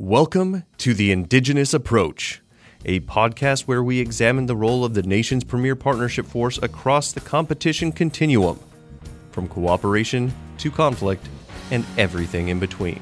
Welcome 0.00 0.62
to 0.76 0.94
the 0.94 1.10
Indigenous 1.10 1.74
Approach, 1.74 2.40
a 2.84 3.00
podcast 3.00 3.62
where 3.62 3.82
we 3.82 3.98
examine 3.98 4.46
the 4.46 4.54
role 4.54 4.84
of 4.84 4.94
the 4.94 5.02
nation's 5.02 5.42
premier 5.42 5.74
partnership 5.74 6.24
force 6.24 6.56
across 6.62 7.10
the 7.10 7.18
competition 7.18 7.90
continuum, 7.90 8.60
from 9.32 9.48
cooperation 9.48 10.32
to 10.58 10.70
conflict 10.70 11.28
and 11.72 11.84
everything 11.96 12.46
in 12.46 12.60
between. 12.60 13.00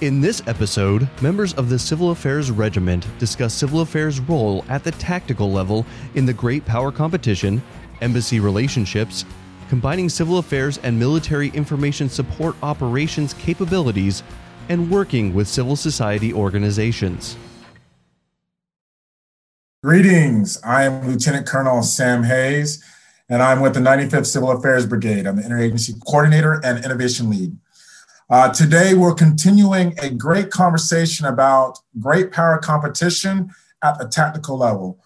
In 0.00 0.22
this 0.22 0.40
episode, 0.46 1.06
members 1.20 1.52
of 1.52 1.68
the 1.68 1.78
Civil 1.78 2.12
Affairs 2.12 2.50
Regiment 2.50 3.06
discuss 3.18 3.52
civil 3.52 3.82
affairs' 3.82 4.18
role 4.18 4.64
at 4.70 4.84
the 4.84 4.92
tactical 4.92 5.52
level 5.52 5.84
in 6.14 6.24
the 6.24 6.32
Great 6.32 6.64
Power 6.64 6.90
Competition, 6.90 7.60
embassy 8.00 8.40
relationships, 8.40 9.26
combining 9.68 10.08
civil 10.08 10.38
affairs 10.38 10.78
and 10.78 10.98
military 10.98 11.48
information 11.48 12.08
support 12.08 12.56
operations 12.62 13.34
capabilities 13.34 14.22
and 14.68 14.90
working 14.90 15.34
with 15.34 15.48
civil 15.48 15.76
society 15.76 16.32
organizations. 16.32 17.36
Greetings. 19.82 20.60
I 20.64 20.84
am 20.84 21.06
Lieutenant 21.06 21.46
Colonel 21.46 21.82
Sam 21.82 22.24
Hayes, 22.24 22.82
and 23.28 23.42
I'm 23.42 23.60
with 23.60 23.74
the 23.74 23.80
95th 23.80 24.26
Civil 24.26 24.50
Affairs 24.50 24.86
Brigade. 24.86 25.26
I'm 25.26 25.36
the 25.36 25.42
Interagency 25.42 25.94
Coordinator 26.04 26.60
and 26.64 26.84
Innovation 26.84 27.30
Lead. 27.30 27.56
Uh, 28.28 28.52
today, 28.52 28.94
we're 28.94 29.14
continuing 29.14 29.94
a 30.00 30.10
great 30.10 30.50
conversation 30.50 31.26
about 31.26 31.78
great 31.98 32.30
power 32.32 32.58
competition 32.58 33.50
at 33.82 33.98
the 33.98 34.06
tactical 34.06 34.58
level. 34.58 34.98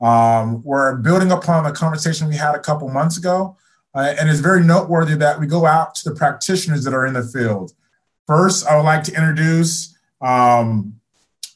Um, 0.00 0.62
we're 0.62 0.96
building 0.96 1.30
upon 1.30 1.64
the 1.64 1.72
conversation 1.72 2.28
we 2.28 2.36
had 2.36 2.54
a 2.54 2.60
couple 2.60 2.88
months 2.88 3.18
ago, 3.18 3.56
uh, 3.94 4.14
and 4.18 4.30
it's 4.30 4.40
very 4.40 4.62
noteworthy 4.62 5.16
that 5.16 5.38
we 5.38 5.46
go 5.46 5.66
out 5.66 5.94
to 5.96 6.08
the 6.08 6.14
practitioners 6.14 6.84
that 6.84 6.94
are 6.94 7.04
in 7.04 7.14
the 7.14 7.22
field. 7.22 7.72
First, 8.30 8.64
I 8.68 8.76
would 8.76 8.84
like 8.84 9.02
to 9.02 9.12
introduce 9.12 9.98
um, 10.20 11.00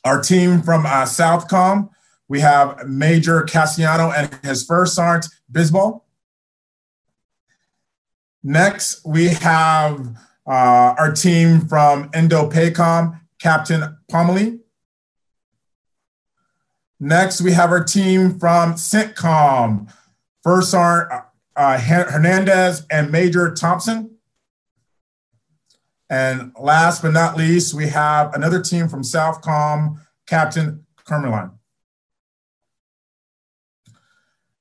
our 0.04 0.20
team 0.20 0.60
from 0.60 0.84
uh, 0.84 1.04
Southcom. 1.04 1.90
We 2.26 2.40
have 2.40 2.88
Major 2.88 3.42
Cassiano 3.42 4.12
and 4.12 4.44
his 4.44 4.66
first 4.66 4.96
sergeant, 4.96 5.32
Bisbal. 5.52 6.00
Next, 8.42 9.06
we 9.06 9.28
have 9.28 10.18
uh, 10.48 10.96
our 10.98 11.12
team 11.12 11.60
from 11.60 12.10
Indo-PACOM, 12.12 13.20
Captain 13.38 13.96
Pomely. 14.10 14.58
Next, 16.98 17.40
we 17.40 17.52
have 17.52 17.70
our 17.70 17.84
team 17.84 18.36
from 18.40 18.74
CENTCOM, 18.74 19.94
First 20.42 20.72
Sergeant 20.72 21.22
uh, 21.54 21.78
Hernandez 21.78 22.84
and 22.90 23.12
Major 23.12 23.54
Thompson. 23.54 24.13
And 26.10 26.52
last 26.60 27.02
but 27.02 27.12
not 27.12 27.36
least, 27.36 27.74
we 27.74 27.88
have 27.88 28.34
another 28.34 28.60
team 28.60 28.88
from 28.88 29.02
Southcom, 29.02 29.98
Captain 30.26 30.84
Kermerline. 31.06 31.52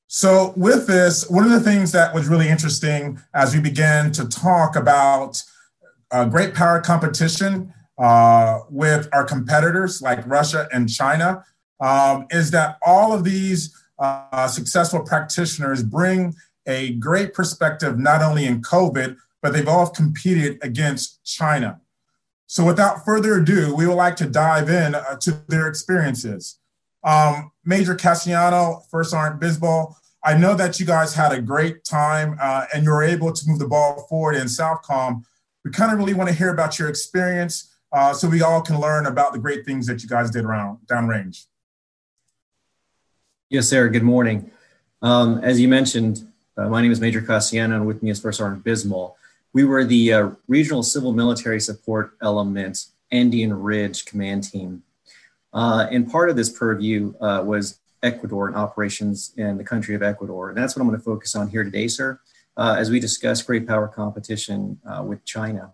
So, 0.08 0.54
with 0.56 0.86
this, 0.86 1.28
one 1.30 1.44
of 1.44 1.50
the 1.50 1.60
things 1.60 1.92
that 1.92 2.14
was 2.14 2.28
really 2.28 2.48
interesting 2.48 3.20
as 3.34 3.56
we 3.56 3.60
began 3.60 4.12
to 4.12 4.28
talk 4.28 4.76
about 4.76 5.42
uh, 6.12 6.26
great 6.26 6.54
power 6.54 6.80
competition 6.80 7.74
uh, 7.98 8.60
with 8.70 9.10
our 9.12 9.24
competitors 9.24 10.02
like 10.02 10.26
Russia 10.28 10.68
and 10.72 10.88
China 10.88 11.44
um, 11.80 12.28
is 12.30 12.52
that 12.52 12.78
all 12.86 13.12
of 13.12 13.24
these 13.24 13.76
uh, 14.00 14.48
successful 14.48 15.02
practitioners 15.02 15.84
bring 15.84 16.36
a 16.68 16.94
great 16.94 17.34
perspective, 17.34 17.98
not 17.98 18.22
only 18.22 18.46
in 18.46 18.62
COVID, 18.62 19.18
but 19.44 19.52
they've 19.52 19.68
all 19.68 19.90
competed 19.90 20.58
against 20.64 21.24
China. 21.26 21.82
So 22.48 22.66
without 22.66 23.04
further 23.06 23.36
ado, 23.36 23.76
we 23.76 23.86
would 23.86 23.96
like 23.96 24.16
to 24.16 24.26
dive 24.26 24.70
in 24.70 24.96
uh, 24.96 25.18
to 25.18 25.44
their 25.50 25.68
experiences. 25.68 26.60
Um, 27.04 27.52
Major 27.66 27.94
Cassiano, 27.94 28.90
First 28.90 29.12
Sergeant 29.12 29.42
Bisbal, 29.42 29.94
I 30.24 30.38
know 30.38 30.56
that 30.56 30.80
you 30.80 30.86
guys 30.86 31.14
had 31.14 31.34
a 31.34 31.42
great 31.42 31.84
time 31.84 32.38
uh, 32.42 32.66
and 32.74 32.86
you 32.86 32.92
were 32.92 33.04
able 33.04 33.34
to 33.34 33.44
move 33.46 33.60
the 33.60 33.68
ball 33.68 34.08
forward 34.10 34.36
in 34.36 34.48
Southcom. 34.48 35.24
We 35.66 35.72
kind 35.72 35.92
of 35.92 35.98
really 35.98 36.14
want 36.14 36.30
to 36.30 36.36
hear 36.36 36.50
about 36.50 36.80
your 36.80 36.88
experience 36.88 37.76
uh, 37.92 38.14
so 38.14 38.30
we 38.30 38.42
all 38.42 38.62
can 38.62 38.80
learn 38.80 39.06
about 39.06 39.34
the 39.34 39.40
great 39.40 39.66
things 39.66 39.86
that 39.88 40.02
you 40.02 40.08
guys 40.08 40.32
did 40.32 40.46
around 40.46 40.78
downrange. 40.88 41.48
Yes, 43.50 43.68
sir. 43.68 43.90
Good 43.90 44.04
morning. 44.04 44.50
Um, 45.02 45.40
as 45.44 45.60
you 45.60 45.68
mentioned, 45.68 46.26
uh, 46.56 46.70
my 46.70 46.82
name 46.82 46.94
is 46.94 47.02
Major 47.02 47.22
Cassiano, 47.22 47.76
and 47.76 47.86
with 47.86 48.02
me 48.02 48.10
is 48.10 48.22
First 48.22 48.38
Sergeant 48.38 48.64
Bisbal 48.64 49.16
we 49.54 49.64
were 49.64 49.86
the 49.86 50.14
uh, 50.14 50.30
regional 50.48 50.84
civil 50.84 51.14
military 51.14 51.60
support 51.60 52.18
element 52.22 52.88
Andean 53.12 53.54
Ridge 53.54 54.06
command 54.06 54.44
team. 54.44 54.84
Uh, 55.54 55.88
and 55.92 56.12
part 56.12 56.30
of 56.30 56.36
this 56.36 56.50
purview 56.50 57.14
uh, 57.22 57.44
was 57.46 57.80
Ecuador 58.02 58.48
and 58.48 58.58
operations 58.58 59.34
in 59.38 59.58
the 59.58 59.64
country 59.64 59.96
of 59.96 60.02
Ecuador. 60.02 60.50
And 60.50 60.58
that's 60.58 60.76
what 60.76 60.82
I'm 60.82 60.88
going 60.88 61.00
to 61.00 61.06
focus 61.06 61.36
on 61.36 61.48
here 61.48 61.64
today, 61.64 61.88
sir, 61.88 62.20
uh, 62.58 62.76
as 62.78 62.90
we 62.90 63.00
discuss 63.00 63.42
great 63.42 63.68
power 63.68 63.88
competition 63.88 64.80
uh, 64.86 65.04
with 65.04 65.24
China. 65.24 65.72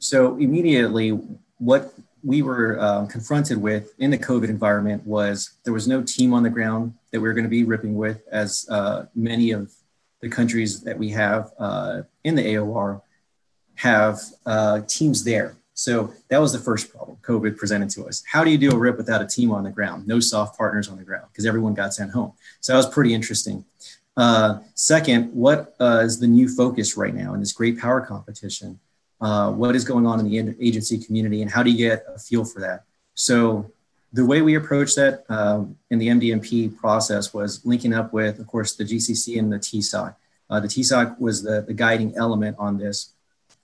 So, 0.00 0.36
immediately, 0.36 1.10
what 1.58 1.94
we 2.22 2.42
were 2.42 2.78
um, 2.80 3.06
confronted 3.06 3.58
with 3.58 3.94
in 3.98 4.10
the 4.10 4.18
COVID 4.18 4.48
environment 4.48 5.06
was 5.06 5.58
there 5.64 5.72
was 5.72 5.86
no 5.88 6.02
team 6.02 6.34
on 6.34 6.42
the 6.42 6.50
ground 6.50 6.94
that 7.12 7.20
we 7.20 7.28
were 7.28 7.34
going 7.34 7.44
to 7.44 7.50
be 7.50 7.64
ripping 7.64 7.94
with, 7.94 8.22
as 8.30 8.66
uh, 8.70 9.06
many 9.14 9.52
of 9.52 9.72
the 10.20 10.28
countries 10.28 10.82
that 10.82 10.98
we 10.98 11.10
have 11.10 11.52
uh, 11.58 12.02
in 12.24 12.34
the 12.34 12.42
AOR 12.42 13.02
have 13.76 14.20
uh, 14.46 14.80
teams 14.86 15.24
there. 15.24 15.56
So 15.74 16.12
that 16.28 16.38
was 16.38 16.52
the 16.52 16.58
first 16.58 16.92
problem 16.92 17.16
COVID 17.22 17.56
presented 17.56 17.88
to 17.90 18.06
us. 18.06 18.22
How 18.30 18.44
do 18.44 18.50
you 18.50 18.58
do 18.58 18.70
a 18.70 18.76
rip 18.76 18.98
without 18.98 19.22
a 19.22 19.26
team 19.26 19.50
on 19.50 19.64
the 19.64 19.70
ground? 19.70 20.06
No 20.06 20.20
SOF 20.20 20.56
partners 20.56 20.88
on 20.88 20.98
the 20.98 21.04
ground 21.04 21.26
because 21.32 21.46
everyone 21.46 21.72
got 21.72 21.94
sent 21.94 22.10
home. 22.10 22.32
So 22.60 22.72
that 22.72 22.76
was 22.76 22.88
pretty 22.88 23.14
interesting. 23.14 23.64
Uh, 24.16 24.58
second, 24.74 25.32
what 25.32 25.74
uh, 25.80 26.02
is 26.04 26.20
the 26.20 26.26
new 26.26 26.48
focus 26.48 26.96
right 26.96 27.14
now 27.14 27.32
in 27.32 27.40
this 27.40 27.52
great 27.52 27.78
power 27.78 28.02
competition? 28.02 28.78
Uh, 29.20 29.50
what 29.52 29.74
is 29.74 29.84
going 29.84 30.06
on 30.06 30.20
in 30.20 30.26
the 30.28 30.56
agency 30.60 30.98
community 30.98 31.40
and 31.40 31.50
how 31.50 31.62
do 31.62 31.70
you 31.70 31.78
get 31.78 32.04
a 32.14 32.18
feel 32.18 32.44
for 32.44 32.60
that? 32.60 32.84
So 33.14 33.70
the 34.12 34.26
way 34.26 34.42
we 34.42 34.56
approached 34.56 34.96
that 34.96 35.24
um, 35.28 35.76
in 35.90 35.98
the 35.98 36.08
MDMP 36.08 36.76
process 36.76 37.32
was 37.32 37.64
linking 37.64 37.94
up 37.94 38.12
with, 38.12 38.38
of 38.40 38.46
course, 38.46 38.74
the 38.74 38.84
GCC 38.84 39.38
and 39.38 39.52
the 39.52 39.58
TSOC. 39.58 40.14
Uh, 40.50 40.60
the 40.60 40.68
TSOC 40.68 41.18
was 41.20 41.42
the, 41.42 41.62
the 41.62 41.74
guiding 41.74 42.16
element 42.16 42.56
on 42.58 42.76
this. 42.76 43.12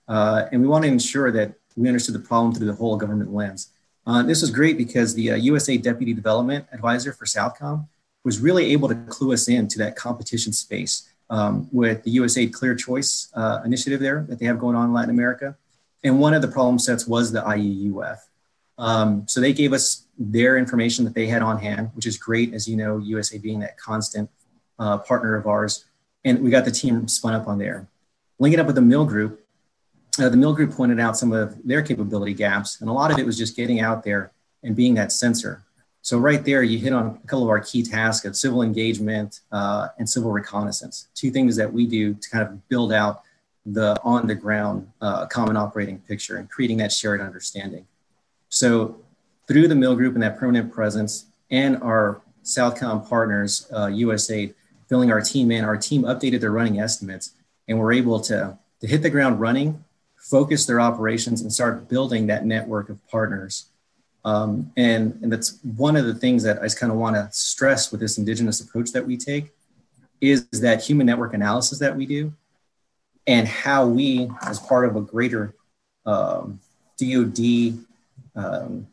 Uh, 0.07 0.45
and 0.51 0.61
we 0.61 0.67
want 0.67 0.85
to 0.85 0.89
ensure 0.89 1.31
that 1.31 1.53
we 1.75 1.87
understood 1.87 2.15
the 2.15 2.19
problem 2.19 2.53
through 2.53 2.67
the 2.67 2.73
whole 2.73 2.97
government 2.97 3.33
lens. 3.33 3.69
Uh, 4.05 4.23
this 4.23 4.41
was 4.41 4.49
great 4.49 4.77
because 4.77 5.13
the 5.13 5.27
USAID 5.27 5.83
Deputy 5.83 6.13
Development 6.13 6.65
Advisor 6.71 7.11
for 7.11 7.25
Southcom 7.25 7.87
was 8.23 8.39
really 8.39 8.71
able 8.71 8.87
to 8.87 8.95
clue 8.95 9.33
us 9.33 9.49
into 9.49 9.77
that 9.79 9.95
competition 9.95 10.53
space 10.53 11.09
um, 11.29 11.67
with 11.71 12.03
the 12.03 12.15
USAID 12.17 12.53
Clear 12.53 12.73
Choice 12.73 13.29
uh, 13.33 13.61
initiative 13.65 13.99
there 13.99 14.25
that 14.29 14.39
they 14.39 14.45
have 14.45 14.59
going 14.59 14.75
on 14.75 14.85
in 14.85 14.93
Latin 14.93 15.09
America. 15.09 15.57
And 16.03 16.19
one 16.19 16.33
of 16.33 16.41
the 16.41 16.47
problem 16.47 16.79
sets 16.79 17.05
was 17.05 17.31
the 17.31 17.41
IUUF. 17.41 18.19
Um, 18.77 19.27
so 19.27 19.41
they 19.41 19.53
gave 19.53 19.73
us 19.73 20.05
their 20.17 20.57
information 20.57 21.03
that 21.05 21.13
they 21.13 21.27
had 21.27 21.41
on 21.41 21.57
hand, 21.57 21.91
which 21.93 22.05
is 22.05 22.17
great, 22.17 22.53
as 22.53 22.67
you 22.67 22.77
know, 22.77 22.99
USAID 22.99 23.41
being 23.41 23.59
that 23.59 23.77
constant 23.77 24.29
uh, 24.79 24.99
partner 24.99 25.35
of 25.35 25.47
ours. 25.47 25.85
And 26.23 26.43
we 26.43 26.49
got 26.49 26.65
the 26.65 26.71
team 26.71 27.07
spun 27.07 27.33
up 27.33 27.47
on 27.47 27.57
there. 27.57 27.87
Linking 28.39 28.59
up 28.59 28.67
with 28.67 28.75
the 28.75 28.81
MIL 28.81 29.05
Group, 29.05 29.43
uh, 30.19 30.29
the 30.29 30.37
MIL 30.37 30.53
Group 30.53 30.71
pointed 30.71 30.99
out 30.99 31.17
some 31.17 31.31
of 31.31 31.55
their 31.65 31.81
capability 31.81 32.33
gaps, 32.33 32.81
and 32.81 32.89
a 32.89 32.93
lot 32.93 33.11
of 33.11 33.19
it 33.19 33.25
was 33.25 33.37
just 33.37 33.55
getting 33.55 33.79
out 33.79 34.03
there 34.03 34.31
and 34.63 34.75
being 34.75 34.93
that 34.95 35.11
sensor. 35.11 35.63
So 36.01 36.17
right 36.17 36.43
there, 36.43 36.63
you 36.63 36.77
hit 36.77 36.93
on 36.93 37.19
a 37.23 37.27
couple 37.27 37.43
of 37.43 37.49
our 37.49 37.59
key 37.59 37.83
tasks 37.83 38.25
of 38.25 38.35
civil 38.35 38.61
engagement 38.61 39.41
uh, 39.51 39.89
and 39.99 40.09
civil 40.09 40.31
reconnaissance, 40.31 41.09
two 41.15 41.31
things 41.31 41.55
that 41.57 41.71
we 41.71 41.85
do 41.85 42.13
to 42.13 42.29
kind 42.29 42.47
of 42.47 42.67
build 42.69 42.93
out 42.93 43.23
the 43.65 43.99
on 44.03 44.27
the 44.27 44.35
ground 44.35 44.89
uh, 45.01 45.25
common 45.25 45.57
operating 45.57 45.99
picture 45.99 46.37
and 46.37 46.49
creating 46.49 46.77
that 46.77 46.91
shared 46.91 47.19
understanding. 47.19 47.85
So 48.49 48.97
through 49.47 49.67
the 49.67 49.75
MIL 49.75 49.95
group 49.95 50.13
and 50.13 50.23
that 50.23 50.37
permanent 50.37 50.71
presence 50.71 51.25
and 51.51 51.81
our 51.83 52.21
Southcom 52.43 53.07
partners, 53.07 53.67
uh, 53.73 53.87
USAID, 53.87 54.53
filling 54.87 55.11
our 55.11 55.21
team 55.21 55.51
in, 55.51 55.63
our 55.63 55.77
team 55.77 56.03
updated 56.03 56.41
their 56.41 56.51
running 56.51 56.79
estimates 56.79 57.31
and 57.67 57.77
we're 57.79 57.93
able 57.93 58.19
to, 58.21 58.57
to 58.81 58.87
hit 58.87 59.01
the 59.01 59.09
ground 59.09 59.39
running, 59.39 59.83
focus 60.15 60.65
their 60.65 60.79
operations 60.79 61.41
and 61.41 61.51
start 61.51 61.87
building 61.89 62.27
that 62.27 62.45
network 62.45 62.89
of 62.89 63.05
partners. 63.07 63.67
Um, 64.25 64.71
and, 64.75 65.17
and 65.21 65.31
that's 65.31 65.59
one 65.63 65.95
of 65.95 66.05
the 66.05 66.13
things 66.13 66.43
that 66.43 66.59
I 66.59 66.63
just 66.63 66.79
kind 66.79 66.91
of 66.91 66.97
want 66.97 67.15
to 67.15 67.29
stress 67.31 67.91
with 67.91 68.01
this 68.01 68.17
indigenous 68.17 68.59
approach 68.59 68.91
that 68.91 69.05
we 69.05 69.15
take 69.17 69.51
is 70.19 70.47
that 70.51 70.83
human 70.83 71.05
network 71.05 71.33
analysis 71.33 71.79
that 71.79 71.95
we 71.95 72.05
do 72.05 72.33
and 73.25 73.47
how 73.47 73.85
we, 73.85 74.29
as 74.41 74.59
part 74.59 74.85
of 74.85 74.95
a 74.95 75.01
greater 75.01 75.53
um, 76.05 76.59
DoD 76.97 77.77
um, 78.35 78.87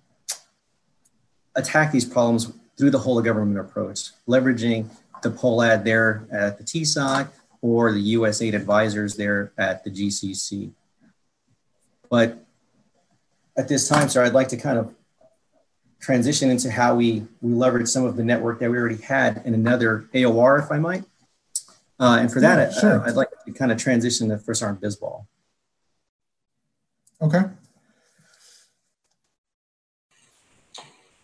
attack 1.54 1.92
these 1.92 2.04
problems 2.04 2.52
through 2.76 2.90
the 2.90 2.98
whole 2.98 3.18
of 3.18 3.24
government 3.24 3.58
approach, 3.58 4.10
leveraging 4.28 4.88
the 5.24 5.30
POLAD 5.30 5.84
there 5.84 6.28
at 6.30 6.58
the 6.58 6.64
TSOC 6.64 7.28
or 7.60 7.92
the 7.92 8.14
USAID 8.14 8.54
advisors 8.54 9.16
there 9.16 9.52
at 9.58 9.82
the 9.82 9.90
GCC. 9.90 10.70
But 12.08 12.44
at 13.56 13.68
this 13.68 13.88
time, 13.88 14.08
sir, 14.08 14.22
I'd 14.22 14.34
like 14.34 14.48
to 14.48 14.56
kind 14.56 14.78
of 14.78 14.94
transition 15.98 16.50
into 16.50 16.70
how 16.70 16.94
we 16.94 17.26
we 17.40 17.54
leverage 17.54 17.88
some 17.88 18.04
of 18.04 18.16
the 18.16 18.22
network 18.22 18.60
that 18.60 18.70
we 18.70 18.76
already 18.76 19.00
had 19.00 19.42
in 19.44 19.54
another 19.54 20.08
AOR, 20.14 20.62
if 20.62 20.70
I 20.70 20.78
might. 20.78 21.04
Uh, 21.98 22.18
and 22.20 22.30
for 22.30 22.40
that, 22.40 22.72
yeah, 22.72 22.80
sure. 22.80 23.00
I, 23.00 23.06
would 23.06 23.16
like 23.16 23.28
to 23.46 23.52
kind 23.52 23.72
of 23.72 23.78
transition 23.78 24.28
to 24.28 24.38
First 24.38 24.60
Sergeant 24.60 24.82
Bisbal. 24.82 25.26
Okay. 27.22 27.42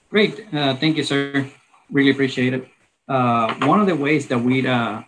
Great. 0.08 0.52
Uh, 0.52 0.74
thank 0.76 0.96
you, 0.96 1.04
sir. 1.04 1.50
Really 1.90 2.10
appreciate 2.10 2.54
it. 2.54 2.68
Uh, 3.10 3.52
one 3.66 3.80
of 3.80 3.88
the 3.88 3.96
ways 3.96 4.28
that 4.28 4.38
we 4.38 4.64
uh, 4.64 5.02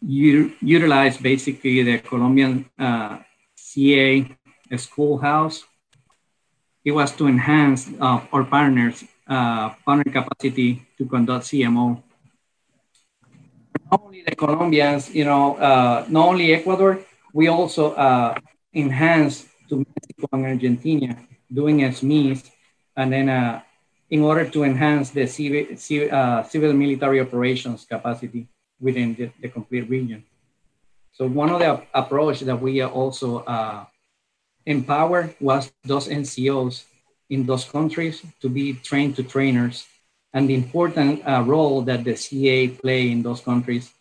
utilize 0.00 1.18
basically 1.18 1.82
the 1.82 1.98
Colombian 1.98 2.64
uh, 2.78 3.18
CA 3.54 4.24
schoolhouse, 4.78 5.64
it 6.82 6.92
was 6.92 7.12
to 7.12 7.28
enhance 7.28 7.90
uh, 8.00 8.24
our 8.32 8.44
partners' 8.44 9.04
uh, 9.28 9.76
partner 9.84 10.08
capacity 10.10 10.80
to 10.96 11.04
conduct 11.04 11.44
CMO. 11.44 12.02
Not 13.92 14.00
only 14.02 14.22
the 14.24 14.34
Colombians, 14.34 15.14
you 15.14 15.26
know, 15.26 15.60
not 16.08 16.28
only 16.28 16.54
Ecuador, 16.54 16.98
we 17.34 17.48
also 17.48 17.92
enhance 18.72 19.44
to 19.68 19.84
Mexico 19.84 20.28
and 20.32 20.46
Argentina 20.46 21.14
doing 21.52 21.80
SMEs 21.80 22.48
and 22.96 23.12
then 23.12 23.28
uh, 23.28 23.60
in 24.10 24.22
order 24.22 24.44
to 24.48 24.64
enhance 24.64 25.10
the 25.10 25.26
civil, 25.26 25.64
uh, 26.12 26.42
civil 26.42 26.72
military 26.72 27.20
operations 27.20 27.84
capacity 27.84 28.46
within 28.80 29.14
the, 29.14 29.30
the, 29.40 29.48
complete 29.48 29.88
region. 29.88 30.24
So 31.12 31.26
one 31.26 31.50
of 31.50 31.60
the 31.60 31.82
approach 31.94 32.40
that 32.40 32.60
we 32.60 32.82
also 32.82 33.38
uh, 33.44 33.84
empower 34.66 35.34
was 35.40 35.72
those 35.84 36.08
NCOs 36.08 36.84
in 37.30 37.46
those 37.46 37.64
countries 37.64 38.22
to 38.40 38.48
be 38.48 38.74
trained 38.74 39.16
to 39.16 39.22
trainers 39.22 39.86
and 40.34 40.48
the 40.48 40.54
important 40.54 41.22
uh, 41.26 41.42
role 41.46 41.80
that 41.82 42.04
the 42.04 42.16
CA 42.16 42.68
play 42.68 43.10
in 43.10 43.22
those 43.22 43.40
countries, 43.40 43.92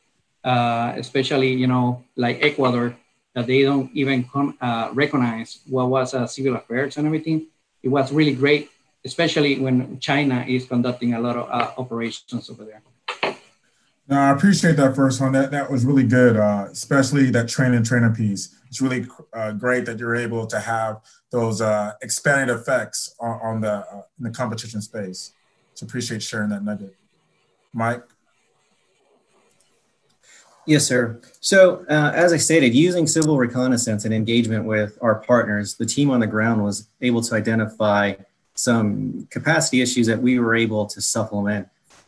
uh, 0.44 0.94
especially, 0.98 1.54
you 1.54 1.68
know, 1.68 2.04
like 2.18 2.40
Ecuador, 2.42 2.96
that 3.36 3.48
they 3.48 3.62
don't 3.62 3.90
even 3.94 4.28
uh, 4.60 4.90
recognize 4.94 5.60
what 5.70 5.90
was 5.90 6.12
civil 6.34 6.56
affairs 6.56 6.98
and 6.98 7.06
everything. 7.06 7.48
It 7.84 7.90
was 7.90 8.12
really 8.12 8.34
great 8.34 8.70
especially 9.06 9.60
when 9.60 10.00
China 10.00 10.46
is 10.48 10.66
conducting 10.66 11.14
a 11.14 11.20
lot 11.20 11.36
of 11.36 11.50
uh, 11.50 11.72
operations 11.78 12.50
over 12.50 12.66
there. 12.66 12.82
No, 14.08 14.18
I 14.18 14.32
appreciate 14.32 14.76
that 14.76 14.96
first 14.96 15.22
one. 15.22 15.32
That 15.32 15.52
that 15.52 15.72
was 15.72 15.86
really 15.86 16.04
good, 16.04 16.36
uh, 16.36 16.68
especially 16.70 17.30
that 17.32 17.48
training 17.48 17.84
trainer 17.84 18.14
piece. 18.14 18.54
It's 18.68 18.82
really 18.82 19.08
uh, 19.32 19.54
great 19.54 19.86
that 19.86 19.98
you're 19.98 20.16
able 20.16 20.46
to 20.48 20.60
have 20.60 21.02
those 21.32 21.62
uh, 21.62 21.94
expanded 22.02 22.56
effects 22.56 23.16
on, 23.20 23.40
on 23.42 23.62
the 23.62 23.72
uh, 23.72 24.02
in 24.18 24.26
the 24.26 24.32
competition 24.32 24.82
space. 24.82 25.32
So 25.74 25.86
appreciate 25.86 26.22
sharing 26.22 26.50
that 26.50 26.64
nugget, 26.64 26.96
Mike. 27.72 28.04
Yes, 30.66 30.86
sir. 30.86 31.20
So, 31.42 31.86
uh, 31.90 32.12
as 32.16 32.32
I 32.32 32.38
stated, 32.38 32.74
using 32.74 33.06
civil 33.06 33.38
reconnaissance 33.38 34.06
and 34.06 34.14
engagement 34.14 34.66
with 34.66 34.98
our 35.02 35.16
partners, 35.16 35.76
the 35.76 35.86
team 35.86 36.10
on 36.10 36.22
the 36.22 36.28
ground 36.28 36.64
was 36.64 36.88
able 37.02 37.22
to 37.22 37.36
identify 37.36 38.14
some 38.56 39.28
capacity 39.32 39.82
issues 39.82 40.08
that 40.08 40.22
we 40.22 40.40
were 40.40 40.56
able 40.56 40.86
to 40.86 41.02
supplement 41.02 41.68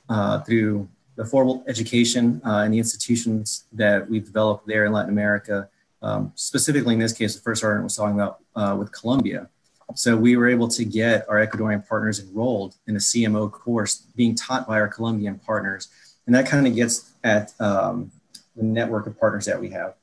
uh, 0.09 0.42
through 0.42 0.88
the 1.15 1.25
formal 1.25 1.63
education 1.68 2.42
uh, 2.45 2.59
and 2.59 2.74
the 2.74 2.77
institutions 2.77 3.65
that 3.71 4.09
we've 4.09 4.25
developed 4.25 4.68
there 4.68 4.86
in 4.86 4.92
Latin 4.92 5.12
America. 5.12 5.69
Um, 6.01 6.31
specifically, 6.36 6.94
in 6.94 7.00
this 7.00 7.13
case, 7.13 7.36
the 7.36 7.42
first 7.42 7.62
sergeant 7.62 7.83
was 7.83 7.95
talking 7.95 8.15
about 8.15 8.39
uh, 8.56 8.75
with 8.77 8.92
Colombia. 8.92 9.50
So 9.94 10.18
we 10.18 10.36
were 10.36 10.50
able 10.50 10.68
to 10.69 10.83
get 10.83 11.27
our 11.30 11.45
Ecuadorian 11.45 11.88
partners 11.88 12.19
enrolled 12.19 12.75
in 12.88 12.95
a 12.95 13.00
CMO 13.00 13.51
course 13.51 13.98
being 14.15 14.36
taught 14.36 14.68
by 14.68 14.80
our 14.80 14.88
Colombian 14.88 15.39
partners. 15.39 15.89
And 16.25 16.36
that 16.36 16.48
kind 16.48 16.68
of 16.68 16.75
gets 16.75 17.13
at 17.24 17.53
um, 17.62 18.12
the 18.56 18.63
network 18.63 19.06
of 19.07 19.19
partners 19.19 19.45
that 19.45 19.59
we 19.59 19.69
have. 19.69 19.95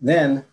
Then 0.00 0.44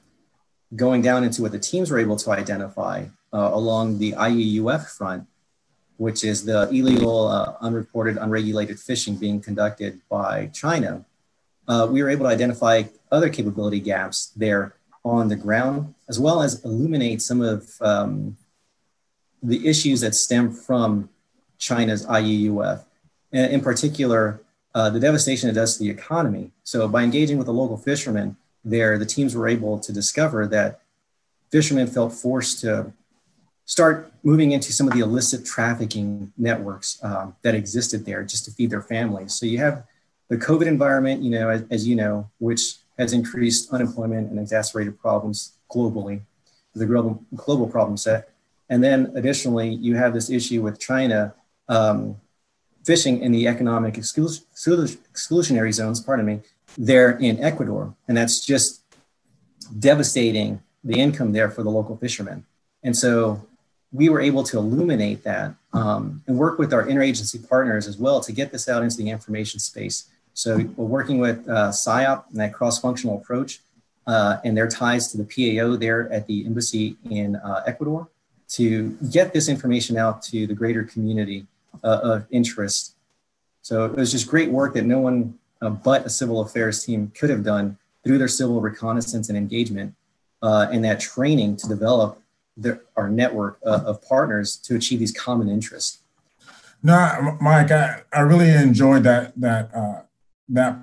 going 0.76 1.02
down 1.02 1.24
into 1.24 1.42
what 1.42 1.52
the 1.52 1.60
teams 1.60 1.90
were 1.90 2.00
able 2.00 2.18
to 2.18 2.32
identify 2.32 3.06
uh, 3.34 3.50
along 3.54 3.98
the 3.98 4.14
IUUF 4.14 4.90
front, 4.98 5.28
which 5.98 6.24
is 6.24 6.46
the 6.46 6.70
illegal, 6.70 7.28
uh, 7.28 7.56
unreported, 7.62 8.18
unregulated 8.18 8.80
fishing 8.80 9.16
being 9.16 9.42
conducted 9.42 10.02
by 10.10 10.48
China, 10.48 11.06
uh, 11.68 11.88
we 11.90 12.04
were 12.04 12.10
able 12.10 12.26
to 12.26 12.32
identify 12.32 12.84
other 13.12 13.30
capability 13.30 13.80
gaps 13.80 14.32
there 14.36 14.76
on 15.06 15.28
the 15.28 15.36
ground, 15.36 15.94
as 16.08 16.20
well 16.20 16.42
as 16.42 16.64
illuminate 16.64 17.22
some 17.22 17.42
of 17.42 17.72
um, 17.82 18.38
the 19.42 19.68
issues 19.68 20.02
that 20.02 20.16
stem 20.16 20.52
from 20.52 21.10
China's 21.58 22.06
IUUF. 22.06 22.84
In 23.32 23.62
particular, 23.62 24.42
uh, 24.76 24.90
the 24.90 25.00
devastation 25.00 25.50
it 25.50 25.54
does 25.54 25.78
to 25.78 25.84
the 25.84 25.90
economy. 25.90 26.52
So, 26.64 26.88
by 26.88 27.04
engaging 27.04 27.38
with 27.38 27.48
the 27.48 27.54
local 27.54 27.78
fishermen 27.78 28.38
there, 28.64 28.98
the 28.98 29.06
teams 29.06 29.36
were 29.36 29.48
able 29.48 29.80
to 29.80 29.92
discover 29.92 30.48
that 30.48 30.82
fishermen 31.52 31.88
felt 31.88 32.14
forced 32.14 32.62
to 32.62 32.94
start 33.66 34.12
moving 34.24 34.52
into 34.52 34.74
some 34.74 34.88
of 34.88 34.94
the 34.94 35.00
illicit 35.00 35.46
trafficking 35.46 36.32
networks 36.38 37.00
um, 37.04 37.36
that 37.42 37.56
existed 37.56 38.06
there 38.06 38.24
just 38.24 38.46
to 38.46 38.52
feed 38.52 38.70
their 38.70 38.82
families. 38.82 39.34
So 39.34 39.46
you 39.46 39.58
have 39.60 39.84
the 40.30 40.38
COVID 40.38 40.68
environment, 40.68 41.22
you 41.22 41.32
know, 41.32 41.50
as, 41.50 41.64
as, 41.70 41.88
you 41.88 41.96
know, 41.96 42.30
which 42.40 42.78
has 42.98 43.14
increased 43.14 43.72
unemployment 43.72 44.30
and 44.30 44.40
exacerbated 44.40 45.00
problems 45.00 45.54
globally, 45.72 46.22
the 46.76 46.86
global, 46.86 47.24
global 47.36 47.68
problem 47.68 47.98
set. 47.98 48.30
And 48.70 48.84
then 48.84 49.12
additionally, 49.16 49.70
you 49.70 49.96
have 49.96 50.14
this 50.14 50.30
issue 50.30 50.62
with 50.62 50.80
China 50.80 51.34
um, 51.70 52.18
fishing 52.86 53.22
in 53.22 53.32
the 53.32 53.48
economic 53.48 53.96
exclus- 53.96 54.44
exclusionary 54.56 55.74
zones, 55.74 56.00
pardon 56.00 56.26
me, 56.26 56.42
there 56.78 57.12
in 57.12 57.42
Ecuador. 57.44 57.96
And 58.08 58.18
that's 58.18 58.46
just 58.46 58.82
devastating 59.80 60.62
the 60.84 61.00
income 61.00 61.32
there 61.32 61.50
for 61.50 61.64
the 61.64 61.70
local 61.70 61.96
fishermen. 61.98 62.46
And 62.84 62.96
so 62.96 63.46
we 63.94 64.10
were 64.10 64.20
able 64.20 64.44
to 64.44 64.58
illuminate 64.58 65.24
that 65.24 65.54
um, 65.72 66.24
and 66.28 66.38
work 66.38 66.58
with 66.58 66.74
our 66.74 66.86
interagency 66.86 67.48
partners 67.48 67.88
as 67.88 67.98
well 67.98 68.20
to 68.22 68.32
get 68.32 68.52
this 68.52 68.68
out 68.68 68.82
into 68.82 68.98
the 68.98 69.10
information 69.10 69.60
space. 69.60 70.10
So 70.34 70.58
we're 70.76 70.86
working 70.86 71.20
with 71.20 71.48
uh, 71.48 71.70
PSYOP 71.70 72.30
and 72.32 72.40
that 72.40 72.54
cross-functional 72.54 73.18
approach 73.18 73.60
uh, 74.08 74.38
and 74.44 74.58
their 74.58 74.68
ties 74.68 75.12
to 75.12 75.18
the 75.18 75.24
PAO 75.24 75.76
there 75.76 76.12
at 76.12 76.26
the 76.26 76.46
embassy 76.46 76.98
in 77.10 77.36
uh, 77.36 77.64
Ecuador 77.68 78.10
to 78.50 78.90
get 79.12 79.32
this 79.32 79.48
information 79.48 79.96
out 79.96 80.22
to 80.24 80.48
the 80.48 80.54
greater 80.54 80.84
community 80.84 81.46
uh, 81.84 82.00
of 82.04 82.26
interest. 82.32 82.96
So 83.62 83.86
it 83.86 83.96
was 83.96 84.12
just 84.12 84.28
great 84.28 84.50
work 84.50 84.74
that 84.74 84.86
no 84.86 85.00
one 85.00 85.38
uh, 85.62 85.70
but 85.70 86.06
a 86.06 86.10
civil 86.10 86.42
affairs 86.42 86.84
team 86.84 87.12
could 87.18 87.30
have 87.30 87.44
done 87.44 87.78
through 88.04 88.18
their 88.18 88.28
civil 88.28 88.60
reconnaissance 88.60 89.30
and 89.30 89.38
engagement 89.38 89.96
uh, 90.42 90.68
and 90.72 90.84
that 90.84 91.00
training 91.00 91.56
to 91.58 91.68
develop 91.68 92.20
their, 92.56 92.82
our 92.96 93.10
network 93.10 93.60
uh, 93.66 93.82
of 93.86 94.02
partners 94.02 94.58
to 94.58 94.76
achieve 94.76 95.00
these 95.00 95.12
common 95.12 95.50
interests. 95.50 96.00
No, 96.82 97.38
Mike, 97.40 97.72
I, 97.72 98.04
I 98.12 98.22
really 98.22 98.52
enjoyed 98.52 99.04
that 99.04 99.40
that 99.40 99.74
uh, 99.74 100.02
that 100.50 100.78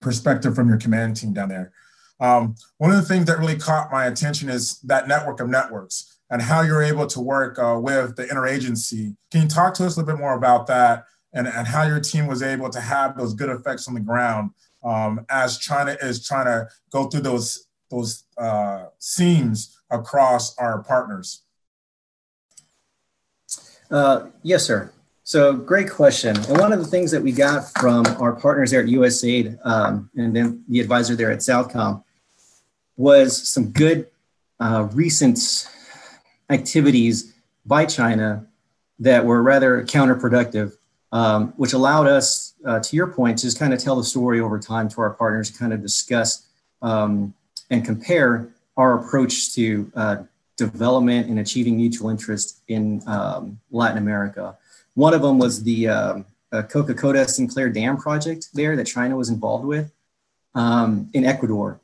perspective 0.00 0.54
from 0.54 0.68
your 0.68 0.78
command 0.78 1.16
team 1.16 1.32
down 1.32 1.48
there. 1.48 1.72
Um, 2.18 2.56
one 2.78 2.90
of 2.90 2.96
the 2.96 3.02
things 3.02 3.26
that 3.26 3.38
really 3.38 3.56
caught 3.56 3.90
my 3.90 4.06
attention 4.06 4.48
is 4.48 4.80
that 4.80 5.08
network 5.08 5.40
of 5.40 5.48
networks 5.48 6.18
and 6.30 6.42
how 6.42 6.62
you're 6.62 6.82
able 6.82 7.06
to 7.06 7.20
work 7.20 7.58
uh, 7.58 7.78
with 7.80 8.16
the 8.16 8.24
interagency. 8.24 9.16
Can 9.30 9.42
you 9.42 9.48
talk 9.48 9.74
to 9.74 9.86
us 9.86 9.96
a 9.96 10.00
little 10.00 10.14
bit 10.14 10.20
more 10.20 10.34
about 10.34 10.66
that 10.66 11.04
and, 11.32 11.46
and 11.46 11.66
how 11.66 11.84
your 11.84 12.00
team 12.00 12.26
was 12.26 12.42
able 12.42 12.70
to 12.70 12.80
have 12.80 13.16
those 13.16 13.34
good 13.34 13.48
effects 13.48 13.86
on 13.86 13.94
the 13.94 14.00
ground 14.00 14.50
um, 14.84 15.24
as 15.30 15.58
China 15.58 15.96
is 16.00 16.26
trying 16.26 16.46
to 16.46 16.68
go 16.90 17.04
through 17.04 17.22
those 17.22 17.66
those 17.90 18.24
uh, 18.38 18.86
seams 18.98 19.78
across 19.92 20.56
our 20.58 20.82
partners? 20.82 21.42
Uh, 23.90 24.28
yes, 24.42 24.64
sir. 24.64 24.90
So 25.24 25.54
great 25.54 25.90
question. 25.90 26.36
And 26.36 26.58
one 26.58 26.72
of 26.72 26.80
the 26.80 26.86
things 26.86 27.10
that 27.12 27.22
we 27.22 27.30
got 27.30 27.70
from 27.78 28.06
our 28.18 28.32
partners 28.32 28.70
there 28.70 28.80
at 28.80 28.86
USAID 28.86 29.58
um, 29.64 30.10
and 30.16 30.34
then 30.34 30.64
the 30.68 30.80
advisor 30.80 31.14
there 31.14 31.30
at 31.30 31.38
Southcom 31.38 32.02
was 32.96 33.48
some 33.48 33.70
good 33.70 34.08
uh, 34.58 34.88
recent 34.92 35.68
activities 36.50 37.34
by 37.64 37.84
China 37.84 38.46
that 38.98 39.24
were 39.24 39.42
rather 39.42 39.84
counterproductive, 39.84 40.72
um, 41.12 41.52
which 41.56 41.72
allowed 41.72 42.06
us, 42.06 42.54
uh, 42.66 42.80
to 42.80 42.96
your 42.96 43.08
point, 43.08 43.38
to 43.38 43.46
just 43.46 43.58
kind 43.58 43.72
of 43.72 43.78
tell 43.78 43.96
the 43.96 44.04
story 44.04 44.40
over 44.40 44.58
time 44.58 44.88
to 44.88 45.00
our 45.00 45.10
partners, 45.10 45.50
kind 45.50 45.72
of 45.72 45.82
discuss 45.82 46.46
um, 46.82 47.34
and 47.70 47.84
compare 47.84 48.52
our 48.76 48.98
approach 48.98 49.54
to 49.54 49.90
uh, 49.94 50.16
development 50.56 51.28
and 51.28 51.38
achieving 51.38 51.76
mutual 51.76 52.10
interest 52.10 52.60
in 52.68 53.02
um, 53.06 53.58
Latin 53.70 53.98
America. 53.98 54.56
One 54.94 55.14
of 55.14 55.22
them 55.22 55.38
was 55.38 55.62
the 55.62 55.88
um, 55.88 56.24
uh, 56.52 56.62
Coca 56.62 56.94
Codo 56.94 57.28
Sinclair 57.28 57.68
Dam 57.68 57.96
project 57.96 58.48
there 58.54 58.76
that 58.76 58.86
China 58.86 59.16
was 59.16 59.28
involved 59.28 59.64
with 59.64 59.90
um, 60.54 61.10
in 61.14 61.24
Ecuador. 61.24 61.80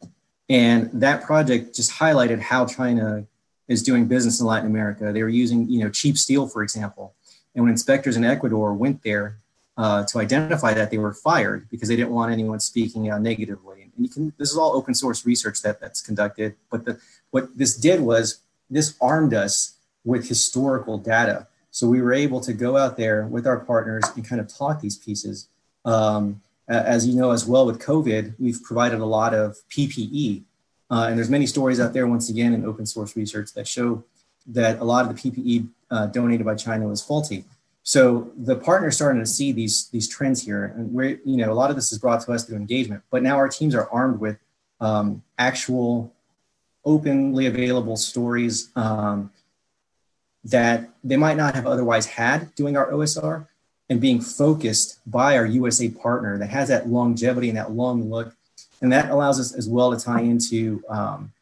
And 0.48 0.90
that 0.92 1.22
project 1.24 1.74
just 1.76 1.90
highlighted 1.90 2.40
how 2.40 2.66
China 2.66 3.24
is 3.66 3.82
doing 3.82 4.06
business 4.06 4.40
in 4.40 4.46
Latin 4.46 4.66
America. 4.66 5.12
They 5.12 5.22
were 5.22 5.28
using, 5.28 5.68
you 5.68 5.80
know, 5.80 5.90
cheap 5.90 6.16
steel, 6.16 6.48
for 6.48 6.62
example. 6.62 7.14
And 7.54 7.64
when 7.64 7.72
inspectors 7.72 8.16
in 8.16 8.24
Ecuador 8.24 8.72
went 8.72 9.02
there 9.02 9.38
uh, 9.76 10.04
to 10.06 10.18
identify 10.18 10.72
that, 10.74 10.90
they 10.90 10.98
were 10.98 11.12
fired 11.12 11.68
because 11.70 11.88
they 11.88 11.96
didn't 11.96 12.12
want 12.12 12.32
anyone 12.32 12.60
speaking 12.60 13.10
uh, 13.10 13.18
negatively. 13.18 13.77
And 13.98 14.06
you 14.06 14.10
can, 14.10 14.32
this 14.38 14.50
is 14.50 14.56
all 14.56 14.74
open 14.74 14.94
source 14.94 15.26
research 15.26 15.60
that, 15.62 15.80
that's 15.80 16.00
conducted. 16.00 16.54
But 16.70 16.86
the, 16.86 17.00
what 17.30 17.58
this 17.58 17.76
did 17.76 18.00
was 18.00 18.40
this 18.70 18.94
armed 19.00 19.34
us 19.34 19.74
with 20.04 20.28
historical 20.28 20.96
data. 20.96 21.48
So 21.70 21.86
we 21.86 22.00
were 22.00 22.14
able 22.14 22.40
to 22.40 22.54
go 22.54 22.76
out 22.76 22.96
there 22.96 23.26
with 23.26 23.46
our 23.46 23.58
partners 23.58 24.04
and 24.14 24.26
kind 24.26 24.40
of 24.40 24.48
talk 24.48 24.80
these 24.80 24.96
pieces. 24.96 25.48
Um, 25.84 26.40
as 26.68 27.06
you 27.06 27.14
know 27.14 27.30
as 27.30 27.46
well 27.46 27.66
with 27.66 27.80
COVID, 27.80 28.34
we've 28.38 28.62
provided 28.62 29.00
a 29.00 29.04
lot 29.04 29.34
of 29.34 29.56
PPE. 29.70 30.42
Uh, 30.90 31.06
and 31.08 31.18
there's 31.18 31.30
many 31.30 31.46
stories 31.46 31.80
out 31.80 31.92
there, 31.92 32.06
once 32.06 32.30
again, 32.30 32.54
in 32.54 32.64
open 32.64 32.86
source 32.86 33.16
research 33.16 33.52
that 33.54 33.66
show 33.66 34.04
that 34.46 34.78
a 34.78 34.84
lot 34.84 35.06
of 35.06 35.14
the 35.14 35.30
PPE 35.30 35.68
uh, 35.90 36.06
donated 36.06 36.46
by 36.46 36.54
China 36.54 36.86
was 36.86 37.02
faulty. 37.02 37.44
So 37.88 38.30
the 38.36 38.54
partners 38.54 38.96
starting 38.96 39.22
to 39.22 39.26
see 39.26 39.50
these, 39.50 39.88
these 39.88 40.06
trends 40.06 40.42
here. 40.42 40.74
And 40.76 40.92
we're, 40.92 41.18
you 41.24 41.38
know, 41.38 41.50
a 41.50 41.54
lot 41.54 41.70
of 41.70 41.76
this 41.76 41.90
is 41.90 41.96
brought 41.96 42.20
to 42.20 42.32
us 42.32 42.44
through 42.44 42.58
engagement, 42.58 43.02
but 43.10 43.22
now 43.22 43.36
our 43.36 43.48
teams 43.48 43.74
are 43.74 43.88
armed 43.88 44.20
with 44.20 44.36
um, 44.78 45.22
actual 45.38 46.12
openly 46.84 47.46
available 47.46 47.96
stories 47.96 48.68
um, 48.76 49.32
that 50.44 50.90
they 51.02 51.16
might 51.16 51.38
not 51.38 51.54
have 51.54 51.66
otherwise 51.66 52.04
had 52.04 52.54
doing 52.56 52.76
our 52.76 52.92
OSR 52.92 53.46
and 53.88 54.02
being 54.02 54.20
focused 54.20 55.00
by 55.10 55.38
our 55.38 55.46
USAID 55.46 55.98
partner 55.98 56.36
that 56.36 56.50
has 56.50 56.68
that 56.68 56.90
longevity 56.90 57.48
and 57.48 57.56
that 57.56 57.70
long 57.70 58.10
look. 58.10 58.36
And 58.82 58.92
that 58.92 59.08
allows 59.08 59.40
us 59.40 59.54
as 59.54 59.66
well 59.66 59.96
to 59.96 60.04
tie 60.04 60.20
into 60.20 60.84
um, 60.90 61.32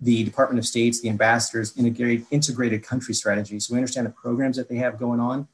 the 0.00 0.24
Department 0.24 0.60
of 0.60 0.64
State's, 0.64 1.02
the 1.02 1.10
ambassadors, 1.10 1.76
integrated, 1.76 2.24
integrated 2.30 2.82
country 2.82 3.12
strategy. 3.12 3.60
So 3.60 3.74
we 3.74 3.78
understand 3.78 4.06
the 4.06 4.12
programs 4.12 4.56
that 4.56 4.70
they 4.70 4.76
have 4.76 4.98
going 4.98 5.20
on 5.20 5.46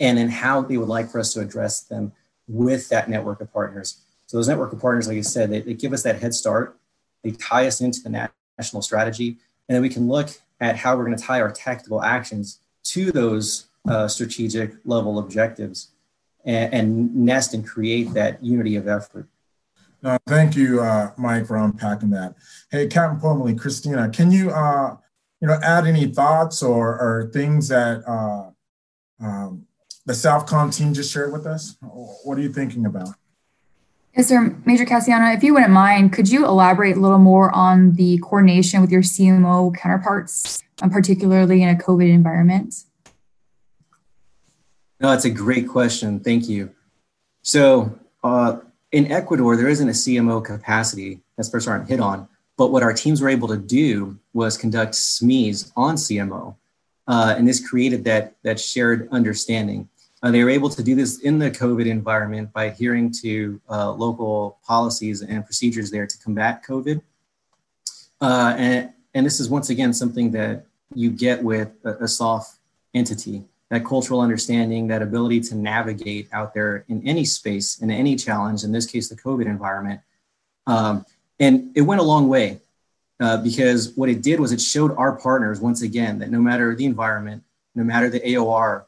and 0.00 0.18
then 0.18 0.28
how 0.28 0.62
they 0.62 0.76
would 0.76 0.88
like 0.88 1.10
for 1.10 1.18
us 1.18 1.32
to 1.34 1.40
address 1.40 1.80
them 1.80 2.12
with 2.48 2.88
that 2.88 3.08
network 3.08 3.40
of 3.40 3.52
partners. 3.52 3.98
So 4.26 4.36
those 4.36 4.48
network 4.48 4.72
of 4.72 4.80
partners, 4.80 5.08
like 5.08 5.18
I 5.18 5.22
said, 5.22 5.50
they, 5.50 5.60
they 5.60 5.74
give 5.74 5.92
us 5.92 6.02
that 6.04 6.20
head 6.20 6.34
start. 6.34 6.78
They 7.22 7.32
tie 7.32 7.66
us 7.66 7.80
into 7.80 8.00
the 8.00 8.30
national 8.58 8.82
strategy. 8.82 9.36
And 9.68 9.76
then 9.76 9.82
we 9.82 9.88
can 9.88 10.08
look 10.08 10.30
at 10.60 10.76
how 10.76 10.96
we're 10.96 11.04
going 11.04 11.16
to 11.16 11.22
tie 11.22 11.40
our 11.40 11.52
tactical 11.52 12.02
actions 12.02 12.60
to 12.84 13.12
those 13.12 13.66
uh, 13.88 14.08
strategic 14.08 14.74
level 14.84 15.18
objectives 15.18 15.88
and, 16.44 16.74
and, 16.74 17.14
nest 17.14 17.54
and 17.54 17.66
create 17.66 18.12
that 18.14 18.42
unity 18.42 18.76
of 18.76 18.88
effort. 18.88 19.28
Uh, 20.04 20.18
thank 20.26 20.56
you, 20.56 20.80
uh, 20.80 21.12
Mike, 21.16 21.46
for 21.46 21.56
unpacking 21.56 22.10
that. 22.10 22.34
Hey, 22.70 22.86
Captain 22.86 23.20
Pomley, 23.20 23.54
Christina, 23.54 24.08
can 24.08 24.32
you, 24.32 24.50
uh, 24.50 24.96
you 25.40 25.48
know, 25.48 25.58
add 25.62 25.86
any 25.86 26.06
thoughts 26.06 26.62
or, 26.62 26.98
or 26.98 27.30
things 27.32 27.68
that 27.68 28.02
uh, 28.06 28.50
um, 29.24 29.66
the 30.06 30.12
Southcom 30.12 30.76
team 30.76 30.94
just 30.94 31.12
shared 31.12 31.32
with 31.32 31.46
us? 31.46 31.76
What 31.80 32.38
are 32.38 32.40
you 32.40 32.52
thinking 32.52 32.86
about? 32.86 33.08
Yes, 34.16 34.28
sir. 34.28 34.54
Major 34.66 34.84
Cassiano, 34.84 35.34
if 35.34 35.42
you 35.42 35.54
wouldn't 35.54 35.72
mind, 35.72 36.12
could 36.12 36.28
you 36.28 36.44
elaborate 36.44 36.96
a 36.96 37.00
little 37.00 37.18
more 37.18 37.50
on 37.54 37.94
the 37.94 38.18
coordination 38.18 38.82
with 38.82 38.90
your 38.90 39.00
CMO 39.00 39.74
counterparts, 39.74 40.62
um, 40.82 40.90
particularly 40.90 41.62
in 41.62 41.70
a 41.70 41.74
COVID 41.74 42.12
environment? 42.12 42.84
No, 45.00 45.10
that's 45.10 45.24
a 45.24 45.30
great 45.30 45.66
question. 45.66 46.20
Thank 46.20 46.48
you. 46.48 46.70
So 47.40 47.98
uh, 48.22 48.58
in 48.92 49.10
Ecuador, 49.10 49.56
there 49.56 49.68
isn't 49.68 49.88
a 49.88 49.92
CMO 49.92 50.44
capacity, 50.44 51.20
that's 51.36 51.48
First 51.48 51.64
Sergeant 51.64 51.88
hit 51.88 51.98
on, 51.98 52.28
but 52.58 52.70
what 52.70 52.82
our 52.82 52.92
teams 52.92 53.22
were 53.22 53.30
able 53.30 53.48
to 53.48 53.56
do 53.56 54.18
was 54.34 54.58
conduct 54.58 54.92
SMEs 54.92 55.72
on 55.74 55.96
CMO. 55.96 56.54
Uh, 57.08 57.34
and 57.36 57.48
this 57.48 57.66
created 57.66 58.04
that, 58.04 58.36
that 58.44 58.60
shared 58.60 59.08
understanding. 59.10 59.88
Uh, 60.22 60.30
they 60.30 60.44
were 60.44 60.50
able 60.50 60.70
to 60.70 60.82
do 60.82 60.94
this 60.94 61.20
in 61.20 61.38
the 61.38 61.50
COVID 61.50 61.86
environment 61.86 62.52
by 62.52 62.64
adhering 62.64 63.10
to 63.22 63.60
uh, 63.68 63.90
local 63.90 64.58
policies 64.64 65.22
and 65.22 65.44
procedures 65.44 65.90
there 65.90 66.06
to 66.06 66.18
combat 66.18 66.62
COVID. 66.64 67.02
Uh, 68.20 68.54
and, 68.56 68.92
and 69.14 69.26
this 69.26 69.40
is 69.40 69.48
once 69.48 69.70
again 69.70 69.92
something 69.92 70.30
that 70.30 70.64
you 70.94 71.10
get 71.10 71.42
with 71.42 71.72
a, 71.84 72.04
a 72.04 72.08
SOF 72.08 72.58
entity 72.94 73.42
that 73.72 73.86
cultural 73.86 74.20
understanding, 74.20 74.86
that 74.88 75.00
ability 75.00 75.40
to 75.40 75.54
navigate 75.54 76.28
out 76.30 76.52
there 76.52 76.84
in 76.88 77.02
any 77.08 77.24
space, 77.24 77.80
in 77.80 77.90
any 77.90 78.14
challenge, 78.14 78.64
in 78.64 78.70
this 78.70 78.84
case, 78.84 79.08
the 79.08 79.16
COVID 79.16 79.46
environment. 79.46 79.98
Um, 80.66 81.06
and 81.40 81.74
it 81.74 81.80
went 81.80 82.02
a 82.02 82.04
long 82.04 82.28
way 82.28 82.60
uh, 83.18 83.38
because 83.38 83.94
what 83.96 84.10
it 84.10 84.20
did 84.20 84.40
was 84.40 84.52
it 84.52 84.60
showed 84.60 84.94
our 84.98 85.16
partners, 85.16 85.58
once 85.58 85.80
again, 85.80 86.18
that 86.18 86.30
no 86.30 86.38
matter 86.38 86.76
the 86.76 86.84
environment, 86.84 87.44
no 87.74 87.82
matter 87.82 88.10
the 88.10 88.20
AOR, 88.20 88.84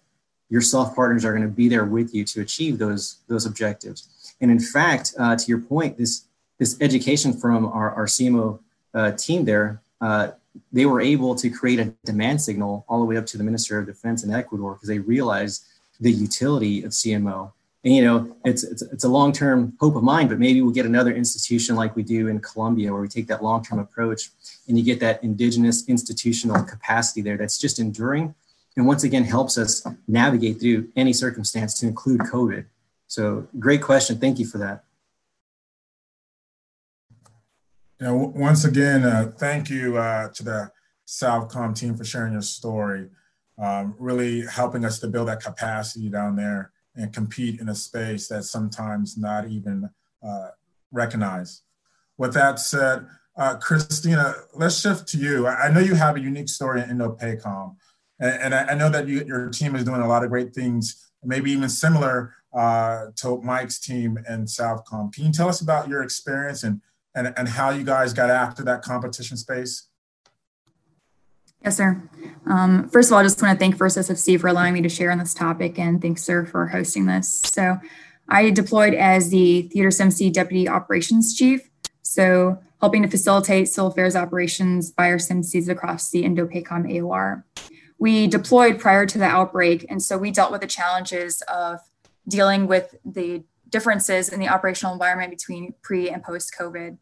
your 0.54 0.62
SOF 0.62 0.94
partners 0.94 1.24
are 1.24 1.32
going 1.36 1.48
to 1.50 1.56
be 1.62 1.68
there 1.68 1.84
with 1.84 2.14
you 2.14 2.22
to 2.32 2.40
achieve 2.40 2.78
those, 2.78 3.02
those 3.26 3.44
objectives. 3.44 4.34
And 4.40 4.50
in 4.56 4.60
fact, 4.60 5.12
uh, 5.18 5.34
to 5.34 5.44
your 5.46 5.58
point, 5.58 5.98
this, 5.98 6.12
this 6.60 6.76
education 6.80 7.32
from 7.32 7.66
our, 7.66 7.90
our 7.98 8.06
CMO 8.06 8.60
uh, 8.94 9.10
team 9.12 9.44
there 9.44 9.82
uh, 10.00 10.28
they 10.72 10.86
were 10.86 11.00
able 11.00 11.34
to 11.34 11.50
create 11.50 11.80
a 11.80 11.86
demand 12.04 12.40
signal 12.40 12.84
all 12.88 13.00
the 13.00 13.04
way 13.04 13.16
up 13.16 13.26
to 13.26 13.38
the 13.38 13.44
Minister 13.44 13.78
of 13.78 13.86
Defense 13.86 14.22
in 14.22 14.32
Ecuador 14.32 14.74
because 14.74 14.88
they 14.88 14.98
realized 14.98 15.64
the 16.00 16.12
utility 16.12 16.84
of 16.84 16.92
CMO. 16.92 17.52
And 17.84 17.94
you 17.94 18.04
know, 18.04 18.36
it's 18.44 18.62
it's, 18.62 18.82
it's 18.82 19.04
a 19.04 19.08
long-term 19.08 19.76
hope 19.80 19.96
of 19.96 20.02
mine, 20.02 20.28
but 20.28 20.38
maybe 20.38 20.62
we'll 20.62 20.72
get 20.72 20.86
another 20.86 21.12
institution 21.12 21.74
like 21.74 21.96
we 21.96 22.02
do 22.02 22.28
in 22.28 22.38
Colombia, 22.40 22.92
where 22.92 23.02
we 23.02 23.08
take 23.08 23.26
that 23.26 23.42
long-term 23.42 23.78
approach, 23.78 24.30
and 24.68 24.78
you 24.78 24.84
get 24.84 25.00
that 25.00 25.24
indigenous 25.24 25.88
institutional 25.88 26.62
capacity 26.62 27.20
there 27.20 27.36
that's 27.36 27.58
just 27.58 27.78
enduring, 27.78 28.34
and 28.76 28.86
once 28.86 29.04
again 29.04 29.24
helps 29.24 29.56
us 29.56 29.86
navigate 30.08 30.60
through 30.60 30.88
any 30.96 31.12
circumstance, 31.12 31.78
to 31.80 31.86
include 31.86 32.20
COVID. 32.20 32.66
So, 33.06 33.46
great 33.58 33.82
question. 33.82 34.18
Thank 34.18 34.38
you 34.38 34.46
for 34.46 34.58
that. 34.58 34.84
You 38.00 38.06
know, 38.06 38.32
once 38.34 38.64
again, 38.64 39.04
uh, 39.04 39.32
thank 39.38 39.70
you 39.70 39.96
uh, 39.96 40.28
to 40.30 40.42
the 40.42 40.72
Southcom 41.06 41.78
team 41.78 41.96
for 41.96 42.04
sharing 42.04 42.32
your 42.32 42.42
story, 42.42 43.08
um, 43.58 43.94
really 43.98 44.44
helping 44.46 44.84
us 44.84 44.98
to 45.00 45.08
build 45.08 45.28
that 45.28 45.40
capacity 45.40 46.08
down 46.08 46.34
there 46.34 46.72
and 46.96 47.12
compete 47.12 47.60
in 47.60 47.68
a 47.68 47.74
space 47.74 48.28
that's 48.28 48.50
sometimes 48.50 49.16
not 49.16 49.48
even 49.48 49.88
uh, 50.26 50.48
recognized. 50.90 51.62
With 52.18 52.34
that 52.34 52.58
said, 52.58 53.06
uh, 53.36 53.56
Christina, 53.56 54.34
let's 54.54 54.80
shift 54.80 55.08
to 55.08 55.18
you. 55.18 55.46
I 55.46 55.68
know 55.70 55.80
you 55.80 55.94
have 55.94 56.16
a 56.16 56.20
unique 56.20 56.48
story 56.48 56.82
in 56.82 56.90
Indo-PACOM, 56.90 57.76
and, 58.24 58.54
and 58.54 58.70
I 58.70 58.74
know 58.74 58.88
that 58.90 59.08
you, 59.08 59.24
your 59.24 59.48
team 59.50 59.74
is 59.76 59.84
doing 59.84 60.00
a 60.00 60.08
lot 60.08 60.24
of 60.24 60.30
great 60.30 60.54
things, 60.54 61.10
maybe 61.22 61.50
even 61.52 61.68
similar 61.68 62.34
uh, 62.56 63.06
to 63.16 63.40
Mike's 63.42 63.78
team 63.78 64.18
in 64.28 64.44
Southcom. 64.44 65.12
Can 65.12 65.26
you 65.26 65.32
tell 65.32 65.48
us 65.48 65.60
about 65.60 65.88
your 65.88 66.02
experience 66.02 66.62
and 66.62 66.80
and, 67.14 67.32
and 67.36 67.48
how 67.48 67.70
you 67.70 67.84
guys 67.84 68.12
got 68.12 68.30
after 68.30 68.62
that 68.64 68.82
competition 68.82 69.36
space? 69.36 69.88
Yes, 71.62 71.76
sir. 71.76 72.02
Um, 72.46 72.88
first 72.88 73.08
of 73.08 73.14
all, 73.14 73.20
I 73.20 73.22
just 73.22 73.40
want 73.40 73.58
to 73.58 73.58
thank 73.58 73.76
First 73.76 73.96
SFC 73.96 74.38
for 74.38 74.48
allowing 74.48 74.74
me 74.74 74.82
to 74.82 74.88
share 74.88 75.10
on 75.10 75.18
this 75.18 75.32
topic, 75.32 75.78
and 75.78 76.02
thanks, 76.02 76.22
sir, 76.22 76.44
for 76.44 76.66
hosting 76.66 77.06
this. 77.06 77.40
So, 77.44 77.78
I 78.28 78.50
deployed 78.50 78.94
as 78.94 79.30
the 79.30 79.62
Theater 79.62 79.88
CMSE 79.88 80.32
Deputy 80.32 80.68
Operations 80.68 81.34
Chief, 81.34 81.70
so 82.02 82.58
helping 82.80 83.02
to 83.02 83.08
facilitate 83.08 83.68
civil 83.68 83.88
affairs 83.90 84.16
operations 84.16 84.90
by 84.90 85.10
our 85.10 85.16
CMSEs 85.16 85.68
across 85.68 86.10
the 86.10 86.24
Indo-PACOM 86.24 86.90
AOR. 86.90 87.44
We 87.98 88.26
deployed 88.26 88.80
prior 88.80 89.06
to 89.06 89.18
the 89.18 89.24
outbreak, 89.24 89.86
and 89.88 90.02
so 90.02 90.18
we 90.18 90.30
dealt 90.30 90.52
with 90.52 90.60
the 90.60 90.66
challenges 90.66 91.42
of 91.42 91.80
dealing 92.28 92.66
with 92.66 92.94
the 93.04 93.44
differences 93.68 94.28
in 94.28 94.40
the 94.40 94.48
operational 94.48 94.92
environment 94.92 95.30
between 95.30 95.74
pre 95.82 96.10
and 96.10 96.22
post 96.22 96.54
COVID. 96.58 96.98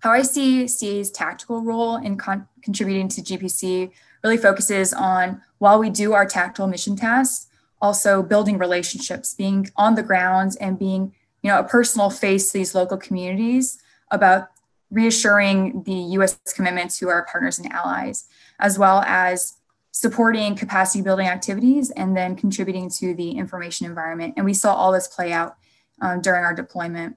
How 0.00 0.10
I 0.12 0.22
see 0.22 0.68
CA's 0.68 1.10
tactical 1.10 1.62
role 1.62 1.96
in 1.96 2.16
con- 2.16 2.48
contributing 2.62 3.08
to 3.08 3.22
GPC 3.22 3.90
really 4.22 4.36
focuses 4.36 4.92
on 4.92 5.42
while 5.58 5.78
we 5.78 5.90
do 5.90 6.12
our 6.12 6.26
tactical 6.26 6.66
mission 6.66 6.96
tasks, 6.96 7.46
also 7.80 8.22
building 8.22 8.58
relationships, 8.58 9.34
being 9.34 9.68
on 9.76 9.94
the 9.94 10.02
ground 10.02 10.56
and 10.60 10.78
being, 10.78 11.14
you 11.42 11.50
know, 11.50 11.58
a 11.58 11.64
personal 11.64 12.10
face 12.10 12.52
to 12.52 12.58
these 12.58 12.74
local 12.74 12.96
communities 12.96 13.78
about 14.10 14.48
reassuring 14.90 15.82
the 15.82 15.94
US 16.18 16.38
commitment 16.54 16.90
to 16.92 17.08
our 17.08 17.26
partners 17.26 17.58
and 17.58 17.72
allies, 17.72 18.26
as 18.58 18.78
well 18.78 19.02
as 19.06 19.55
supporting 19.96 20.54
capacity 20.54 21.00
building 21.00 21.26
activities 21.26 21.90
and 21.92 22.14
then 22.14 22.36
contributing 22.36 22.90
to 22.90 23.14
the 23.14 23.30
information 23.30 23.86
environment. 23.86 24.34
And 24.36 24.44
we 24.44 24.52
saw 24.52 24.74
all 24.74 24.92
this 24.92 25.08
play 25.08 25.32
out 25.32 25.56
um, 26.02 26.20
during 26.20 26.44
our 26.44 26.54
deployment. 26.54 27.16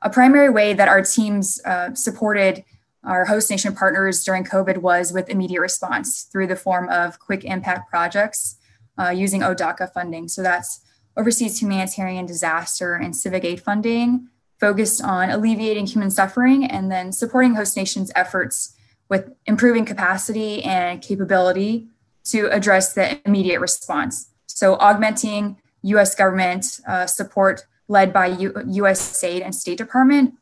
A 0.00 0.08
primary 0.08 0.48
way 0.48 0.72
that 0.72 0.88
our 0.88 1.02
teams 1.02 1.60
uh, 1.66 1.92
supported 1.92 2.64
our 3.04 3.26
host 3.26 3.50
nation 3.50 3.74
partners 3.74 4.24
during 4.24 4.44
COVID 4.44 4.78
was 4.78 5.12
with 5.12 5.28
immediate 5.28 5.60
response 5.60 6.22
through 6.22 6.46
the 6.46 6.56
form 6.56 6.88
of 6.88 7.18
quick 7.18 7.44
impact 7.44 7.90
projects 7.90 8.56
uh, 8.98 9.10
using 9.10 9.42
OHDACA 9.42 9.92
funding. 9.92 10.26
So 10.26 10.42
that's 10.42 10.80
overseas 11.18 11.60
humanitarian 11.60 12.24
disaster 12.24 12.94
and 12.94 13.14
civic 13.14 13.44
aid 13.44 13.60
funding 13.60 14.28
focused 14.58 15.02
on 15.02 15.28
alleviating 15.28 15.86
human 15.86 16.10
suffering 16.10 16.64
and 16.64 16.90
then 16.90 17.12
supporting 17.12 17.56
host 17.56 17.76
nations 17.76 18.10
efforts 18.16 18.74
with 19.08 19.32
improving 19.46 19.84
capacity 19.84 20.62
and 20.62 21.00
capability 21.00 21.88
to 22.24 22.46
address 22.50 22.92
the 22.92 23.20
immediate 23.26 23.60
response. 23.60 24.30
So, 24.46 24.76
augmenting 24.76 25.56
US 25.82 26.14
government 26.14 26.80
uh, 26.86 27.06
support 27.06 27.64
led 27.88 28.12
by 28.12 28.26
U- 28.26 28.52
USAID 28.52 29.44
and 29.44 29.54
State 29.54 29.78
Department 29.78 30.34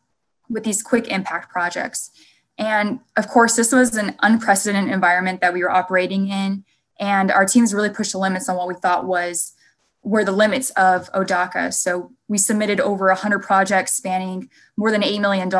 with 0.49 0.65
these 0.65 0.83
quick 0.83 1.09
impact 1.09 1.51
projects. 1.51 2.11
And 2.59 3.01
of 3.17 3.29
course, 3.29 3.57
this 3.57 3.73
was 3.73 3.97
an 3.97 4.17
unprecedented 4.21 4.93
environment 4.93 5.41
that 5.41 5.53
we 5.53 5.63
were 5.63 5.71
operating 5.71 6.29
in. 6.29 6.65
And 6.99 7.31
our 7.31 7.45
teams 7.45 7.75
really 7.75 7.91
pushed 7.91 8.13
the 8.13 8.19
limits 8.19 8.49
on 8.49 8.57
what 8.57 8.69
we 8.69 8.75
thought 8.75 9.07
was 9.07 9.53
were 10.03 10.25
the 10.25 10.33
limits 10.33 10.71
of 10.71 11.11
OHDACA. 11.13 11.75
So 11.75 12.13
we 12.29 12.39
submitted 12.39 12.81
over 12.81 13.09
100 13.09 13.41
projects 13.41 13.93
spanning 13.93 14.49
more 14.77 14.91
than 14.91 15.03
$8 15.03 15.21
million 15.21 15.51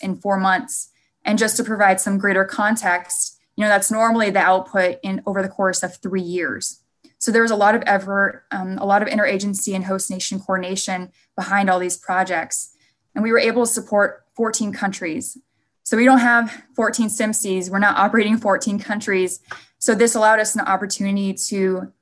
in 0.00 0.20
four 0.20 0.38
months. 0.38 0.90
And 1.26 1.38
just 1.38 1.56
to 1.56 1.64
provide 1.64 2.00
some 2.00 2.16
greater 2.16 2.44
context, 2.44 3.38
you 3.56 3.62
know, 3.62 3.68
that's 3.68 3.90
normally 3.90 4.30
the 4.30 4.40
output 4.40 4.98
in 5.02 5.22
over 5.26 5.42
the 5.42 5.48
course 5.48 5.82
of 5.82 5.96
three 5.96 6.22
years. 6.22 6.80
So 7.18 7.32
there 7.32 7.42
was 7.42 7.50
a 7.50 7.56
lot 7.56 7.74
of 7.74 7.82
effort, 7.86 8.44
um, 8.52 8.78
a 8.78 8.86
lot 8.86 9.02
of 9.02 9.08
interagency 9.08 9.74
and 9.74 9.84
host 9.84 10.10
nation 10.10 10.38
coordination 10.38 11.10
behind 11.34 11.68
all 11.68 11.80
these 11.80 11.96
projects. 11.96 12.70
And 13.14 13.24
we 13.24 13.32
were 13.32 13.38
able 13.38 13.66
to 13.66 13.70
support 13.70 14.24
14 14.36 14.72
countries. 14.72 15.36
So 15.82 15.96
we 15.96 16.04
don't 16.04 16.18
have 16.18 16.64
14 16.76 17.08
CMSEs, 17.08 17.70
we're 17.70 17.78
not 17.78 17.96
operating 17.96 18.36
14 18.36 18.78
countries. 18.78 19.40
So 19.78 19.94
this 19.94 20.14
allowed 20.14 20.40
us 20.40 20.54
an 20.54 20.60
opportunity 20.62 21.32
to 21.48 21.92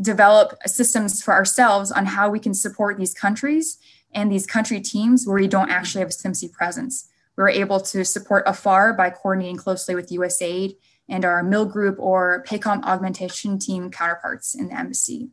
develop 0.00 0.56
systems 0.66 1.22
for 1.22 1.34
ourselves 1.34 1.90
on 1.90 2.06
how 2.06 2.30
we 2.30 2.38
can 2.38 2.54
support 2.54 2.98
these 2.98 3.14
countries 3.14 3.78
and 4.12 4.30
these 4.30 4.46
country 4.46 4.80
teams 4.80 5.26
where 5.26 5.36
we 5.36 5.48
don't 5.48 5.70
actually 5.70 6.00
have 6.00 6.10
a 6.10 6.12
CMSE 6.12 6.52
presence. 6.52 7.08
We 7.38 7.42
were 7.42 7.50
able 7.50 7.78
to 7.78 8.04
support 8.04 8.42
afar 8.48 8.92
by 8.92 9.10
coordinating 9.10 9.58
closely 9.58 9.94
with 9.94 10.10
USAID 10.10 10.74
and 11.08 11.24
our 11.24 11.44
MIL 11.44 11.66
group 11.66 11.96
or 12.00 12.44
PACOM 12.48 12.82
augmentation 12.82 13.60
team 13.60 13.92
counterparts 13.92 14.56
in 14.56 14.66
the 14.66 14.76
embassy. 14.76 15.30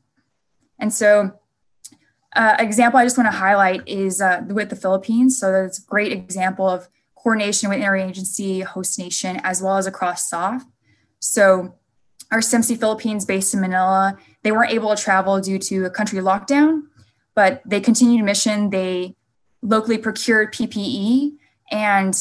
And 0.77 0.93
so, 0.93 1.31
uh, 2.35 2.57
example 2.59 2.99
I 2.99 3.05
just 3.05 3.17
want 3.17 3.31
to 3.31 3.35
highlight 3.35 3.87
is 3.87 4.21
uh, 4.21 4.43
with 4.47 4.69
the 4.69 4.75
Philippines. 4.75 5.39
So 5.39 5.51
that's 5.51 5.79
a 5.79 5.85
great 5.87 6.11
example 6.11 6.69
of 6.69 6.87
coordination 7.15 7.71
with 7.71 7.79
interagency, 7.79 8.63
host 8.63 8.99
nation, 8.99 9.41
as 9.43 9.63
well 9.63 9.77
as 9.77 9.87
across 9.87 10.29
SOF. 10.29 10.63
So 11.17 11.73
our 12.31 12.39
CMSE 12.39 12.79
Philippines 12.79 13.25
based 13.25 13.51
in 13.55 13.61
Manila, 13.61 14.15
they 14.43 14.51
weren't 14.51 14.71
able 14.71 14.95
to 14.95 15.01
travel 15.01 15.41
due 15.41 15.57
to 15.57 15.85
a 15.85 15.89
country 15.89 16.19
lockdown, 16.19 16.83
but 17.33 17.63
they 17.65 17.81
continued 17.81 18.23
mission. 18.23 18.69
They 18.69 19.15
locally 19.63 19.97
procured 19.97 20.53
PPE 20.53 21.37
and 21.71 22.15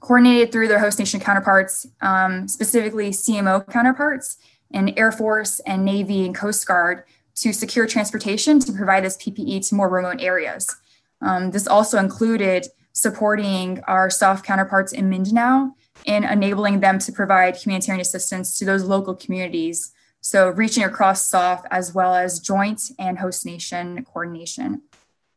coordinated 0.00 0.52
through 0.52 0.68
their 0.68 0.78
host 0.78 0.98
nation 0.98 1.20
counterparts, 1.20 1.86
um, 2.00 2.48
specifically 2.48 3.10
CMO 3.10 3.66
counterparts 3.68 4.38
and 4.72 4.96
Air 4.98 5.12
Force 5.12 5.60
and 5.60 5.84
Navy 5.84 6.24
and 6.24 6.34
Coast 6.34 6.66
Guard 6.66 7.04
to 7.36 7.52
secure 7.52 7.86
transportation 7.86 8.58
to 8.60 8.72
provide 8.72 9.04
this 9.04 9.16
PPE 9.16 9.68
to 9.68 9.74
more 9.74 9.88
remote 9.88 10.20
areas. 10.20 10.76
Um, 11.20 11.50
this 11.50 11.66
also 11.66 11.98
included 11.98 12.66
supporting 12.92 13.80
our 13.86 14.10
SOF 14.10 14.42
counterparts 14.42 14.92
in 14.92 15.08
Mindanao 15.08 15.72
and 16.06 16.24
enabling 16.24 16.80
them 16.80 16.98
to 16.98 17.12
provide 17.12 17.56
humanitarian 17.56 18.00
assistance 18.00 18.58
to 18.58 18.64
those 18.64 18.84
local 18.84 19.14
communities. 19.14 19.92
So, 20.20 20.50
reaching 20.50 20.84
across 20.84 21.26
SOF 21.26 21.62
as 21.70 21.94
well 21.94 22.14
as 22.14 22.40
joint 22.40 22.90
and 22.98 23.18
host 23.18 23.46
nation 23.46 24.04
coordination. 24.04 24.82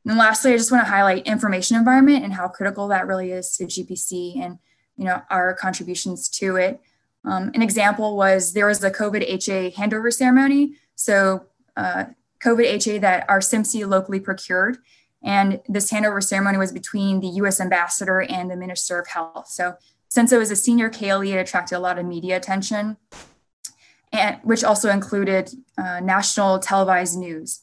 And 0.06 0.18
lastly, 0.18 0.54
I 0.54 0.58
just 0.58 0.72
want 0.72 0.86
to 0.86 0.92
highlight 0.92 1.28
information 1.28 1.78
environment 1.78 2.24
and 2.24 2.34
how 2.34 2.48
critical 2.48 2.88
that 2.88 3.08
really 3.08 3.32
is 3.32 3.56
to 3.58 3.66
GPC 3.66 4.42
and 4.42 4.58
you 4.98 5.06
know 5.06 5.22
our 5.30 5.54
contributions 5.54 6.28
to 6.30 6.56
it. 6.56 6.82
Um, 7.24 7.52
an 7.54 7.62
example 7.62 8.18
was 8.18 8.54
there 8.54 8.66
was 8.66 8.80
the 8.80 8.92
COVID 8.92 9.24
HA 9.24 9.72
handover 9.72 10.12
ceremony. 10.12 10.76
So 10.96 11.46
uh, 11.78 12.06
COVID 12.44 12.66
HA 12.66 12.98
that 13.00 13.30
our 13.30 13.40
CMSE 13.40 13.88
locally 13.88 14.20
procured. 14.20 14.78
And 15.24 15.62
this 15.68 15.92
handover 15.92 16.24
ceremony 16.24 16.58
was 16.58 16.72
between 16.72 17.20
the 17.20 17.28
US 17.28 17.62
ambassador 17.62 18.22
and 18.22 18.50
the 18.50 18.56
Minister 18.56 19.00
of 19.00 19.08
Health. 19.08 19.48
So 19.48 19.76
since 20.10 20.32
it 20.32 20.38
was 20.38 20.52
a 20.52 20.56
senior 20.56 20.90
KLE, 20.90 21.28
it 21.28 21.38
attracted 21.38 21.78
a 21.78 21.80
lot 21.80 22.00
of 22.00 22.06
media 22.06 22.36
attention, 22.36 22.98
and 24.12 24.38
which 24.44 24.64
also 24.64 24.90
included 24.90 25.52
uh, 25.78 26.00
national 26.02 26.60
televised 26.60 27.18
news. 27.18 27.62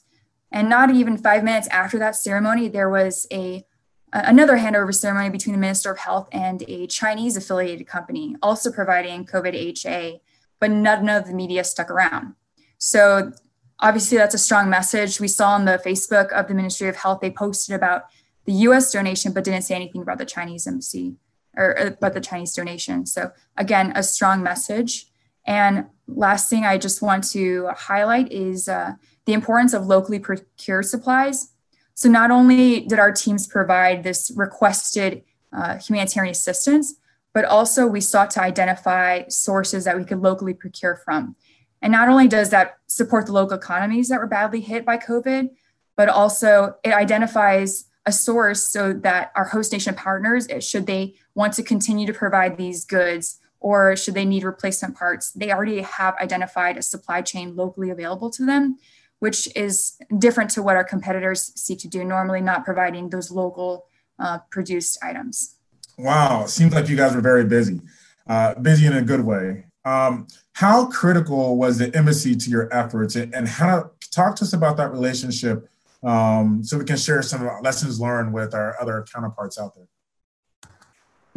And 0.50 0.68
not 0.68 0.90
even 0.90 1.18
five 1.18 1.44
minutes 1.44 1.68
after 1.68 1.98
that 1.98 2.16
ceremony, 2.16 2.68
there 2.68 2.88
was 2.88 3.26
a 3.32 3.64
another 4.12 4.56
handover 4.56 4.94
ceremony 4.94 5.28
between 5.28 5.52
the 5.54 5.60
Minister 5.60 5.90
of 5.90 5.98
Health 5.98 6.28
and 6.32 6.62
a 6.66 6.86
Chinese 6.86 7.36
affiliated 7.36 7.86
company, 7.86 8.36
also 8.42 8.72
providing 8.72 9.26
COVID 9.26 9.54
HA, 9.54 10.22
but 10.60 10.70
none 10.70 11.08
of 11.08 11.26
the 11.26 11.34
media 11.34 11.62
stuck 11.62 11.90
around. 11.90 12.34
So 12.78 13.32
obviously, 13.80 14.16
that's 14.18 14.34
a 14.34 14.38
strong 14.38 14.70
message. 14.70 15.20
We 15.20 15.28
saw 15.28 15.50
on 15.50 15.64
the 15.64 15.80
Facebook 15.84 16.32
of 16.32 16.48
the 16.48 16.54
Ministry 16.54 16.88
of 16.88 16.96
Health, 16.96 17.20
they 17.20 17.30
posted 17.30 17.74
about 17.74 18.04
the 18.44 18.52
US 18.52 18.92
donation, 18.92 19.32
but 19.32 19.44
didn't 19.44 19.62
say 19.62 19.74
anything 19.74 20.02
about 20.02 20.18
the 20.18 20.24
Chinese 20.24 20.66
embassy 20.66 21.16
or 21.56 21.72
about 21.72 22.14
the 22.14 22.20
Chinese 22.20 22.54
donation. 22.54 23.04
So, 23.04 23.32
again, 23.56 23.92
a 23.94 24.02
strong 24.02 24.42
message. 24.42 25.06
And 25.46 25.86
last 26.06 26.48
thing 26.48 26.64
I 26.64 26.78
just 26.78 27.02
want 27.02 27.24
to 27.32 27.68
highlight 27.76 28.32
is 28.32 28.68
uh, 28.68 28.92
the 29.28 29.34
importance 29.34 29.74
of 29.74 29.86
locally 29.86 30.18
procured 30.18 30.86
supplies. 30.86 31.52
So 31.92 32.08
not 32.08 32.30
only 32.30 32.80
did 32.80 32.98
our 32.98 33.12
teams 33.12 33.46
provide 33.46 34.02
this 34.02 34.32
requested 34.34 35.22
uh, 35.52 35.76
humanitarian 35.76 36.32
assistance, 36.32 36.94
but 37.34 37.44
also 37.44 37.86
we 37.86 38.00
sought 38.00 38.30
to 38.30 38.42
identify 38.42 39.28
sources 39.28 39.84
that 39.84 39.98
we 39.98 40.04
could 40.06 40.22
locally 40.22 40.54
procure 40.54 40.96
from. 41.04 41.36
And 41.82 41.92
not 41.92 42.08
only 42.08 42.26
does 42.26 42.48
that 42.50 42.78
support 42.86 43.26
the 43.26 43.32
local 43.32 43.58
economies 43.58 44.08
that 44.08 44.18
were 44.18 44.26
badly 44.26 44.62
hit 44.62 44.86
by 44.86 44.96
COVID, 44.96 45.50
but 45.94 46.08
also 46.08 46.76
it 46.82 46.94
identifies 46.94 47.84
a 48.06 48.12
source 48.12 48.64
so 48.64 48.94
that 48.94 49.30
our 49.36 49.44
host 49.44 49.74
nation 49.74 49.94
partners, 49.94 50.48
should 50.60 50.86
they 50.86 51.16
want 51.34 51.52
to 51.52 51.62
continue 51.62 52.06
to 52.06 52.14
provide 52.14 52.56
these 52.56 52.86
goods 52.86 53.40
or 53.60 53.94
should 53.94 54.14
they 54.14 54.24
need 54.24 54.42
replacement 54.42 54.96
parts, 54.96 55.32
they 55.32 55.52
already 55.52 55.82
have 55.82 56.16
identified 56.16 56.78
a 56.78 56.82
supply 56.82 57.20
chain 57.20 57.54
locally 57.54 57.90
available 57.90 58.30
to 58.30 58.46
them 58.46 58.78
which 59.20 59.48
is 59.56 59.96
different 60.18 60.50
to 60.50 60.62
what 60.62 60.76
our 60.76 60.84
competitors 60.84 61.52
seek 61.56 61.78
to 61.80 61.88
do, 61.88 62.04
normally 62.04 62.40
not 62.40 62.64
providing 62.64 63.10
those 63.10 63.30
local 63.30 63.86
uh, 64.18 64.38
produced 64.50 64.98
items. 65.02 65.56
Wow, 65.96 66.46
seems 66.46 66.72
like 66.72 66.88
you 66.88 66.96
guys 66.96 67.14
were 67.14 67.20
very 67.20 67.44
busy, 67.44 67.80
uh, 68.28 68.54
busy 68.54 68.86
in 68.86 68.92
a 68.92 69.02
good 69.02 69.24
way. 69.24 69.64
Um, 69.84 70.28
how 70.52 70.86
critical 70.86 71.56
was 71.56 71.78
the 71.78 71.94
embassy 71.96 72.36
to 72.36 72.50
your 72.50 72.72
efforts, 72.72 73.16
and 73.16 73.48
how 73.48 73.90
talk 74.10 74.36
to 74.36 74.44
us 74.44 74.52
about 74.52 74.76
that 74.76 74.92
relationship 74.92 75.68
um, 76.02 76.62
so 76.62 76.78
we 76.78 76.84
can 76.84 76.96
share 76.96 77.22
some 77.22 77.48
lessons 77.62 78.00
learned 78.00 78.32
with 78.32 78.54
our 78.54 78.80
other 78.80 79.04
counterparts 79.12 79.58
out 79.58 79.74
there? 79.74 79.88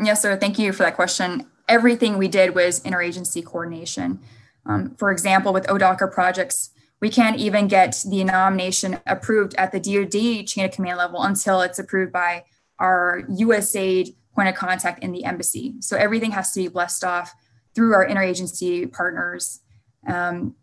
Yes, 0.04 0.22
sir. 0.22 0.36
Thank 0.38 0.60
you 0.60 0.74
for 0.74 0.84
that 0.84 0.96
question. 0.96 1.48
Everything 1.67 2.17
we 2.17 2.28
did 2.28 2.56
was 2.56 2.80
interagency 2.82 3.44
coordination. 3.44 4.20
Um, 4.65 4.96
for 4.96 5.12
example, 5.12 5.54
with 5.54 5.65
OHDACA 5.67 6.12
projects, 6.12 6.72
we 7.02 7.10
can't 7.10 7.40
even 7.40 7.68
get 7.68 8.04
the 8.08 8.24
nomination 8.24 9.00
approved 9.08 9.56
at 9.56 9.72
the 9.72 9.80
DoD 9.80 10.48
chain 10.48 10.66
of 10.66 10.72
command 10.72 10.98
level 10.98 11.22
until 11.24 11.62
it's 11.62 11.80
approved 11.80 12.14
by 12.14 12.46
our 12.80 13.24
USAID 13.30 14.16
point 14.36 14.50
of 14.50 14.56
contact 14.56 15.04
in 15.04 15.12
the 15.12 15.26
embassy. 15.26 15.76
So 15.80 15.98
everything 15.98 16.32
has 16.32 16.52
to 16.54 16.62
be 16.62 16.68
blessed 16.68 17.04
off 17.04 17.34
through 17.74 17.94
our 17.94 18.08
interagency 18.08 18.92
partners 18.92 19.62
um, 20.08 20.56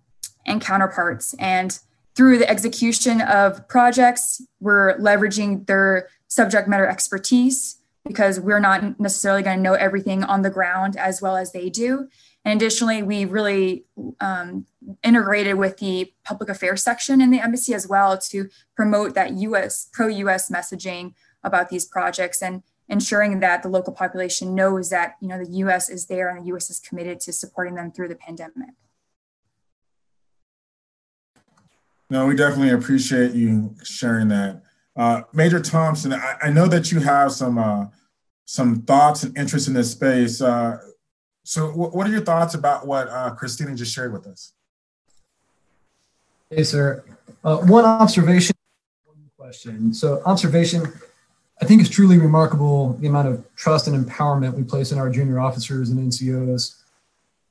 and 0.46 0.60
counterparts. 0.60 1.34
And 1.38 1.78
through 2.14 2.38
the 2.38 2.48
execution 2.48 3.20
of 3.20 3.66
projects, 3.68 4.40
we're 4.60 4.96
leveraging 4.98 5.66
their 5.66 6.08
subject 6.28 6.68
matter 6.68 6.86
expertise 6.86 7.80
because 8.06 8.40
we're 8.40 8.60
not 8.60 8.98
necessarily 8.98 9.42
going 9.42 9.56
to 9.56 9.62
know 9.62 9.74
everything 9.74 10.24
on 10.24 10.42
the 10.42 10.50
ground 10.50 10.96
as 10.96 11.20
well 11.20 11.36
as 11.36 11.52
they 11.52 11.68
do. 11.68 12.08
And 12.48 12.58
additionally, 12.58 13.02
we 13.02 13.26
really 13.26 13.84
um, 14.20 14.64
integrated 15.02 15.56
with 15.56 15.76
the 15.76 16.14
public 16.24 16.48
affairs 16.48 16.82
section 16.82 17.20
in 17.20 17.30
the 17.30 17.40
embassy 17.40 17.74
as 17.74 17.86
well 17.86 18.16
to 18.30 18.48
promote 18.74 19.14
that 19.16 19.34
US, 19.34 19.90
pro 19.92 20.06
US 20.06 20.50
messaging 20.50 21.12
about 21.44 21.68
these 21.68 21.84
projects 21.84 22.40
and 22.40 22.62
ensuring 22.88 23.40
that 23.40 23.62
the 23.62 23.68
local 23.68 23.92
population 23.92 24.54
knows 24.54 24.88
that 24.88 25.16
you 25.20 25.28
know 25.28 25.44
the 25.44 25.50
US 25.58 25.90
is 25.90 26.06
there 26.06 26.30
and 26.30 26.42
the 26.42 26.54
US 26.54 26.70
is 26.70 26.80
committed 26.80 27.20
to 27.20 27.34
supporting 27.34 27.74
them 27.74 27.92
through 27.92 28.08
the 28.08 28.16
pandemic. 28.16 28.70
No, 32.08 32.24
we 32.24 32.34
definitely 32.34 32.70
appreciate 32.70 33.32
you 33.32 33.74
sharing 33.84 34.28
that. 34.28 34.62
Uh, 34.96 35.20
Major 35.34 35.60
Thompson, 35.60 36.14
I, 36.14 36.36
I, 36.44 36.50
know 36.50 36.66
that 36.66 36.90
you 36.90 37.00
have 37.00 37.30
some 37.32 37.58
uh, 37.58 37.88
some 38.46 38.80
thoughts 38.84 39.22
and 39.22 39.36
interest 39.36 39.68
in 39.68 39.74
this 39.74 39.92
space. 39.92 40.40
Uh, 40.40 40.78
so, 41.48 41.68
what 41.70 42.06
are 42.06 42.10
your 42.10 42.20
thoughts 42.20 42.52
about 42.52 42.86
what 42.86 43.08
uh, 43.08 43.30
Christina 43.30 43.74
just 43.74 43.90
shared 43.90 44.12
with 44.12 44.26
us? 44.26 44.52
Hey, 46.50 46.62
sir. 46.62 47.02
Uh, 47.42 47.56
one 47.60 47.86
observation, 47.86 48.54
one 49.06 49.30
question. 49.34 49.94
So, 49.94 50.20
observation, 50.26 50.92
I 51.62 51.64
think 51.64 51.80
it's 51.80 51.88
truly 51.88 52.18
remarkable 52.18 52.98
the 53.00 53.06
amount 53.06 53.28
of 53.28 53.46
trust 53.56 53.88
and 53.88 54.06
empowerment 54.06 54.52
we 54.52 54.62
place 54.62 54.92
in 54.92 54.98
our 54.98 55.08
junior 55.08 55.40
officers 55.40 55.88
and 55.88 56.12
NCOs. 56.12 56.82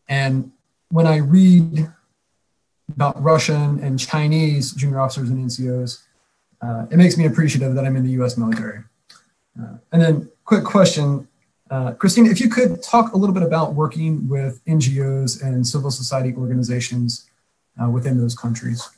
And 0.08 0.52
when 0.90 1.08
I 1.08 1.16
read 1.16 1.92
about 2.94 3.20
Russian 3.20 3.80
and 3.80 3.98
Chinese 3.98 4.74
junior 4.74 5.00
officers 5.00 5.32
and 5.32 5.44
NCOs, 5.50 6.04
uh, 6.62 6.86
it 6.92 6.98
makes 6.98 7.18
me 7.18 7.26
appreciative 7.26 7.74
that 7.74 7.84
I'm 7.84 7.96
in 7.96 8.04
the 8.04 8.12
US 8.22 8.38
military. 8.38 8.84
Uh, 9.60 9.78
and 9.92 10.00
then, 10.00 10.30
quick 10.46 10.64
question 10.64 11.28
uh, 11.70 11.92
Christine, 11.94 12.26
if 12.26 12.40
you 12.40 12.50
could 12.50 12.82
talk 12.82 13.14
a 13.14 13.18
little 13.18 13.34
bit 13.34 13.44
about 13.44 13.74
working 13.74 14.28
with 14.28 14.64
NGOs 14.66 15.44
and 15.44 15.66
civil 15.66 15.92
society 15.92 16.34
organizations 16.36 17.30
uh, 17.82 17.90
within 17.90 18.18
those 18.18 18.36
countries. 18.36 18.90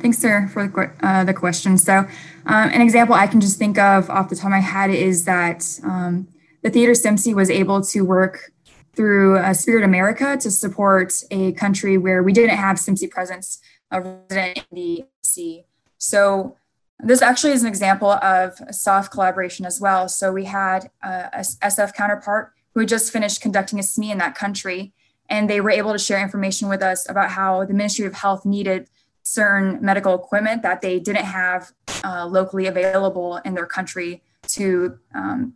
Thanks, 0.00 0.18
sir, 0.18 0.48
for 0.52 0.68
the, 0.68 1.06
uh, 1.06 1.24
the 1.24 1.34
question. 1.34 1.76
So, 1.76 1.98
um, 1.98 2.06
an 2.46 2.80
example 2.80 3.14
I 3.14 3.26
can 3.26 3.40
just 3.40 3.58
think 3.58 3.78
of 3.78 4.08
off 4.08 4.28
the 4.28 4.36
top 4.36 4.46
of 4.46 4.50
my 4.50 4.60
head 4.60 4.90
is 4.90 5.24
that 5.24 5.64
um, 5.82 6.28
the 6.62 6.70
Theater 6.70 6.92
CMC 6.92 7.34
was 7.34 7.50
able 7.50 7.82
to 7.82 8.02
work 8.02 8.52
through 8.94 9.38
uh, 9.38 9.52
Spirit 9.54 9.84
America 9.84 10.36
to 10.36 10.50
support 10.50 11.12
a 11.30 11.52
country 11.52 11.98
where 11.98 12.22
we 12.22 12.32
didn't 12.32 12.56
have 12.56 12.76
CMC 12.76 13.10
presence 13.10 13.60
uh, 13.92 14.00
resident 14.00 14.58
in 14.70 14.76
the 14.76 15.04
sea. 15.22 15.64
So, 15.98 16.56
this 17.00 17.22
actually 17.22 17.52
is 17.52 17.62
an 17.62 17.68
example 17.68 18.10
of 18.10 18.60
SOF 18.70 19.10
collaboration 19.10 19.64
as 19.64 19.80
well. 19.80 20.08
So, 20.08 20.32
we 20.32 20.44
had 20.44 20.90
uh, 21.02 21.28
a 21.32 21.40
SF 21.40 21.94
counterpart 21.94 22.52
who 22.74 22.80
had 22.80 22.88
just 22.88 23.12
finished 23.12 23.40
conducting 23.40 23.78
a 23.78 23.82
SME 23.82 24.10
in 24.10 24.18
that 24.18 24.34
country, 24.34 24.92
and 25.28 25.48
they 25.48 25.60
were 25.60 25.70
able 25.70 25.92
to 25.92 25.98
share 25.98 26.20
information 26.20 26.68
with 26.68 26.82
us 26.82 27.08
about 27.08 27.30
how 27.30 27.64
the 27.64 27.74
Ministry 27.74 28.06
of 28.06 28.14
Health 28.14 28.44
needed 28.44 28.88
certain 29.22 29.84
medical 29.84 30.14
equipment 30.14 30.62
that 30.62 30.80
they 30.80 30.98
didn't 30.98 31.24
have 31.24 31.72
uh, 32.02 32.26
locally 32.26 32.66
available 32.66 33.36
in 33.44 33.54
their 33.54 33.66
country 33.66 34.22
to 34.46 34.98
um, 35.14 35.54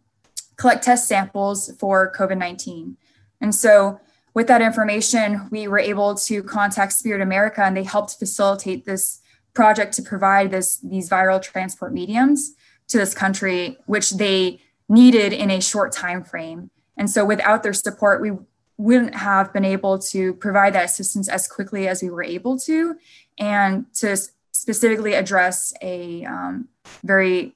collect 0.57 0.85
test 0.85 1.09
samples 1.09 1.73
for 1.79 2.13
COVID 2.13 2.39
19. 2.39 2.97
And 3.41 3.55
so, 3.55 4.01
with 4.35 4.47
that 4.47 4.63
information, 4.63 5.49
we 5.51 5.69
were 5.69 5.79
able 5.79 6.15
to 6.15 6.43
contact 6.43 6.93
Spirit 6.93 7.21
America 7.21 7.63
and 7.63 7.77
they 7.77 7.83
helped 7.83 8.19
facilitate 8.19 8.85
this 8.85 9.22
project 9.55 9.95
to 9.95 10.03
provide 10.03 10.51
this, 10.51 10.79
these 10.79 11.09
viral 11.11 11.41
transport 11.41 11.93
mediums 11.93 12.55
to 12.89 12.99
this 12.99 13.15
country, 13.15 13.79
which 13.87 14.11
they 14.11 14.61
needed 14.89 15.33
in 15.33 15.51
a 15.51 15.61
short 15.61 15.93
time 15.93 16.23
frame. 16.23 16.71
And 16.97 17.11
so, 17.11 17.25
without 17.25 17.63
their 17.63 17.73
support, 17.73 18.21
we 18.21 18.33
wouldn't 18.77 19.15
have 19.15 19.53
been 19.53 19.65
able 19.65 19.99
to 19.99 20.35
provide 20.35 20.75
that 20.75 20.85
assistance 20.85 21.29
as 21.29 21.49
quickly 21.49 21.89
as 21.89 22.03
we 22.03 22.11
were 22.11 22.23
able 22.23 22.59
to 22.59 22.97
and 23.39 23.87
to 23.95 24.17
specifically 24.53 25.15
address 25.15 25.73
a 25.83 26.25
um, 26.25 26.69
very 27.05 27.55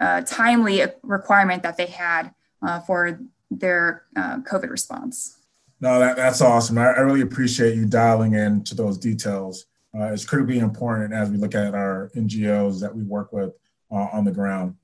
uh, 0.00 0.22
timely 0.22 0.82
requirement 1.02 1.62
that 1.62 1.76
they 1.76 1.86
had 1.86 2.34
uh, 2.62 2.80
for 2.80 3.20
their 3.50 4.04
uh, 4.16 4.38
COVID 4.38 4.70
response. 4.70 5.38
No, 5.80 5.98
that, 5.98 6.16
that's 6.16 6.40
awesome. 6.40 6.78
I, 6.78 6.86
I, 6.86 7.00
really 7.00 7.20
appreciate 7.20 7.74
you 7.74 7.84
dialing 7.84 8.34
in 8.34 8.64
to 8.64 8.74
those 8.74 8.96
details. 8.96 9.66
Uh, 9.94 10.12
it's 10.12 10.24
critically 10.24 10.58
important 10.58 11.12
as 11.12 11.30
we 11.30 11.36
look 11.36 11.54
at 11.54 11.74
our 11.74 12.10
NGOs 12.16 12.80
that 12.80 12.94
we 12.94 13.02
work 13.04 13.32
with 13.32 13.52
uh, 13.90 14.08
on 14.12 14.24
the 14.24 14.32
ground. 14.32 14.74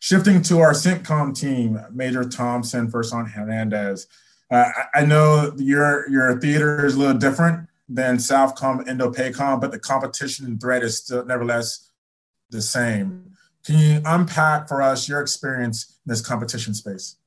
Shifting 0.00 0.40
to 0.42 0.60
our 0.60 0.72
CENTCOM 0.72 1.38
team, 1.38 1.80
Major 1.92 2.24
Thompson, 2.24 2.90
Sergeant 2.90 3.30
Hernandez. 3.30 4.06
Uh, 4.50 4.64
I, 4.94 5.04
know 5.04 5.52
your 5.58 6.08
your 6.08 6.40
theater 6.40 6.86
is 6.86 6.94
a 6.94 6.98
little 6.98 7.18
different 7.18 7.68
than 7.86 8.16
Southcom, 8.16 8.88
Indo-PACOM, 8.88 9.60
but 9.60 9.72
the 9.72 9.78
competition 9.78 10.46
and 10.46 10.60
threat 10.60 10.82
is 10.82 10.98
still 10.98 11.24
nevertheless 11.26 11.90
the 12.48 12.62
same. 12.62 13.32
Can 13.64 13.78
you 13.78 14.00
unpack 14.06 14.68
for 14.68 14.80
us 14.80 15.06
your 15.06 15.20
experience 15.20 15.98
in 16.06 16.10
this 16.10 16.22
competition 16.22 16.72
space? 16.72 17.17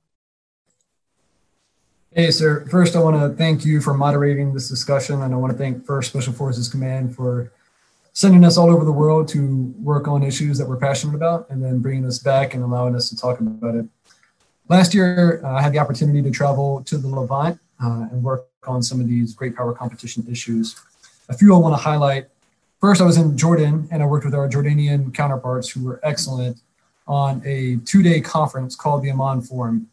Hey, 2.13 2.29
sir. 2.29 2.65
First, 2.69 2.97
I 2.97 2.99
want 2.99 3.15
to 3.15 3.37
thank 3.37 3.63
you 3.63 3.79
for 3.79 3.93
moderating 3.93 4.53
this 4.53 4.67
discussion, 4.67 5.21
and 5.21 5.33
I 5.33 5.37
want 5.37 5.53
to 5.53 5.57
thank 5.57 5.85
First 5.85 6.09
Special 6.09 6.33
Forces 6.33 6.67
Command 6.67 7.15
for 7.15 7.53
sending 8.11 8.43
us 8.43 8.57
all 8.57 8.69
over 8.69 8.83
the 8.83 8.91
world 8.91 9.29
to 9.29 9.73
work 9.81 10.09
on 10.09 10.21
issues 10.21 10.57
that 10.57 10.67
we're 10.67 10.75
passionate 10.75 11.15
about, 11.15 11.49
and 11.49 11.63
then 11.63 11.79
bringing 11.79 12.05
us 12.05 12.19
back 12.19 12.53
and 12.53 12.65
allowing 12.65 12.97
us 12.97 13.07
to 13.11 13.15
talk 13.15 13.39
about 13.39 13.75
it. 13.75 13.85
Last 14.67 14.93
year, 14.93 15.39
uh, 15.45 15.53
I 15.53 15.61
had 15.61 15.71
the 15.71 15.79
opportunity 15.79 16.21
to 16.21 16.31
travel 16.31 16.83
to 16.83 16.97
the 16.97 17.07
Levant 17.07 17.57
uh, 17.81 18.07
and 18.11 18.21
work 18.21 18.45
on 18.67 18.83
some 18.83 18.99
of 18.99 19.07
these 19.07 19.33
great 19.33 19.55
power 19.55 19.71
competition 19.71 20.25
issues. 20.29 20.75
A 21.29 21.33
few 21.33 21.55
I 21.55 21.59
want 21.59 21.77
to 21.77 21.81
highlight. 21.81 22.27
First, 22.81 22.99
I 22.99 23.05
was 23.05 23.15
in 23.15 23.37
Jordan 23.37 23.87
and 23.89 24.03
I 24.03 24.05
worked 24.05 24.25
with 24.25 24.35
our 24.35 24.49
Jordanian 24.49 25.13
counterparts 25.13 25.69
who 25.69 25.85
were 25.85 26.01
excellent 26.03 26.59
on 27.07 27.41
a 27.45 27.77
two 27.85 28.03
day 28.03 28.19
conference 28.19 28.75
called 28.75 29.01
the 29.01 29.11
Amman 29.11 29.43
Forum. 29.43 29.87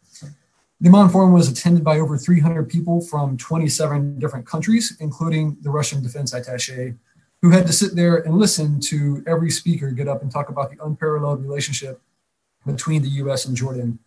The 0.81 0.87
Amman 0.87 1.09
Forum 1.09 1.33
was 1.33 1.49
attended 1.49 1.83
by 1.83 1.99
over 1.99 2.17
300 2.17 2.69
people 2.69 3.01
from 3.01 3.35
27 3.37 4.19
different 4.19 4.45
countries, 4.45 4.95
including 4.99 5.57
the 5.61 5.69
Russian 5.69 6.01
defense 6.01 6.33
attache, 6.33 6.93
who 7.41 7.49
had 7.51 7.67
to 7.67 7.73
sit 7.73 7.95
there 7.95 8.17
and 8.17 8.37
listen 8.37 8.79
to 8.81 9.23
every 9.27 9.51
speaker 9.51 9.91
get 9.91 10.07
up 10.07 10.21
and 10.21 10.31
talk 10.31 10.49
about 10.49 10.71
the 10.71 10.83
unparalleled 10.83 11.41
relationship 11.41 12.01
between 12.65 13.01
the 13.01 13.09
US 13.09 13.45
and 13.45 13.55
Jordan 13.55 13.99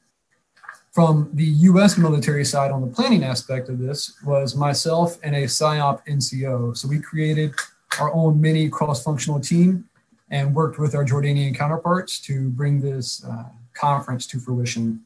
from 0.93 1.31
the 1.33 1.45
US 1.45 1.97
military 1.97 2.45
side 2.45 2.71
on 2.71 2.83
the 2.83 2.87
planning 2.87 3.25
aspect 3.25 3.69
of 3.71 3.79
this 3.79 4.19
was 4.25 4.55
myself 4.55 5.19
and 5.23 5.35
a 5.35 5.45
PSYOP 5.45 6.07
NCO. 6.07 6.77
So 6.77 6.87
we 6.87 7.01
created 7.01 7.55
our 7.99 8.13
own 8.13 8.41
mini 8.41 8.69
cross 8.69 9.03
functional 9.03 9.41
team 9.41 9.87
and 10.31 10.55
worked 10.55 10.79
with 10.79 10.95
our 10.95 11.05
Jordanian 11.05 11.57
counterparts 11.57 12.21
to 12.21 12.51
bring 12.51 12.81
this 12.81 13.25
uh, 13.25 13.45
conference 13.75 14.27
to 14.29 14.39
fruition. 14.39 15.03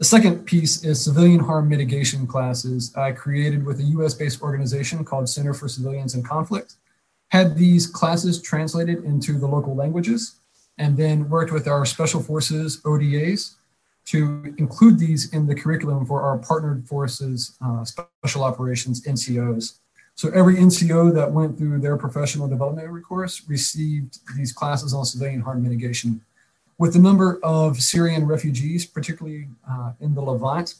The 0.00 0.06
second 0.06 0.46
piece 0.46 0.82
is 0.82 1.04
civilian 1.04 1.40
harm 1.40 1.68
mitigation 1.68 2.26
classes 2.26 2.90
I 2.96 3.12
created 3.12 3.66
with 3.66 3.80
a 3.80 3.82
US 3.98 4.14
based 4.14 4.40
organization 4.40 5.04
called 5.04 5.28
Center 5.28 5.52
for 5.52 5.68
Civilians 5.68 6.14
in 6.14 6.22
Conflict. 6.22 6.76
Had 7.28 7.54
these 7.54 7.86
classes 7.86 8.40
translated 8.40 9.04
into 9.04 9.38
the 9.38 9.46
local 9.46 9.76
languages 9.76 10.40
and 10.78 10.96
then 10.96 11.28
worked 11.28 11.52
with 11.52 11.68
our 11.68 11.84
special 11.84 12.22
forces 12.22 12.80
ODAs 12.86 13.56
to 14.06 14.54
include 14.56 14.98
these 14.98 15.34
in 15.34 15.46
the 15.46 15.54
curriculum 15.54 16.06
for 16.06 16.22
our 16.22 16.38
partnered 16.38 16.88
forces 16.88 17.58
uh, 17.62 17.84
special 17.84 18.42
operations 18.42 19.04
NCOs. 19.04 19.80
So 20.14 20.30
every 20.30 20.54
NCO 20.54 21.12
that 21.12 21.30
went 21.30 21.58
through 21.58 21.78
their 21.80 21.98
professional 21.98 22.48
development 22.48 22.88
course 23.06 23.46
received 23.46 24.20
these 24.34 24.50
classes 24.50 24.94
on 24.94 25.04
civilian 25.04 25.42
harm 25.42 25.62
mitigation. 25.62 26.22
With 26.80 26.94
the 26.94 26.98
number 26.98 27.38
of 27.42 27.82
Syrian 27.82 28.26
refugees, 28.26 28.86
particularly 28.86 29.48
uh, 29.70 29.92
in 30.00 30.14
the 30.14 30.22
Levant, 30.22 30.76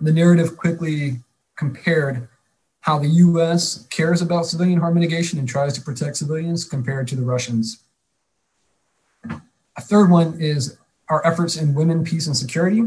the 0.00 0.12
narrative 0.12 0.56
quickly 0.56 1.20
compared 1.54 2.26
how 2.80 2.98
the 2.98 3.06
US 3.06 3.86
cares 3.90 4.22
about 4.22 4.46
civilian 4.46 4.80
harm 4.80 4.94
mitigation 4.94 5.38
and 5.38 5.48
tries 5.48 5.72
to 5.74 5.82
protect 5.82 6.16
civilians 6.16 6.64
compared 6.64 7.06
to 7.06 7.14
the 7.14 7.22
Russians. 7.22 7.84
A 9.30 9.80
third 9.80 10.10
one 10.10 10.40
is 10.40 10.76
our 11.08 11.24
efforts 11.24 11.56
in 11.56 11.74
women, 11.76 12.02
peace, 12.02 12.26
and 12.26 12.36
security. 12.36 12.82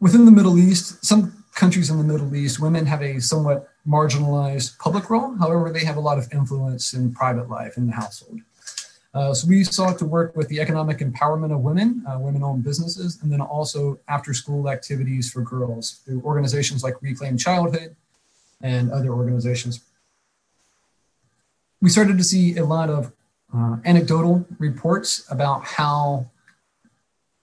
Within 0.00 0.24
the 0.24 0.32
Middle 0.32 0.58
East, 0.58 1.06
some 1.06 1.44
countries 1.54 1.88
in 1.88 1.98
the 1.98 2.04
Middle 2.12 2.34
East, 2.34 2.58
women 2.58 2.84
have 2.86 3.00
a 3.00 3.20
somewhat 3.20 3.68
marginalized 3.86 4.76
public 4.80 5.08
role. 5.08 5.36
However, 5.36 5.70
they 5.70 5.84
have 5.84 5.96
a 5.96 6.00
lot 6.00 6.18
of 6.18 6.32
influence 6.32 6.94
in 6.94 7.14
private 7.14 7.48
life 7.48 7.76
in 7.76 7.86
the 7.86 7.92
household. 7.92 8.40
Uh, 9.14 9.34
so 9.34 9.46
we 9.46 9.62
sought 9.62 9.98
to 9.98 10.06
work 10.06 10.34
with 10.34 10.48
the 10.48 10.58
economic 10.58 10.98
empowerment 10.98 11.52
of 11.52 11.60
women, 11.60 12.02
uh, 12.08 12.18
women-owned 12.18 12.64
businesses, 12.64 13.18
and 13.22 13.30
then 13.30 13.42
also 13.42 13.98
after-school 14.08 14.70
activities 14.70 15.30
for 15.30 15.42
girls 15.42 16.00
through 16.04 16.22
organizations 16.22 16.82
like 16.82 16.94
Reclaim 17.02 17.36
Childhood 17.36 17.94
and 18.62 18.90
other 18.90 19.10
organizations. 19.10 19.80
We 21.82 21.90
started 21.90 22.16
to 22.16 22.24
see 22.24 22.56
a 22.56 22.64
lot 22.64 22.88
of 22.88 23.12
uh, 23.54 23.76
anecdotal 23.84 24.46
reports 24.58 25.26
about 25.30 25.64
how 25.64 26.30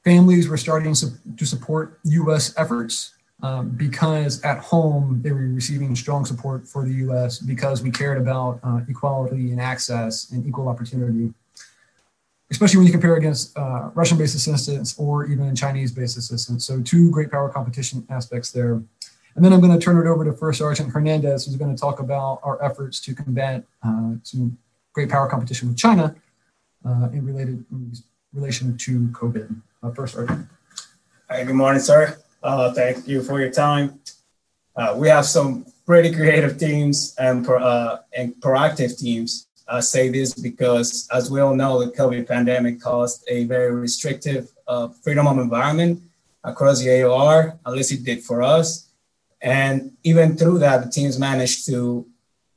families 0.04 0.48
were 0.48 0.58
starting 0.58 0.96
to 0.96 1.46
support 1.46 2.00
U.S. 2.04 2.54
efforts 2.58 3.14
um, 3.42 3.70
because 3.70 4.42
at 4.42 4.58
home 4.60 5.22
they 5.22 5.32
were 5.32 5.48
receiving 5.48 5.96
strong 5.96 6.26
support 6.26 6.68
for 6.68 6.84
the 6.84 6.94
U.S. 7.06 7.40
because 7.40 7.82
we 7.82 7.92
cared 7.92 8.18
about 8.18 8.60
uh, 8.64 8.82
equality 8.90 9.52
and 9.52 9.62
access 9.62 10.32
and 10.32 10.46
equal 10.48 10.68
opportunity, 10.68 11.34
especially 12.52 12.78
when 12.78 12.88
you 12.88 12.92
compare 12.92 13.16
against 13.16 13.58
uh, 13.58 13.90
Russian-based 13.94 14.36
assistance 14.36 14.98
or 14.98 15.26
even 15.26 15.56
Chinese-based 15.56 16.18
assistance. 16.18 16.66
So 16.66 16.82
two 16.82 17.12
great 17.12 17.32
power 17.32 17.50
competition 17.50 18.06
aspects 18.10 18.52
there. 18.52 18.82
And 19.36 19.46
then 19.46 19.54
I'm 19.54 19.62
going 19.62 19.72
to 19.72 19.80
turn 19.80 19.98
it 19.98 20.10
over 20.10 20.26
to 20.26 20.34
First 20.34 20.60
Sergeant 20.60 20.92
Hernandez, 20.92 21.46
who's 21.46 21.56
going 21.56 21.74
to 21.74 21.80
talk 21.80 22.00
about 22.00 22.40
our 22.44 22.62
efforts 22.64 23.00
to 23.02 23.14
combat 23.14 23.64
uh, 23.84 24.14
some 24.24 24.58
great 24.94 25.10
power 25.10 25.30
competition 25.30 25.70
with 25.70 25.78
China 25.78 26.16
uh, 26.86 27.10
in 27.14 27.26
related 27.26 27.64
in 27.72 27.94
relation 28.34 28.78
to 28.78 29.08
COVID. 29.10 29.56
Uh, 29.84 29.92
first, 29.92 30.16
Sergeant. 30.16 30.48
Hi, 31.30 31.44
good 31.44 31.56
morning, 31.56 31.82
sir. 31.82 32.18
Uh, 32.42 32.74
thank 32.74 33.08
you 33.08 33.22
for 33.22 33.40
your 33.40 33.52
time. 33.52 34.00
Uh, 34.76 34.96
we 34.98 35.08
have 35.08 35.26
some 35.26 35.66
pretty 35.86 36.14
creative 36.14 36.58
teams 36.58 37.16
and, 37.20 37.46
pro, 37.46 37.62
uh, 37.62 38.00
and 38.16 38.34
proactive 38.36 38.98
teams. 38.98 39.48
I 39.70 39.82
say 39.82 40.10
this 40.10 40.34
because, 40.34 41.08
as 41.12 41.30
we 41.30 41.40
all 41.40 41.56
know, 41.56 41.84
the 41.84 41.92
COVID 41.92 42.28
pandemic 42.28 42.82
caused 42.82 43.24
a 43.28 43.46
very 43.46 43.74
restrictive 43.74 44.50
uh, 44.68 44.90
freedom 45.04 45.28
of 45.28 45.38
environment 45.38 46.02
across 46.44 46.80
the 46.80 46.88
AOR, 46.88 47.60
at 47.66 47.74
least 47.74 47.92
it 47.92 48.04
did 48.04 48.24
for 48.24 48.42
us. 48.42 48.90
And 49.42 49.92
even 50.04 50.36
through 50.38 50.60
that, 50.60 50.84
the 50.84 50.90
teams 50.90 51.20
managed 51.20 51.66
to 51.68 52.06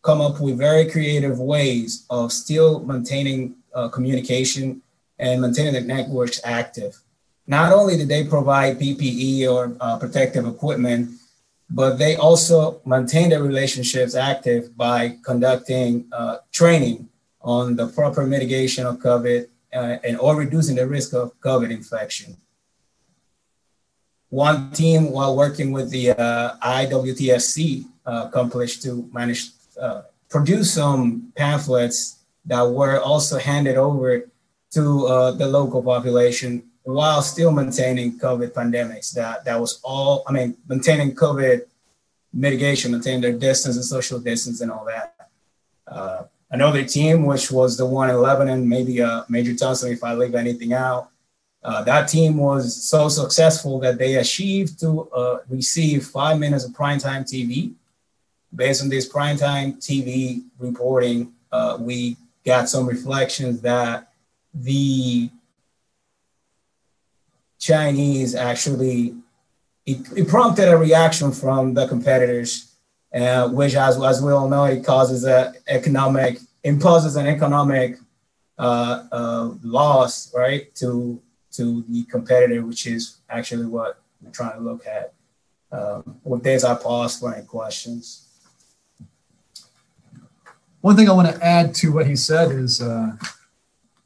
come 0.02 0.20
up 0.20 0.40
with 0.40 0.58
very 0.58 0.90
creative 0.90 1.38
ways 1.38 2.06
of 2.10 2.32
still 2.32 2.80
maintaining 2.84 3.56
uh, 3.74 3.88
communication 3.88 4.82
and 5.18 5.40
maintaining 5.40 5.74
the 5.74 5.80
networks 5.80 6.40
active. 6.44 6.98
Not 7.46 7.72
only 7.72 7.96
did 7.96 8.08
they 8.08 8.24
provide 8.24 8.80
PPE 8.80 9.48
or 9.52 9.76
uh, 9.80 9.98
protective 9.98 10.46
equipment, 10.46 11.10
but 11.74 11.96
they 11.96 12.16
also 12.16 12.80
maintain 12.84 13.30
their 13.30 13.42
relationships 13.42 14.14
active 14.14 14.76
by 14.76 15.16
conducting 15.24 16.06
uh, 16.12 16.36
training 16.52 17.08
on 17.40 17.76
the 17.76 17.88
proper 17.88 18.26
mitigation 18.26 18.86
of 18.86 18.98
COVID 18.98 19.48
uh, 19.72 19.96
and 20.04 20.18
or 20.18 20.36
reducing 20.36 20.76
the 20.76 20.86
risk 20.86 21.14
of 21.14 21.32
COVID 21.40 21.70
infection. 21.70 22.36
One 24.28 24.70
team, 24.70 25.10
while 25.10 25.34
working 25.36 25.72
with 25.72 25.90
the 25.90 26.10
uh, 26.10 26.56
IWTSC, 26.62 27.84
uh, 28.06 28.26
accomplished 28.28 28.82
to 28.82 29.08
manage 29.12 29.50
uh, 29.80 30.02
produce 30.28 30.72
some 30.72 31.32
pamphlets 31.36 32.18
that 32.46 32.62
were 32.62 33.00
also 33.00 33.38
handed 33.38 33.76
over 33.76 34.30
to 34.72 35.06
uh, 35.06 35.30
the 35.32 35.46
local 35.46 35.82
population 35.82 36.64
while 36.84 37.22
still 37.22 37.52
maintaining 37.52 38.18
COVID 38.18 38.52
pandemics. 38.52 39.12
That 39.12 39.44
that 39.44 39.60
was 39.60 39.80
all. 39.82 40.24
I 40.26 40.32
mean, 40.32 40.56
maintaining 40.68 41.14
COVID 41.14 41.62
mitigation, 42.32 42.92
maintaining 42.92 43.20
their 43.20 43.38
distance 43.38 43.76
and 43.76 43.84
social 43.84 44.18
distance 44.18 44.60
and 44.60 44.70
all 44.70 44.84
that. 44.86 45.28
Uh, 45.86 46.24
another 46.50 46.84
team, 46.84 47.24
which 47.24 47.50
was 47.50 47.76
the 47.76 47.86
one 47.86 48.10
in 48.10 48.16
Lebanon, 48.16 48.68
maybe 48.68 49.02
uh, 49.02 49.24
Major 49.28 49.54
Thompson, 49.54 49.92
if 49.92 50.02
I 50.02 50.14
leave 50.14 50.34
anything 50.34 50.72
out. 50.72 51.10
Uh, 51.62 51.82
that 51.84 52.08
team 52.08 52.36
was 52.38 52.88
so 52.88 53.08
successful 53.08 53.78
that 53.78 53.96
they 53.96 54.16
achieved 54.16 54.80
to 54.80 55.08
uh, 55.10 55.38
receive 55.48 56.04
five 56.06 56.38
minutes 56.38 56.64
of 56.64 56.72
primetime 56.72 57.22
TV. 57.22 57.72
Based 58.54 58.82
on 58.82 58.88
this 58.88 59.10
primetime 59.10 59.76
TV 59.76 60.42
reporting, 60.58 61.32
uh, 61.52 61.78
we 61.80 62.16
got 62.44 62.68
some 62.68 62.86
reflections 62.86 63.60
that 63.60 64.12
the 64.52 65.30
Chinese 67.62 68.34
actually 68.34 69.14
it, 69.86 69.98
it 70.16 70.28
prompted 70.28 70.68
a 70.68 70.76
reaction 70.76 71.30
from 71.30 71.74
the 71.74 71.86
competitors, 71.86 72.74
uh, 73.14 73.48
which, 73.48 73.74
as, 73.74 74.02
as 74.02 74.20
we 74.20 74.32
all 74.32 74.48
know, 74.48 74.64
it 74.64 74.84
causes 74.84 75.24
an 75.24 75.54
economic 75.68 76.38
imposes 76.64 77.14
an 77.14 77.26
economic 77.26 77.98
uh, 78.58 79.04
uh, 79.12 79.50
loss, 79.62 80.34
right, 80.34 80.74
to 80.74 81.22
to 81.52 81.84
the 81.88 82.02
competitor, 82.04 82.64
which 82.66 82.86
is 82.86 83.18
actually 83.30 83.66
what 83.66 84.00
we're 84.20 84.32
trying 84.32 84.58
to 84.58 84.60
look 84.60 84.84
at. 84.86 85.12
Um, 85.70 86.20
with 86.24 86.42
this, 86.42 86.64
I 86.64 86.74
pause 86.74 87.18
for 87.18 87.32
any 87.32 87.46
questions. 87.46 88.28
One 90.80 90.96
thing 90.96 91.08
I 91.08 91.12
want 91.12 91.28
to 91.32 91.44
add 91.44 91.76
to 91.76 91.92
what 91.92 92.08
he 92.08 92.16
said 92.16 92.50
is 92.50 92.82
uh, 92.82 93.12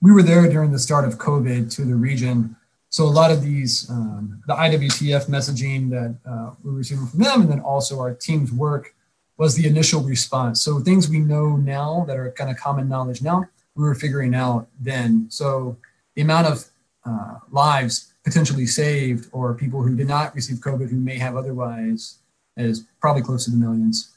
we 0.02 0.12
were 0.12 0.22
there 0.22 0.46
during 0.46 0.72
the 0.72 0.78
start 0.78 1.06
of 1.06 1.16
COVID 1.16 1.74
to 1.76 1.84
the 1.86 1.94
region 1.94 2.56
so 2.88 3.04
a 3.04 3.06
lot 3.06 3.30
of 3.30 3.42
these, 3.42 3.90
um, 3.90 4.42
the 4.46 4.54
IWTF 4.54 5.28
messaging 5.28 5.90
that 5.90 6.16
uh, 6.30 6.52
we're 6.62 6.72
receiving 6.72 7.06
from 7.06 7.20
them, 7.20 7.42
and 7.42 7.50
then 7.50 7.60
also 7.60 7.98
our 8.00 8.14
team's 8.14 8.52
work 8.52 8.94
was 9.36 9.54
the 9.54 9.66
initial 9.66 10.02
response. 10.02 10.62
So 10.62 10.80
things 10.80 11.08
we 11.08 11.18
know 11.18 11.56
now 11.56 12.04
that 12.06 12.16
are 12.16 12.30
kind 12.32 12.50
of 12.50 12.56
common 12.56 12.88
knowledge 12.88 13.22
now, 13.22 13.44
we 13.74 13.84
were 13.84 13.94
figuring 13.94 14.34
out 14.34 14.68
then. 14.80 15.26
So 15.28 15.76
the 16.14 16.22
amount 16.22 16.46
of 16.46 16.64
uh, 17.04 17.34
lives 17.50 18.14
potentially 18.24 18.66
saved 18.66 19.28
or 19.32 19.54
people 19.54 19.82
who 19.82 19.94
did 19.94 20.08
not 20.08 20.34
receive 20.34 20.58
COVID 20.58 20.88
who 20.88 20.96
may 20.96 21.18
have 21.18 21.36
otherwise 21.36 22.18
is 22.56 22.84
probably 23.00 23.22
close 23.22 23.44
to 23.44 23.50
the 23.50 23.56
millions. 23.56 24.16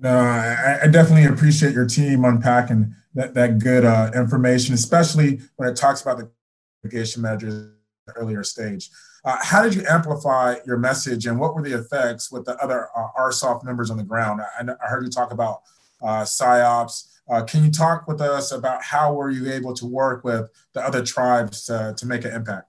No, 0.00 0.10
I, 0.10 0.80
I 0.82 0.86
definitely 0.88 1.26
appreciate 1.26 1.74
your 1.74 1.86
team 1.86 2.24
unpacking 2.24 2.96
that, 3.14 3.34
that 3.34 3.58
good 3.58 3.84
uh, 3.84 4.10
information, 4.14 4.74
especially 4.74 5.40
when 5.56 5.68
it 5.68 5.76
talks 5.76 6.02
about 6.02 6.18
the 6.18 6.30
mitigation 6.82 7.22
measures 7.22 7.70
earlier 8.16 8.42
stage. 8.42 8.90
Uh, 9.24 9.38
how 9.40 9.62
did 9.62 9.74
you 9.74 9.84
amplify 9.88 10.56
your 10.66 10.76
message 10.76 11.26
and 11.26 11.38
what 11.38 11.54
were 11.54 11.62
the 11.62 11.78
effects 11.78 12.32
with 12.32 12.44
the 12.44 12.56
other 12.62 12.88
uh, 12.96 13.08
ARSOF 13.18 13.64
members 13.64 13.90
on 13.90 13.96
the 13.96 14.02
ground? 14.02 14.40
I, 14.40 14.62
I 14.62 14.88
heard 14.88 15.04
you 15.04 15.10
talk 15.10 15.32
about 15.32 15.62
uh, 16.02 16.22
PSYOPs. 16.22 17.08
Uh, 17.30 17.44
can 17.44 17.64
you 17.64 17.70
talk 17.70 18.08
with 18.08 18.20
us 18.20 18.50
about 18.50 18.82
how 18.82 19.14
were 19.14 19.30
you 19.30 19.50
able 19.52 19.72
to 19.74 19.86
work 19.86 20.24
with 20.24 20.50
the 20.72 20.80
other 20.80 21.04
tribes 21.04 21.66
to 21.66 21.94
make 22.04 22.24
an 22.24 22.32
impact? 22.32 22.68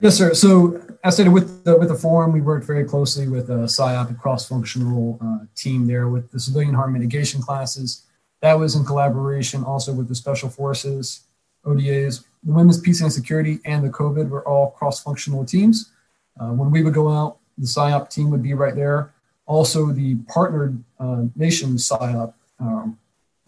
Yes, 0.00 0.16
sir. 0.16 0.34
So 0.34 0.82
as 1.04 1.14
stated 1.14 1.32
with 1.32 1.64
the, 1.64 1.78
with 1.78 1.88
the 1.88 1.94
forum, 1.94 2.32
we 2.32 2.42
worked 2.42 2.66
very 2.66 2.84
closely 2.84 3.28
with 3.28 3.48
a 3.48 3.64
PSYOP, 3.64 4.18
cross-functional 4.18 5.18
uh, 5.22 5.46
team 5.54 5.86
there 5.86 6.08
with 6.08 6.30
the 6.32 6.38
civilian 6.38 6.74
harm 6.74 6.92
mitigation 6.92 7.40
classes. 7.40 8.02
That 8.42 8.58
was 8.58 8.74
in 8.74 8.84
collaboration 8.84 9.64
also 9.64 9.92
with 9.92 10.08
the 10.08 10.14
special 10.14 10.48
forces, 10.48 11.22
ODAs, 11.64 12.24
the 12.44 12.52
women's 12.52 12.80
peace 12.80 13.00
and 13.00 13.12
security, 13.12 13.58
and 13.64 13.84
the 13.84 13.90
COVID 13.90 14.28
were 14.28 14.46
all 14.46 14.70
cross-functional 14.70 15.44
teams. 15.44 15.90
Uh, 16.38 16.50
when 16.50 16.70
we 16.70 16.82
would 16.82 16.94
go 16.94 17.08
out, 17.10 17.38
the 17.58 17.66
PSYOP 17.66 18.10
team 18.10 18.30
would 18.30 18.42
be 18.42 18.54
right 18.54 18.74
there. 18.74 19.12
Also, 19.46 19.86
the 19.86 20.16
partnered 20.28 20.82
uh, 21.00 21.24
nation 21.34 21.70
PSYOP 21.76 22.34
um, 22.60 22.98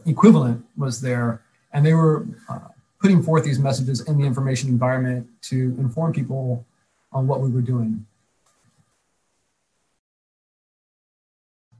equivalent 0.06 0.64
was 0.76 1.00
there, 1.00 1.42
and 1.72 1.84
they 1.84 1.94
were 1.94 2.26
uh, 2.48 2.60
putting 3.00 3.22
forth 3.22 3.44
these 3.44 3.58
messages 3.58 4.00
in 4.08 4.18
the 4.18 4.24
information 4.26 4.68
environment 4.68 5.28
to 5.42 5.76
inform 5.78 6.12
people 6.12 6.64
on 7.12 7.26
what 7.26 7.40
we 7.40 7.50
were 7.50 7.62
doing. 7.62 8.04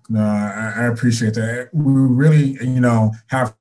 No, 0.09 0.21
I, 0.21 0.73
I 0.77 0.85
appreciate 0.87 1.35
that. 1.35 1.68
We 1.73 1.92
really, 1.92 2.57
you 2.62 2.81
know, 2.81 3.12
have 3.27 3.55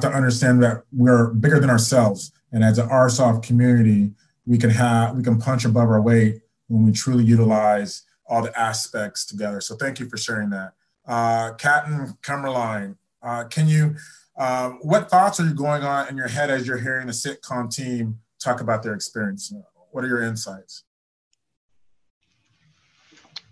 to 0.00 0.08
understand 0.08 0.62
that 0.62 0.84
we're 0.92 1.28
bigger 1.28 1.58
than 1.58 1.70
ourselves. 1.70 2.32
And 2.52 2.64
as 2.64 2.78
an 2.78 2.88
ARSOF 2.88 3.42
community, 3.42 4.12
we 4.46 4.58
can 4.58 4.70
have 4.70 5.16
we 5.16 5.22
can 5.22 5.38
punch 5.38 5.64
above 5.64 5.88
our 5.88 6.00
weight 6.00 6.42
when 6.68 6.84
we 6.84 6.92
truly 6.92 7.24
utilize 7.24 8.02
all 8.26 8.42
the 8.42 8.56
aspects 8.58 9.26
together. 9.26 9.60
So 9.60 9.76
thank 9.76 9.98
you 9.98 10.08
for 10.08 10.16
sharing 10.16 10.50
that. 10.50 10.72
Uh, 11.06 11.54
Captain 11.54 12.16
Cumberline, 12.22 12.96
uh, 13.22 13.44
can 13.44 13.68
you 13.68 13.96
um, 14.36 14.78
what 14.82 15.10
thoughts 15.10 15.38
are 15.40 15.44
you 15.44 15.54
going 15.54 15.82
on 15.82 16.08
in 16.08 16.16
your 16.16 16.28
head 16.28 16.50
as 16.50 16.66
you're 16.66 16.78
hearing 16.78 17.06
the 17.06 17.12
CENTCOM 17.12 17.74
team 17.74 18.20
talk 18.42 18.60
about 18.60 18.82
their 18.82 18.94
experience? 18.94 19.52
What 19.90 20.04
are 20.04 20.08
your 20.08 20.22
insights? 20.22 20.84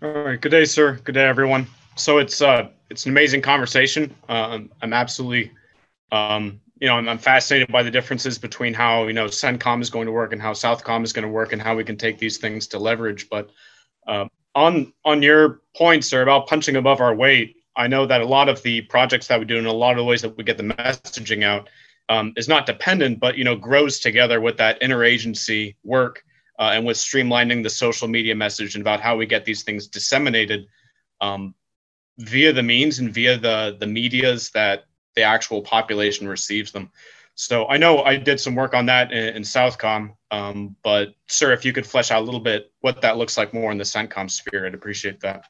All 0.01 0.09
right. 0.09 0.39
Good 0.39 0.49
day, 0.49 0.65
sir. 0.65 0.99
Good 1.03 1.13
day, 1.13 1.25
everyone. 1.25 1.67
So 1.99 2.17
it's 2.17 2.41
uh, 2.41 2.69
it's 2.89 3.05
an 3.05 3.11
amazing 3.11 3.41
conversation. 3.41 4.15
Uh, 4.27 4.59
I'm 4.81 4.93
absolutely, 4.93 5.51
um, 6.11 6.61
you 6.79 6.87
know, 6.87 6.95
I'm, 6.95 7.09
I'm, 7.09 7.17
fascinated 7.17 7.71
by 7.71 7.83
the 7.83 7.91
differences 7.91 8.37
between 8.37 8.73
how 8.73 9.07
you 9.07 9.13
know 9.13 9.25
CENTCOM 9.25 9.81
is 9.81 9.89
going 9.89 10.05
to 10.05 10.11
work 10.11 10.31
and 10.31 10.41
how 10.41 10.53
SOUTHCOM 10.53 11.03
is 11.03 11.13
going 11.13 11.23
to 11.23 11.31
work 11.31 11.51
and 11.51 11.61
how 11.61 11.75
we 11.75 11.83
can 11.83 11.97
take 11.97 12.17
these 12.17 12.37
things 12.37 12.67
to 12.67 12.79
leverage. 12.79 13.29
But 13.29 13.49
uh, 14.07 14.25
on 14.55 14.93
on 15.03 15.21
your 15.21 15.61
point, 15.75 16.05
sir, 16.05 16.21
about 16.21 16.47
punching 16.47 16.77
above 16.77 17.01
our 17.01 17.13
weight, 17.13 17.57
I 17.75 17.87
know 17.87 18.05
that 18.05 18.21
a 18.21 18.25
lot 18.25 18.49
of 18.49 18.63
the 18.63 18.81
projects 18.81 19.27
that 19.27 19.39
we 19.39 19.45
do 19.45 19.57
and 19.57 19.67
a 19.67 19.71
lot 19.71 19.91
of 19.91 19.97
the 19.97 20.05
ways 20.05 20.21
that 20.21 20.37
we 20.37 20.43
get 20.43 20.57
the 20.57 20.63
messaging 20.63 21.43
out 21.43 21.69
um, 22.07 22.33
is 22.37 22.47
not 22.47 22.65
dependent, 22.65 23.19
but 23.19 23.37
you 23.37 23.43
know 23.43 23.55
grows 23.55 23.99
together 23.99 24.39
with 24.39 24.57
that 24.57 24.81
interagency 24.81 25.75
work 25.83 26.23
uh, 26.59 26.71
and 26.73 26.85
with 26.85 26.97
streamlining 26.97 27.61
the 27.61 27.69
social 27.69 28.07
media 28.07 28.35
message 28.35 28.75
and 28.75 28.81
about 28.81 29.01
how 29.01 29.17
we 29.17 29.25
get 29.25 29.43
these 29.43 29.63
things 29.63 29.87
disseminated 29.87 30.65
um, 31.21 31.53
via 32.19 32.53
the 32.53 32.63
means 32.63 32.99
and 32.99 33.13
via 33.13 33.37
the 33.37 33.77
the 33.79 33.87
media's 33.87 34.49
that 34.51 34.85
the 35.15 35.23
actual 35.23 35.61
population 35.61 36.27
receives 36.27 36.71
them. 36.71 36.91
So 37.35 37.67
I 37.67 37.77
know 37.77 38.03
I 38.03 38.17
did 38.17 38.39
some 38.39 38.53
work 38.53 38.73
on 38.73 38.85
that 38.87 39.11
in, 39.11 39.37
in 39.37 39.43
Southcom, 39.43 40.13
um, 40.29 40.75
but 40.83 41.15
sir, 41.27 41.53
if 41.53 41.63
you 41.63 41.71
could 41.71 41.87
flesh 41.87 42.11
out 42.11 42.21
a 42.21 42.25
little 42.25 42.39
bit 42.41 42.71
what 42.81 43.01
that 43.01 43.17
looks 43.17 43.37
like 43.37 43.53
more 43.53 43.71
in 43.71 43.77
the 43.77 43.85
CENTCOM 43.85 44.29
sphere, 44.29 44.67
I'd 44.67 44.73
appreciate 44.73 45.21
that. 45.21 45.45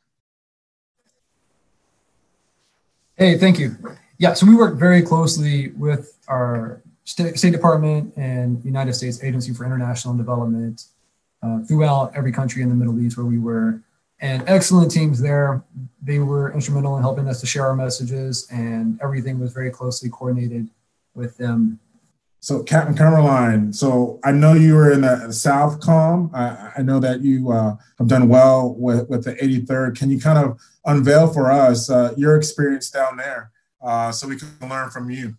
Hey, 3.18 3.38
thank 3.38 3.60
you. 3.60 3.76
Yeah, 4.20 4.34
so 4.34 4.46
we 4.46 4.56
work 4.56 4.78
very 4.78 5.02
closely 5.02 5.70
with 5.70 6.18
our 6.28 6.82
State, 7.06 7.52
Department 7.52 8.14
and 8.18 8.64
United 8.64 8.94
States 8.94 9.24
Agency 9.24 9.52
for 9.52 9.66
International 9.66 10.14
Development 10.14 10.84
uh, 11.42 11.64
throughout 11.64 12.16
every 12.16 12.32
country 12.32 12.62
in 12.62 12.70
the 12.70 12.76
Middle 12.76 13.00
East 13.02 13.18
where 13.18 13.26
we 13.26 13.40
were. 13.40 13.82
And 14.22 14.44
excellent 14.48 14.92
teams 14.92 15.22
there. 15.22 15.64
They 16.02 16.20
were 16.20 16.54
instrumental 16.54 16.98
in 16.98 17.02
helping 17.02 17.28
us 17.28 17.40
to 17.42 17.46
share 17.46 17.66
our 17.66 17.76
messages, 17.76 18.48
and 18.52 19.00
everything 19.02 19.40
was 19.40 19.54
very 19.54 19.72
closely 19.72 20.10
coordinated 20.10 20.70
with 21.14 21.38
them. 21.38 21.80
So, 22.42 22.64
Captain 22.64 22.96
Cumberline, 22.96 23.76
so 23.76 24.20
I 24.24 24.32
know 24.32 24.54
you 24.54 24.76
were 24.76 24.92
in 24.92 25.02
the 25.02 25.28
Southcom. 25.28 26.34
I, 26.34 26.72
I 26.78 26.82
know 26.82 27.00
that 27.00 27.20
you 27.22 27.52
uh, 27.52 27.76
have 27.98 28.08
done 28.08 28.30
well 28.30 28.76
with, 28.76 29.10
with 29.10 29.26
the 29.26 29.36
83rd. 29.36 29.98
Can 29.98 30.10
you 30.10 30.22
kind 30.22 30.38
of 30.38 30.60
unveil 30.86 31.32
for 31.32 31.52
us 31.52 31.90
uh, 31.90 32.14
your 32.18 32.38
experience 32.38 32.90
down 32.90 33.18
there 33.18 33.52
uh, 33.82 34.12
so 34.12 34.28
we 34.28 34.36
can 34.36 34.50
learn 34.70 34.90
from 34.90 35.10
you. 35.10 35.36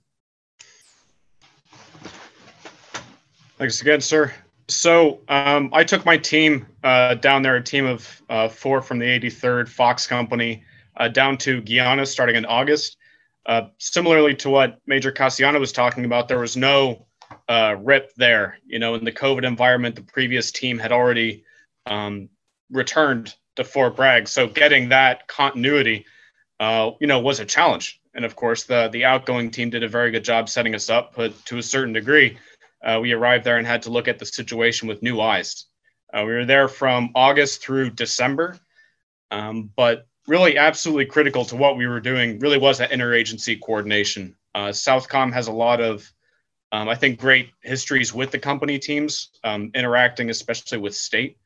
Thanks 3.59 3.81
again, 3.83 4.01
sir. 4.01 4.33
So 4.71 5.21
um, 5.29 5.71
I 5.73 5.85
took 5.85 6.05
my 6.05 6.17
team 6.17 6.67
uh, 6.85 7.15
down 7.15 7.43
there, 7.43 7.57
a 7.57 7.63
team 7.63 7.87
of 7.87 8.23
uh, 8.31 8.49
four 8.49 8.81
from 8.81 8.99
the 8.99 9.07
83rd 9.07 9.69
Fox 9.69 10.07
Company, 10.07 10.65
uh, 10.97 11.09
down 11.09 11.39
to 11.39 11.61
Guyana 11.61 12.07
starting 12.07 12.37
in 12.37 12.47
August. 12.47 12.97
Uh, 13.47 13.63
similarly 13.79 14.35
to 14.37 14.51
what 14.51 14.79
Major 14.87 15.11
Cassiano 15.11 15.59
was 15.59 15.73
talking 15.73 16.05
about, 16.05 16.29
there 16.29 16.39
was 16.39 16.57
no 16.57 17.07
uh, 17.49 17.75
rip 17.81 18.15
there. 18.17 18.59
You 18.65 18.79
know, 18.79 18.95
in 18.95 19.05
the 19.05 19.13
COVID 19.13 19.45
environment, 19.45 19.97
the 19.97 20.03
previous 20.03 20.53
team 20.53 20.79
had 20.79 20.93
already 20.93 21.45
um, 21.87 22.29
returned 22.71 23.35
to 23.57 23.65
Fort 23.65 23.97
Bragg, 23.97 24.29
so 24.29 24.47
getting 24.47 24.91
that 24.91 25.27
continuity, 25.27 26.07
uh, 26.61 26.93
you 27.01 27.07
know, 27.07 27.19
was 27.19 27.41
a 27.41 27.45
challenge. 27.45 28.01
And 28.15 28.25
of 28.25 28.37
course, 28.37 28.65
the 28.65 28.89
the 28.93 29.05
outgoing 29.05 29.51
team 29.51 29.71
did 29.71 29.83
a 29.83 29.89
very 29.89 30.11
good 30.11 30.25
job 30.25 30.49
setting 30.49 30.75
us 30.75 30.91
up, 30.91 31.15
but 31.17 31.33
to 31.47 31.59
a 31.59 31.63
certain 31.63 31.93
degree, 31.93 32.39
uh, 32.83 32.99
we 33.01 33.13
arrived 33.13 33.45
there 33.45 33.59
and 33.59 33.67
had 33.67 33.83
to 33.83 33.91
look 33.91 34.09
at 34.09 34.19
the 34.19 34.27
situation 34.27 34.89
with 34.89 35.03
new 35.03 35.21
eyes. 35.21 35.67
Uh, 36.13 36.25
we 36.27 36.33
were 36.33 36.47
there 36.47 36.69
from 36.69 37.11
August 37.15 37.63
through 37.63 37.91
December, 37.91 38.59
um, 39.31 39.71
but 39.77 40.07
really 40.27 40.57
absolutely 40.57 41.07
critical 41.07 41.45
to 41.45 41.57
what 41.57 41.77
we 41.77 41.87
were 41.87 42.01
doing 42.01 42.39
really 42.39 42.59
was 42.59 42.79
that 42.79 42.91
interagency 42.91 43.61
coordination. 43.61 44.37
Uh, 44.55 44.69
Southcom 44.69 45.33
has 45.33 45.47
a 45.47 45.53
lot 45.53 45.81
of, 45.81 46.11
um, 46.73 46.89
I 46.89 46.95
think, 46.95 47.21
great 47.21 47.51
histories 47.63 48.13
with 48.13 48.31
the 48.31 48.39
company 48.39 48.79
teams, 48.79 49.31
um, 49.45 49.71
interacting 49.75 50.31
especially 50.31 50.79
with 50.79 50.95
state. 50.95 51.37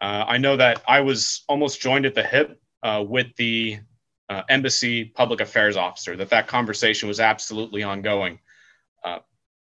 Uh, 0.00 0.24
I 0.26 0.38
know 0.38 0.56
that 0.56 0.82
I 0.86 1.00
was 1.00 1.44
almost 1.48 1.80
joined 1.80 2.06
at 2.06 2.14
the 2.14 2.22
hip 2.22 2.60
uh, 2.82 3.04
with 3.06 3.34
the 3.36 3.78
uh, 4.28 4.42
embassy 4.48 5.04
public 5.06 5.40
affairs 5.40 5.76
officer, 5.76 6.16
that 6.16 6.30
that 6.30 6.46
conversation 6.46 7.08
was 7.08 7.20
absolutely 7.20 7.82
ongoing 7.82 8.38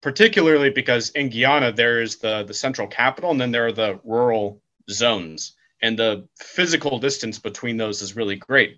particularly 0.04 0.70
because 0.70 1.10
in 1.12 1.30
Guyana 1.30 1.72
there 1.72 2.02
is 2.02 2.18
the 2.18 2.44
the 2.44 2.54
central 2.54 2.88
capital 2.88 3.32
and 3.32 3.42
then 3.42 3.52
there 3.52 3.66
are 3.66 3.72
the 3.72 4.00
rural 4.04 4.62
zones 4.92 5.54
and 5.82 5.98
the 5.98 6.28
physical 6.36 7.00
distance 7.00 7.39
between 7.39 7.78
those 7.78 8.02
is 8.02 8.16
really 8.16 8.36
great. 8.36 8.78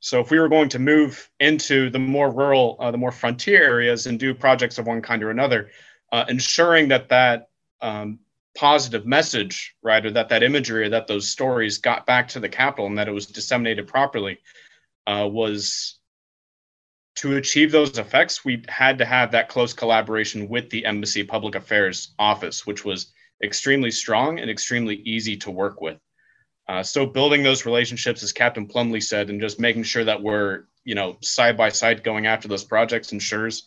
So 0.00 0.20
if 0.20 0.30
we 0.30 0.38
were 0.38 0.48
going 0.48 0.68
to 0.70 0.78
move 0.78 1.28
into 1.40 1.90
the 1.90 1.98
more 1.98 2.30
rural, 2.30 2.76
uh, 2.78 2.90
the 2.90 2.98
more 2.98 3.10
frontier 3.10 3.62
areas 3.62 4.06
and 4.06 4.18
do 4.18 4.32
projects 4.32 4.78
of 4.78 4.86
one 4.86 5.02
kind 5.02 5.22
or 5.22 5.30
another, 5.30 5.70
uh, 6.12 6.24
ensuring 6.28 6.88
that 6.88 7.08
that 7.08 7.48
um, 7.80 8.20
positive 8.56 9.06
message, 9.06 9.74
right, 9.82 10.04
or 10.04 10.10
that 10.12 10.28
that 10.28 10.42
imagery 10.42 10.86
or 10.86 10.90
that 10.90 11.06
those 11.06 11.28
stories 11.28 11.78
got 11.78 12.06
back 12.06 12.28
to 12.28 12.40
the 12.40 12.48
capital 12.48 12.86
and 12.86 12.98
that 12.98 13.08
it 13.08 13.12
was 13.12 13.26
disseminated 13.26 13.88
properly 13.88 14.38
uh, 15.06 15.28
was 15.30 15.97
to 17.18 17.36
achieve 17.36 17.72
those 17.72 17.98
effects, 17.98 18.44
we 18.44 18.62
had 18.68 18.98
to 18.98 19.04
have 19.04 19.32
that 19.32 19.48
close 19.48 19.72
collaboration 19.72 20.48
with 20.48 20.70
the 20.70 20.86
embassy 20.86 21.24
public 21.24 21.56
affairs 21.56 22.14
office, 22.16 22.64
which 22.64 22.84
was 22.84 23.12
extremely 23.42 23.90
strong 23.90 24.38
and 24.38 24.48
extremely 24.48 24.96
easy 24.96 25.36
to 25.36 25.50
work 25.50 25.80
with. 25.80 25.98
Uh, 26.68 26.80
so 26.80 27.06
building 27.06 27.42
those 27.42 27.66
relationships, 27.66 28.22
as 28.22 28.30
Captain 28.32 28.66
Plumley 28.66 29.00
said, 29.00 29.30
and 29.30 29.40
just 29.40 29.58
making 29.58 29.82
sure 29.82 30.04
that 30.04 30.22
we're 30.22 30.64
you 30.84 30.94
know 30.94 31.16
side 31.20 31.56
by 31.56 31.70
side 31.70 32.04
going 32.04 32.26
after 32.26 32.46
those 32.46 32.62
projects 32.62 33.12
ensures 33.12 33.66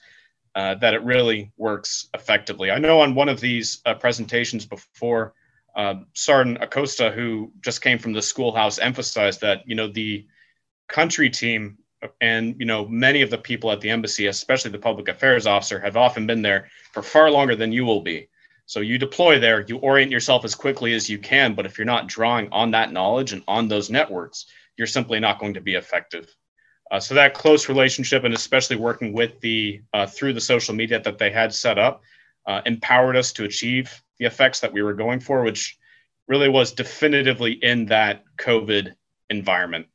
uh, 0.56 0.76
that 0.76 0.94
it 0.94 1.04
really 1.04 1.52
works 1.58 2.08
effectively. 2.14 2.72
I 2.72 2.78
know 2.78 3.02
on 3.02 3.16
one 3.16 3.28
of 3.28 3.42
these 3.42 3.82
uh, 3.86 3.96
presentations 3.96 4.66
before, 4.66 5.34
uh, 5.76 5.96
Sergeant 6.14 6.64
Acosta, 6.64 7.12
who 7.12 7.52
just 7.60 7.82
came 7.82 8.00
from 8.00 8.14
the 8.14 8.22
schoolhouse, 8.22 8.80
emphasized 8.80 9.42
that 9.42 9.64
you 9.66 9.76
know 9.76 9.88
the 9.88 10.26
country 10.88 11.30
team 11.30 11.80
and 12.20 12.56
you 12.60 12.66
know 12.66 12.88
many 12.88 13.22
of 13.22 13.30
the 13.30 13.38
people 13.38 13.72
at 13.72 13.82
the 13.82 13.90
embassy 13.90 14.28
especially 14.28 14.72
the 14.72 14.78
public 14.78 15.08
affairs 15.08 15.46
officer 15.46 15.80
have 15.80 15.98
often 15.98 16.26
been 16.26 16.42
there 16.42 16.70
for 16.92 17.02
far 17.02 17.30
longer 17.30 17.56
than 17.56 17.72
you 17.72 17.86
will 17.86 18.02
be. 18.02 18.28
So 18.66 18.80
you 18.80 18.98
deploy 18.98 19.40
there 19.40 19.62
you 19.62 19.78
orient 19.78 20.12
yourself 20.12 20.46
as 20.46 20.56
quickly 20.56 20.94
as 20.94 21.10
you 21.10 21.20
can 21.20 21.54
but 21.54 21.66
if 21.66 21.78
you're 21.78 21.86
not 21.86 22.08
drawing 22.08 22.50
on 22.52 22.72
that 22.72 22.92
knowledge 22.92 23.34
and 23.34 23.44
on 23.48 23.68
those 23.68 23.90
networks 23.90 24.46
you're 24.78 24.88
simply 24.88 25.20
not 25.20 25.40
going 25.40 25.54
to 25.54 25.62
be 25.62 25.76
effective. 25.76 26.34
Uh, 26.90 27.00
so 27.00 27.14
that 27.16 27.34
close 27.34 27.70
relationship 27.70 28.24
and 28.24 28.34
especially 28.34 28.76
working 28.76 29.14
with 29.14 29.40
the 29.42 29.82
uh, 29.94 30.08
through 30.08 30.34
the 30.34 30.42
social 30.42 30.74
media 30.76 31.00
that 31.00 31.18
they 31.18 31.30
had 31.30 31.54
set 31.54 31.78
up 31.78 32.02
uh, 32.48 32.62
empowered 32.66 33.16
us 33.16 33.32
to 33.32 33.44
achieve 33.44 34.02
the 34.20 34.26
effects 34.26 34.60
that 34.60 34.74
we 34.74 34.82
were 34.82 34.94
going 34.94 35.20
for 35.20 35.44
which 35.44 35.78
really 36.28 36.50
was 36.50 36.72
definitively 36.72 37.54
in 37.54 37.86
that 37.86 38.24
covid 38.38 38.94
environment 39.30 39.86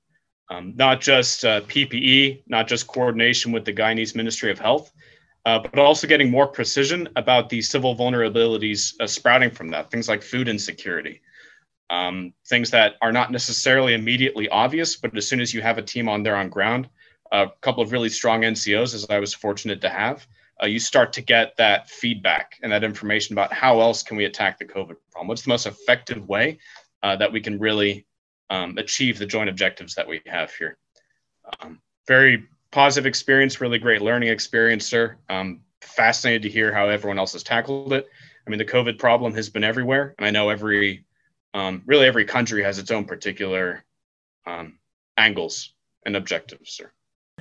um, 0.51 0.75
not 0.77 1.01
just 1.01 1.45
uh, 1.45 1.61
PPE, 1.63 2.43
not 2.47 2.69
just 2.69 2.87
coordination 2.87 3.53
with 3.53 3.65
the 3.65 3.73
Guyanese 3.73 4.15
Ministry 4.15 4.51
of 4.51 4.59
Health, 4.59 4.93
uh, 5.45 5.59
but 5.59 5.79
also 5.79 6.07
getting 6.07 6.31
more 6.31 6.47
precision 6.47 7.09
about 7.17 7.49
the 7.49 7.63
civil 7.63 7.97
vulnerabilities 7.97 8.95
uh, 9.01 9.07
sprouting 9.07 9.51
from 9.51 9.69
that, 9.71 9.91
things 9.91 10.09
like 10.09 10.23
food 10.23 10.49
insecurity, 10.49 11.21
um, 11.91 12.33
things 12.49 12.71
that 12.71 12.95
are 13.03 13.13
not 13.13 13.31
necessarily 13.31 13.95
immediately 13.95 14.49
obvious, 14.49 14.97
but 14.97 15.17
as 15.17 15.27
soon 15.29 15.41
as 15.41 15.55
you 15.55 15.63
have 15.63 15.79
a 15.79 15.83
team 15.83 16.09
on 16.09 16.23
there 16.23 16.37
on 16.37 16.49
ground, 16.49 16.89
a 17.33 17.49
couple 17.61 17.83
of 17.83 17.93
really 17.93 18.09
strong 18.09 18.43
NCOs, 18.43 18.95
as 18.95 19.07
I 19.11 19.19
was 19.19 19.35
fortunate 19.35 19.81
to 19.81 19.89
have, 19.89 20.27
uh, 20.63 20.67
you 20.67 20.79
start 20.79 21.13
to 21.13 21.21
get 21.21 21.57
that 21.57 21.91
feedback 21.91 22.57
and 22.63 22.73
that 22.73 22.85
information 22.85 23.35
about 23.35 23.53
how 23.53 23.81
else 23.81 24.03
can 24.03 24.17
we 24.17 24.25
attack 24.25 24.59
the 24.59 24.65
COVID 24.65 24.97
problem? 25.11 25.29
What's 25.29 25.43
the 25.43 25.51
most 25.51 25.67
effective 25.67 26.29
way 26.29 26.59
uh, 27.03 27.17
that 27.17 27.31
we 27.31 27.41
can 27.41 27.59
really 27.59 28.07
um, 28.51 28.77
achieve 28.79 29.19
the 29.19 29.27
joint 29.27 29.49
objectives 29.49 29.95
that 29.95 30.07
we 30.07 30.21
have 30.27 30.53
here. 30.55 30.79
Um, 31.61 31.81
very 32.07 32.45
positive 32.71 33.07
experience, 33.07 33.61
really 33.61 33.79
great 33.79 34.03
learning 34.03 34.29
experience, 34.29 34.87
sir. 34.87 35.17
Um, 35.29 35.61
fascinated 35.81 36.43
to 36.43 36.49
hear 36.49 36.73
how 36.73 36.89
everyone 36.89 37.19
else 37.19 37.33
has 37.33 37.43
tackled 37.43 37.93
it. 37.93 38.09
I 38.47 38.51
mean, 38.51 38.59
the 38.59 38.65
COVID 38.65 38.99
problem 38.99 39.35
has 39.35 39.49
been 39.49 39.65
everywhere, 39.65 40.15
and 40.19 40.27
I 40.27 40.31
know 40.31 40.51
every, 40.51 41.05
um, 41.55 41.83
really 41.87 42.07
every 42.07 42.25
country 42.25 42.63
has 42.63 42.79
its 42.79 42.91
own 42.91 43.05
particular 43.05 43.85
um, 44.47 44.79
angles 45.17 45.75
and 46.05 46.17
objectives, 46.17 46.73
sir. 46.73 46.91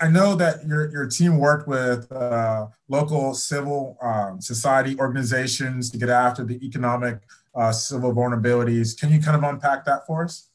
I 0.02 0.10
know 0.10 0.36
that 0.36 0.66
your, 0.68 0.92
your 0.92 1.08
team 1.08 1.38
worked 1.38 1.68
with 1.70 2.12
uh, 2.12 2.68
local 2.90 3.34
civil 3.34 3.98
um, 4.02 4.42
society 4.42 4.98
organizations 5.00 5.90
to 5.92 5.98
get 5.98 6.10
after 6.10 6.44
the 6.44 6.56
economic 6.66 7.20
uh, 7.56 7.72
civil 7.72 8.14
vulnerabilities. 8.14 9.00
Can 9.00 9.12
you 9.12 9.22
kind 9.22 9.38
of 9.38 9.44
unpack 9.44 9.86
that 9.86 10.06
for 10.06 10.26
us? 10.26 10.50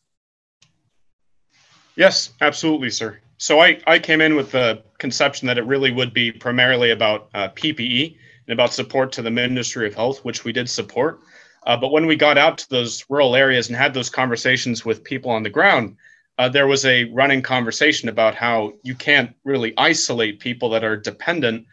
Yes, 2.00 2.32
absolutely, 2.40 2.88
sir. 2.88 3.18
So 3.36 3.60
I, 3.60 3.78
I 3.86 3.98
came 3.98 4.22
in 4.22 4.34
with 4.34 4.52
the 4.52 4.82
conception 4.96 5.46
that 5.48 5.58
it 5.58 5.66
really 5.66 5.90
would 5.90 6.14
be 6.14 6.32
primarily 6.32 6.92
about 6.92 7.28
uh, 7.34 7.50
PPE 7.50 8.16
and 8.46 8.54
about 8.54 8.72
support 8.72 9.12
to 9.12 9.22
the 9.22 9.30
Ministry 9.30 9.86
of 9.86 9.94
Health, 9.94 10.24
which 10.24 10.42
we 10.42 10.50
did 10.50 10.70
support. 10.70 11.20
Uh, 11.66 11.76
but 11.76 11.92
when 11.92 12.06
we 12.06 12.16
got 12.16 12.38
out 12.38 12.56
to 12.56 12.70
those 12.70 13.04
rural 13.10 13.36
areas 13.36 13.68
and 13.68 13.76
had 13.76 13.92
those 13.92 14.08
conversations 14.08 14.82
with 14.82 15.04
people 15.04 15.30
on 15.30 15.42
the 15.42 15.50
ground, 15.50 15.94
uh, 16.38 16.48
there 16.48 16.66
was 16.66 16.86
a 16.86 17.04
running 17.12 17.42
conversation 17.42 18.08
about 18.08 18.34
how 18.34 18.72
you 18.82 18.94
can't 18.94 19.36
really 19.44 19.74
isolate 19.76 20.40
people 20.40 20.70
that 20.70 20.82
are 20.82 20.96
dependent 20.96 21.66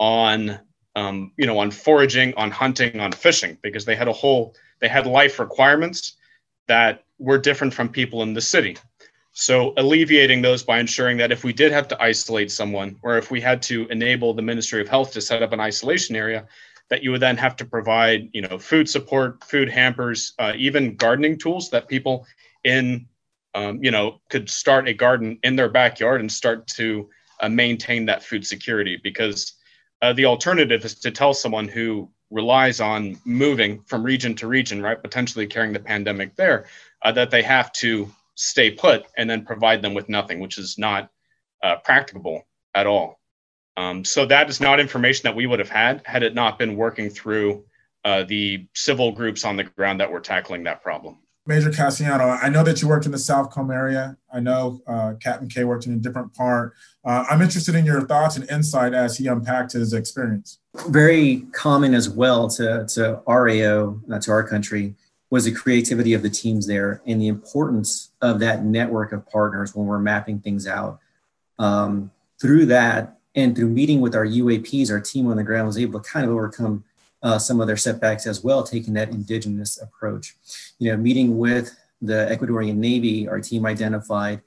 on, 0.00 0.58
um, 0.96 1.30
you 1.36 1.46
know, 1.46 1.58
on 1.58 1.70
foraging, 1.70 2.32
on 2.38 2.50
hunting, 2.50 3.00
on 3.00 3.12
fishing, 3.12 3.58
because 3.62 3.84
they 3.84 3.96
had 3.96 4.08
a 4.08 4.14
whole, 4.14 4.54
they 4.80 4.88
had 4.88 5.06
life 5.06 5.38
requirements 5.38 6.16
that 6.68 7.04
were 7.18 7.36
different 7.36 7.74
from 7.74 7.90
people 7.90 8.22
in 8.22 8.32
the 8.32 8.40
city. 8.40 8.78
So 9.36 9.74
alleviating 9.76 10.42
those 10.42 10.62
by 10.62 10.78
ensuring 10.78 11.16
that 11.16 11.32
if 11.32 11.42
we 11.42 11.52
did 11.52 11.72
have 11.72 11.88
to 11.88 12.00
isolate 12.00 12.52
someone, 12.52 12.96
or 13.02 13.18
if 13.18 13.32
we 13.32 13.40
had 13.40 13.60
to 13.62 13.86
enable 13.88 14.32
the 14.32 14.42
Ministry 14.42 14.80
of 14.80 14.88
Health 14.88 15.12
to 15.12 15.20
set 15.20 15.42
up 15.42 15.52
an 15.52 15.58
isolation 15.58 16.14
area, 16.14 16.46
that 16.88 17.02
you 17.02 17.10
would 17.10 17.20
then 17.20 17.36
have 17.36 17.56
to 17.56 17.64
provide, 17.64 18.30
you 18.32 18.42
know, 18.42 18.58
food 18.58 18.88
support, 18.88 19.42
food 19.42 19.68
hampers, 19.68 20.34
uh, 20.38 20.52
even 20.56 20.94
gardening 20.94 21.36
tools 21.36 21.68
that 21.70 21.88
people 21.88 22.24
in, 22.62 23.08
um, 23.56 23.82
you 23.82 23.90
know, 23.90 24.20
could 24.30 24.48
start 24.48 24.86
a 24.86 24.94
garden 24.94 25.36
in 25.42 25.56
their 25.56 25.68
backyard 25.68 26.20
and 26.20 26.30
start 26.30 26.68
to 26.68 27.10
uh, 27.40 27.48
maintain 27.48 28.06
that 28.06 28.22
food 28.22 28.46
security. 28.46 29.00
Because 29.02 29.54
uh, 30.00 30.12
the 30.12 30.26
alternative 30.26 30.84
is 30.84 30.94
to 31.00 31.10
tell 31.10 31.34
someone 31.34 31.66
who 31.66 32.08
relies 32.30 32.80
on 32.80 33.18
moving 33.24 33.80
from 33.80 34.04
region 34.04 34.36
to 34.36 34.46
region, 34.46 34.80
right, 34.80 35.02
potentially 35.02 35.48
carrying 35.48 35.72
the 35.72 35.80
pandemic 35.80 36.36
there, 36.36 36.66
uh, 37.02 37.10
that 37.10 37.32
they 37.32 37.42
have 37.42 37.72
to 37.72 38.08
stay 38.34 38.70
put 38.70 39.06
and 39.16 39.28
then 39.28 39.44
provide 39.44 39.82
them 39.82 39.94
with 39.94 40.08
nothing, 40.08 40.40
which 40.40 40.58
is 40.58 40.78
not 40.78 41.10
uh, 41.62 41.76
practicable 41.76 42.46
at 42.74 42.86
all. 42.86 43.20
Um, 43.76 44.04
so 44.04 44.26
that 44.26 44.48
is 44.48 44.60
not 44.60 44.78
information 44.78 45.22
that 45.24 45.34
we 45.34 45.46
would 45.46 45.58
have 45.58 45.68
had 45.68 46.02
had 46.04 46.22
it 46.22 46.34
not 46.34 46.58
been 46.58 46.76
working 46.76 47.10
through 47.10 47.64
uh, 48.04 48.24
the 48.24 48.66
civil 48.74 49.12
groups 49.12 49.44
on 49.44 49.56
the 49.56 49.64
ground 49.64 50.00
that 50.00 50.10
were 50.10 50.20
tackling 50.20 50.64
that 50.64 50.82
problem. 50.82 51.18
Major 51.46 51.70
Cassiano, 51.70 52.38
I 52.42 52.48
know 52.48 52.62
that 52.62 52.80
you 52.80 52.88
worked 52.88 53.04
in 53.04 53.12
the 53.12 53.18
Southcom 53.18 53.74
area. 53.74 54.16
I 54.32 54.40
know 54.40 54.80
uh, 54.86 55.14
Captain 55.20 55.46
K 55.48 55.64
worked 55.64 55.84
in 55.84 55.92
a 55.92 55.96
different 55.96 56.32
part. 56.32 56.72
Uh, 57.04 57.26
I'm 57.28 57.42
interested 57.42 57.74
in 57.74 57.84
your 57.84 58.00
thoughts 58.06 58.36
and 58.36 58.48
insight 58.50 58.94
as 58.94 59.18
he 59.18 59.26
unpacked 59.26 59.72
his 59.72 59.92
experience. 59.92 60.58
Very 60.88 61.44
common 61.52 61.92
as 61.92 62.08
well 62.08 62.48
to, 62.48 62.86
to 62.94 63.20
our 63.26 63.50
AO, 63.50 64.00
uh, 64.10 64.18
to 64.20 64.30
our 64.30 64.42
country, 64.42 64.94
was 65.34 65.46
the 65.46 65.52
creativity 65.52 66.14
of 66.14 66.22
the 66.22 66.30
teams 66.30 66.64
there 66.64 67.02
and 67.06 67.20
the 67.20 67.26
importance 67.26 68.12
of 68.22 68.38
that 68.38 68.64
network 68.64 69.10
of 69.10 69.28
partners 69.28 69.74
when 69.74 69.84
we're 69.84 69.98
mapping 69.98 70.38
things 70.38 70.64
out. 70.64 71.00
Um, 71.58 72.12
through 72.40 72.66
that 72.66 73.18
and 73.34 73.56
through 73.56 73.70
meeting 73.70 74.00
with 74.00 74.14
our 74.14 74.24
UAPs, 74.24 74.92
our 74.92 75.00
team 75.00 75.26
on 75.26 75.36
the 75.36 75.42
ground 75.42 75.66
was 75.66 75.76
able 75.76 76.00
to 76.00 76.08
kind 76.08 76.24
of 76.24 76.30
overcome 76.30 76.84
uh, 77.20 77.36
some 77.36 77.60
of 77.60 77.66
their 77.66 77.76
setbacks 77.76 78.28
as 78.28 78.44
well, 78.44 78.62
taking 78.62 78.94
that 78.94 79.08
indigenous 79.08 79.76
approach. 79.82 80.36
You 80.78 80.92
know, 80.92 80.96
meeting 80.96 81.36
with 81.36 81.76
the 82.00 82.28
Ecuadorian 82.30 82.76
Navy, 82.76 83.26
our 83.26 83.40
team 83.40 83.66
identified 83.66 84.40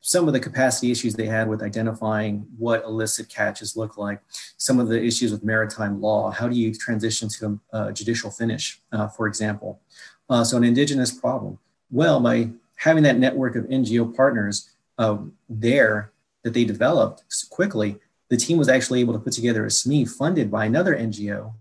some 0.00 0.28
of 0.28 0.34
the 0.34 0.38
capacity 0.38 0.92
issues 0.92 1.14
they 1.14 1.26
had 1.26 1.48
with 1.48 1.64
identifying 1.64 2.46
what 2.56 2.84
illicit 2.84 3.28
catches 3.28 3.76
look 3.76 3.98
like, 3.98 4.20
some 4.56 4.78
of 4.78 4.86
the 4.86 5.02
issues 5.02 5.32
with 5.32 5.42
maritime 5.42 6.00
law. 6.00 6.30
How 6.30 6.46
do 6.46 6.54
you 6.54 6.72
transition 6.72 7.28
to 7.28 7.58
a, 7.72 7.92
judicial 7.92 8.30
finish, 8.30 8.80
uh, 8.92 9.08
for 9.08 9.26
example? 9.26 9.80
Uh, 10.28 10.44
so, 10.44 10.56
an 10.56 10.64
indigenous 10.64 11.10
problem. 11.10 11.58
Well, 11.90 12.20
by 12.20 12.50
having 12.76 13.02
that 13.04 13.18
network 13.18 13.56
of 13.56 13.64
NGO 13.64 14.14
partners 14.14 14.70
uh, 14.98 15.18
there 15.48 16.12
that 16.44 16.54
they 16.54 16.64
developed 16.64 17.24
quickly, 17.50 17.96
the 18.28 18.36
team 18.36 18.58
was 18.58 18.68
actually 18.68 19.00
able 19.00 19.14
to 19.14 19.18
put 19.18 19.32
together 19.32 19.64
a 19.64 19.68
SME 19.68 20.08
funded 20.08 20.50
by 20.50 20.66
another 20.66 20.94
NGO 20.94 21.54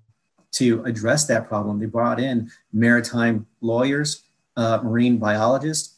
to 0.54 0.84
address 0.86 1.26
that 1.28 1.48
problem. 1.48 1.80
They 1.80 1.86
brought 1.86 2.20
in 2.20 2.52
maritime 2.74 3.46
lawyers, 3.62 4.24
uh, 4.56 4.80
marine 4.84 5.18
biologists, 5.18 5.96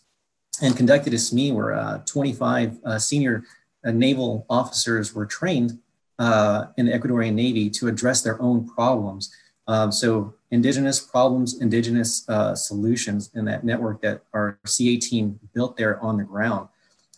and 0.62 0.76
conducted 0.76 1.14
a 1.14 1.18
SME 1.18 1.54
where 1.54 1.74
uh, 1.74 2.00
25 2.06 2.78
uh, 2.84 3.00
senior 3.00 3.44
uh, 3.86 3.92
naval 3.92 4.46
officers 4.50 5.16
were 5.16 5.26
trained 5.26 5.80
uh, 6.20 6.66
in 6.78 6.86
the 6.86 6.92
Ecuadorian 6.92 7.34
Navy 7.34 7.70
to 7.70 7.88
address 7.88 8.22
their 8.22 8.42
own 8.42 8.68
problems. 8.68 9.34
Um, 9.68 9.92
so 9.92 10.36
indigenous 10.52 11.00
problems, 11.00 11.62
indigenous 11.62 12.28
uh, 12.30 12.56
solutions 12.56 13.32
in 13.36 13.46
that 13.46 13.64
network 13.64 14.02
that 14.02 14.22
our 14.34 14.60
CA 14.66 14.98
team 14.98 15.40
built 15.54 15.78
there 15.78 16.00
on 16.00 16.18
the 16.18 16.24
ground. 16.24 16.68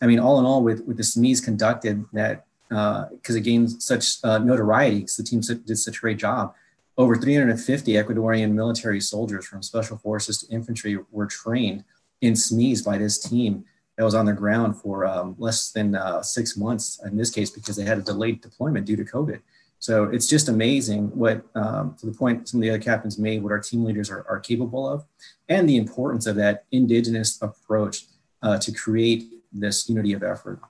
I 0.00 0.06
mean, 0.06 0.18
all 0.18 0.38
in 0.38 0.44
all, 0.44 0.62
with, 0.62 0.84
with 0.84 0.96
the 0.96 1.02
SMEs 1.02 1.42
conducted 1.42 2.04
that, 2.12 2.44
because 2.68 3.36
it 3.36 3.42
gained 3.42 3.82
such 3.82 4.22
notoriety, 4.24 5.00
because 5.00 5.16
the 5.16 5.22
team 5.22 5.40
did 5.40 5.78
such 5.78 5.98
a 5.98 6.00
great 6.00 6.18
job, 6.18 6.54
over 6.98 7.16
350 7.16 7.92
Ecuadorian 7.92 8.52
military 8.52 9.00
soldiers 9.00 9.46
from 9.46 9.62
special 9.62 9.96
forces 9.96 10.38
to 10.38 10.52
infantry 10.52 10.98
were 11.10 11.26
trained 11.26 11.84
in 12.20 12.34
SMEs 12.34 12.84
by 12.84 12.98
this 12.98 13.18
team 13.18 13.64
that 13.96 14.04
was 14.04 14.14
on 14.14 14.26
the 14.26 14.32
ground 14.32 14.76
for 14.76 15.06
um, 15.06 15.34
less 15.38 15.70
than 15.70 15.94
uh, 15.94 16.22
six 16.22 16.56
months 16.56 17.00
in 17.04 17.16
this 17.16 17.30
case 17.30 17.50
because 17.50 17.76
they 17.76 17.84
had 17.84 17.98
a 17.98 18.02
delayed 18.02 18.40
deployment 18.40 18.86
due 18.86 18.96
to 18.96 19.04
COVID. 19.04 19.40
So 19.82 20.04
it's 20.04 20.28
just 20.28 20.48
amazing 20.48 21.08
what, 21.08 21.44
um, 21.56 21.96
to 21.98 22.06
the 22.06 22.12
point 22.12 22.48
some 22.48 22.60
of 22.60 22.62
the 22.62 22.70
other 22.70 22.78
captains 22.78 23.18
made, 23.18 23.42
what 23.42 23.50
our 23.50 23.58
team 23.58 23.84
leaders 23.84 24.12
are, 24.12 24.24
are 24.28 24.38
capable 24.38 24.88
of, 24.88 25.04
and 25.48 25.68
the 25.68 25.76
importance 25.76 26.26
of 26.26 26.36
that 26.36 26.66
indigenous 26.70 27.42
approach 27.42 28.04
uh, 28.44 28.58
to 28.58 28.70
create 28.70 29.24
this 29.52 29.88
unity 29.88 30.12
of 30.12 30.22
effort. 30.22 30.60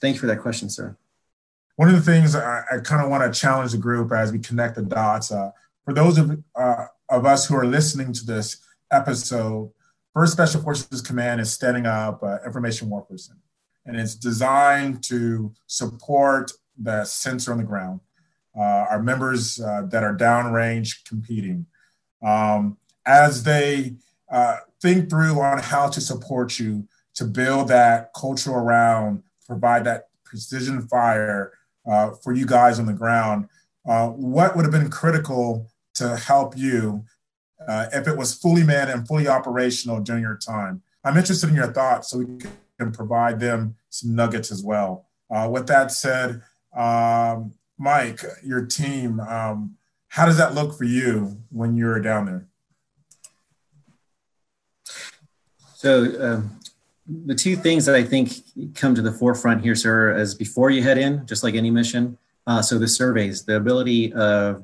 Thank 0.00 0.14
you 0.14 0.20
for 0.20 0.28
that 0.28 0.38
question, 0.38 0.70
sir. 0.70 0.96
One 1.74 1.88
of 1.88 1.96
the 1.96 2.12
things 2.12 2.36
I, 2.36 2.62
I 2.70 2.78
kind 2.78 3.02
of 3.02 3.10
want 3.10 3.24
to 3.24 3.36
challenge 3.36 3.72
the 3.72 3.78
group 3.78 4.12
as 4.12 4.30
we 4.30 4.38
connect 4.38 4.76
the 4.76 4.82
dots, 4.82 5.32
uh, 5.32 5.50
for 5.84 5.92
those 5.92 6.16
of, 6.18 6.40
uh, 6.54 6.84
of 7.08 7.26
us 7.26 7.48
who 7.48 7.56
are 7.56 7.66
listening 7.66 8.12
to 8.12 8.24
this 8.24 8.58
episode, 8.92 9.72
First 10.14 10.34
Special 10.34 10.62
Forces 10.62 11.02
Command 11.02 11.40
is 11.40 11.52
standing 11.52 11.86
up 11.86 12.22
Information 12.46 12.90
Warfare 12.90 13.18
Center, 13.18 13.40
and 13.86 13.96
it's 13.96 14.14
designed 14.14 15.02
to 15.04 15.52
support 15.66 16.52
the 16.80 17.04
sensor 17.04 17.50
on 17.50 17.58
the 17.58 17.64
ground, 17.64 17.98
our 18.60 19.02
members 19.02 19.60
uh, 19.60 19.82
that 19.86 20.02
are 20.02 20.16
downrange 20.16 21.04
competing, 21.04 21.66
um, 22.22 22.76
as 23.06 23.42
they 23.42 23.94
uh, 24.30 24.56
think 24.80 25.08
through 25.08 25.40
on 25.40 25.58
how 25.58 25.88
to 25.88 26.00
support 26.00 26.58
you 26.58 26.86
to 27.14 27.24
build 27.24 27.68
that 27.68 28.12
culture 28.14 28.52
around, 28.52 29.22
provide 29.46 29.84
that 29.84 30.08
precision 30.24 30.82
fire 30.88 31.52
uh, 31.86 32.10
for 32.22 32.32
you 32.32 32.46
guys 32.46 32.78
on 32.78 32.86
the 32.86 32.92
ground. 32.92 33.48
Uh, 33.86 34.08
what 34.08 34.54
would 34.54 34.64
have 34.64 34.72
been 34.72 34.90
critical 34.90 35.68
to 35.94 36.16
help 36.16 36.56
you 36.56 37.04
uh, 37.68 37.86
if 37.92 38.08
it 38.08 38.16
was 38.16 38.34
fully 38.34 38.64
manned 38.64 38.90
and 38.90 39.06
fully 39.06 39.28
operational 39.28 40.00
during 40.00 40.22
your 40.22 40.36
time. 40.36 40.82
I'm 41.04 41.16
interested 41.16 41.50
in 41.50 41.56
your 41.56 41.72
thoughts 41.72 42.10
so 42.10 42.18
we 42.18 42.26
can 42.78 42.92
provide 42.92 43.40
them 43.40 43.76
some 43.88 44.14
nuggets 44.14 44.50
as 44.50 44.62
well. 44.62 45.06
Uh, 45.30 45.48
with 45.50 45.66
that 45.66 45.90
said, 45.90 46.42
um, 46.76 47.52
Mike, 47.82 48.22
your 48.44 48.64
team, 48.64 49.18
um, 49.18 49.76
how 50.06 50.24
does 50.24 50.36
that 50.36 50.54
look 50.54 50.78
for 50.78 50.84
you 50.84 51.36
when 51.50 51.76
you're 51.76 51.98
down 51.98 52.26
there? 52.26 52.46
So, 55.74 56.04
um, 56.20 56.60
the 57.26 57.34
two 57.34 57.56
things 57.56 57.84
that 57.86 57.96
I 57.96 58.04
think 58.04 58.34
come 58.76 58.94
to 58.94 59.02
the 59.02 59.10
forefront 59.10 59.64
here, 59.64 59.74
sir, 59.74 60.16
is 60.16 60.32
before 60.32 60.70
you 60.70 60.80
head 60.80 60.96
in, 60.96 61.26
just 61.26 61.42
like 61.42 61.56
any 61.56 61.72
mission. 61.72 62.16
Uh, 62.46 62.62
so, 62.62 62.78
the 62.78 62.86
surveys, 62.86 63.44
the 63.44 63.56
ability 63.56 64.12
of 64.12 64.62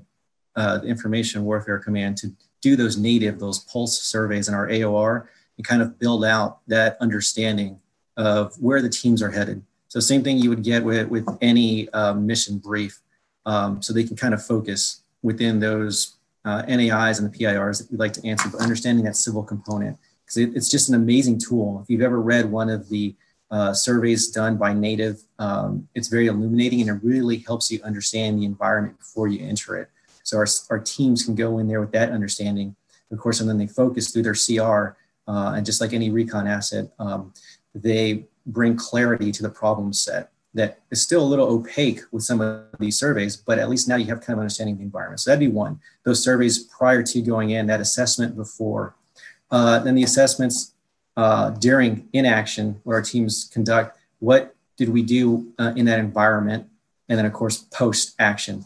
uh, 0.54 0.78
the 0.78 0.86
Information 0.86 1.44
Warfare 1.44 1.80
Command 1.80 2.18
to 2.18 2.32
do 2.60 2.76
those 2.76 2.96
native, 2.96 3.40
those 3.40 3.58
pulse 3.64 4.00
surveys 4.00 4.46
in 4.46 4.54
our 4.54 4.68
AOR 4.68 5.26
and 5.56 5.66
kind 5.66 5.82
of 5.82 5.98
build 5.98 6.24
out 6.24 6.60
that 6.68 6.96
understanding 7.00 7.80
of 8.16 8.54
where 8.60 8.80
the 8.80 8.88
teams 8.88 9.22
are 9.22 9.30
headed. 9.32 9.60
So 9.88 9.98
same 9.98 10.22
thing 10.22 10.38
you 10.38 10.50
would 10.50 10.62
get 10.62 10.84
with, 10.84 11.08
with 11.08 11.26
any 11.40 11.88
uh, 11.90 12.14
mission 12.14 12.58
brief. 12.58 13.00
Um, 13.48 13.80
so 13.80 13.94
they 13.94 14.04
can 14.04 14.14
kind 14.14 14.34
of 14.34 14.44
focus 14.44 15.02
within 15.22 15.58
those 15.58 16.18
uh, 16.44 16.62
NAIs 16.68 17.18
and 17.18 17.32
the 17.32 17.36
PIRs 17.36 17.78
that 17.78 17.90
we'd 17.90 17.98
like 17.98 18.12
to 18.12 18.28
answer, 18.28 18.50
but 18.50 18.60
understanding 18.60 19.06
that 19.06 19.16
civil 19.16 19.42
component, 19.42 19.96
because 20.22 20.36
it, 20.36 20.54
it's 20.54 20.68
just 20.68 20.90
an 20.90 20.94
amazing 20.94 21.38
tool. 21.38 21.80
If 21.82 21.88
you've 21.88 22.02
ever 22.02 22.20
read 22.20 22.44
one 22.44 22.68
of 22.68 22.90
the 22.90 23.16
uh, 23.50 23.72
surveys 23.72 24.28
done 24.28 24.58
by 24.58 24.74
Native, 24.74 25.22
um, 25.38 25.88
it's 25.94 26.08
very 26.08 26.26
illuminating 26.26 26.82
and 26.82 26.90
it 26.90 27.02
really 27.02 27.38
helps 27.38 27.70
you 27.70 27.80
understand 27.82 28.38
the 28.38 28.44
environment 28.44 28.98
before 28.98 29.28
you 29.28 29.42
enter 29.46 29.78
it. 29.78 29.88
So 30.24 30.36
our, 30.36 30.46
our 30.68 30.78
teams 30.78 31.24
can 31.24 31.34
go 31.34 31.58
in 31.58 31.68
there 31.68 31.80
with 31.80 31.92
that 31.92 32.12
understanding, 32.12 32.76
of 33.10 33.18
course, 33.18 33.40
and 33.40 33.48
then 33.48 33.56
they 33.56 33.66
focus 33.66 34.10
through 34.10 34.24
their 34.24 34.34
CR. 34.34 34.98
Uh, 35.26 35.54
and 35.54 35.64
just 35.64 35.80
like 35.80 35.94
any 35.94 36.10
recon 36.10 36.46
asset, 36.46 36.90
um, 36.98 37.32
they 37.74 38.26
bring 38.44 38.76
clarity 38.76 39.32
to 39.32 39.42
the 39.42 39.48
problem 39.48 39.94
set 39.94 40.32
that 40.58 40.80
is 40.90 41.02
still 41.02 41.22
a 41.22 41.30
little 41.32 41.48
opaque 41.48 42.00
with 42.12 42.22
some 42.22 42.40
of 42.40 42.66
these 42.78 42.98
surveys, 42.98 43.36
but 43.36 43.58
at 43.58 43.68
least 43.68 43.88
now 43.88 43.96
you 43.96 44.06
have 44.06 44.20
kind 44.20 44.34
of 44.34 44.40
understanding 44.40 44.76
the 44.76 44.82
environment. 44.82 45.20
So 45.20 45.30
that'd 45.30 45.40
be 45.40 45.48
one. 45.48 45.80
Those 46.04 46.22
surveys 46.22 46.58
prior 46.58 47.02
to 47.02 47.20
going 47.22 47.50
in, 47.50 47.66
that 47.66 47.80
assessment 47.80 48.36
before, 48.36 48.94
uh, 49.50 49.78
then 49.80 49.94
the 49.94 50.02
assessments 50.02 50.72
uh, 51.16 51.50
during 51.50 52.08
inaction, 52.12 52.80
where 52.84 52.98
our 52.98 53.02
teams 53.02 53.50
conduct. 53.52 53.98
What 54.20 54.54
did 54.76 54.88
we 54.90 55.02
do 55.02 55.52
uh, 55.58 55.72
in 55.74 55.84
that 55.86 55.98
environment? 55.98 56.68
And 57.08 57.18
then, 57.18 57.26
of 57.26 57.32
course, 57.32 57.58
post 57.58 58.14
action. 58.18 58.64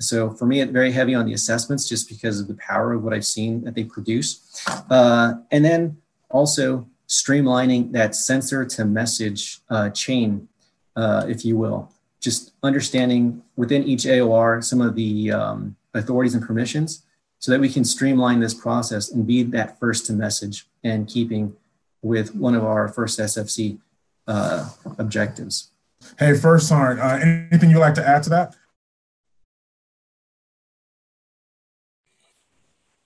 So 0.00 0.30
for 0.30 0.46
me, 0.46 0.60
it's 0.60 0.72
very 0.72 0.92
heavy 0.92 1.14
on 1.14 1.26
the 1.26 1.34
assessments 1.34 1.88
just 1.88 2.08
because 2.08 2.40
of 2.40 2.48
the 2.48 2.54
power 2.54 2.94
of 2.94 3.04
what 3.04 3.14
I've 3.14 3.26
seen 3.26 3.62
that 3.64 3.74
they 3.74 3.84
produce. 3.84 4.64
Uh, 4.90 5.34
and 5.50 5.64
then 5.64 5.98
also 6.30 6.86
streamlining 7.08 7.92
that 7.92 8.14
sensor 8.14 8.64
to 8.64 8.84
message 8.84 9.60
uh, 9.70 9.90
chain, 9.90 10.48
uh, 10.96 11.24
if 11.28 11.44
you 11.44 11.56
will. 11.56 11.90
Just 12.20 12.52
understanding 12.62 13.42
within 13.56 13.84
each 13.84 14.04
AOR 14.04 14.62
some 14.64 14.80
of 14.80 14.94
the 14.94 15.32
um, 15.32 15.76
authorities 15.92 16.34
and 16.34 16.44
permissions 16.44 17.02
so 17.38 17.52
that 17.52 17.60
we 17.60 17.68
can 17.68 17.84
streamline 17.84 18.40
this 18.40 18.54
process 18.54 19.10
and 19.10 19.26
be 19.26 19.42
that 19.42 19.78
first 19.78 20.06
to 20.06 20.12
message 20.12 20.66
and 20.82 21.06
keeping 21.06 21.54
with 22.00 22.34
one 22.34 22.54
of 22.54 22.64
our 22.64 22.88
first 22.88 23.18
SFC 23.18 23.78
uh, 24.26 24.70
objectives. 24.98 25.70
Hey, 26.18 26.34
first, 26.34 26.68
Sergeant, 26.68 27.00
uh, 27.00 27.46
anything 27.50 27.70
you'd 27.70 27.80
like 27.80 27.94
to 27.94 28.06
add 28.06 28.22
to 28.24 28.30
that? 28.30 28.56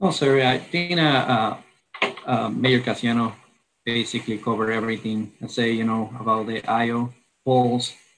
Oh, 0.01 0.13
sorry. 0.13 0.47
I 0.47 0.59
think 0.59 1.01
uh, 1.01 1.03
uh, 1.03 2.13
uh, 2.27 2.49
Major 2.51 2.83
Casiano 2.83 3.35
basically 3.85 4.39
covered 4.39 4.71
everything. 4.71 5.33
I 5.43 5.49
say, 5.49 5.73
you 5.73 5.85
know, 5.85 6.15
about 6.21 6.47
the 6.47 6.63
IO 6.65 7.13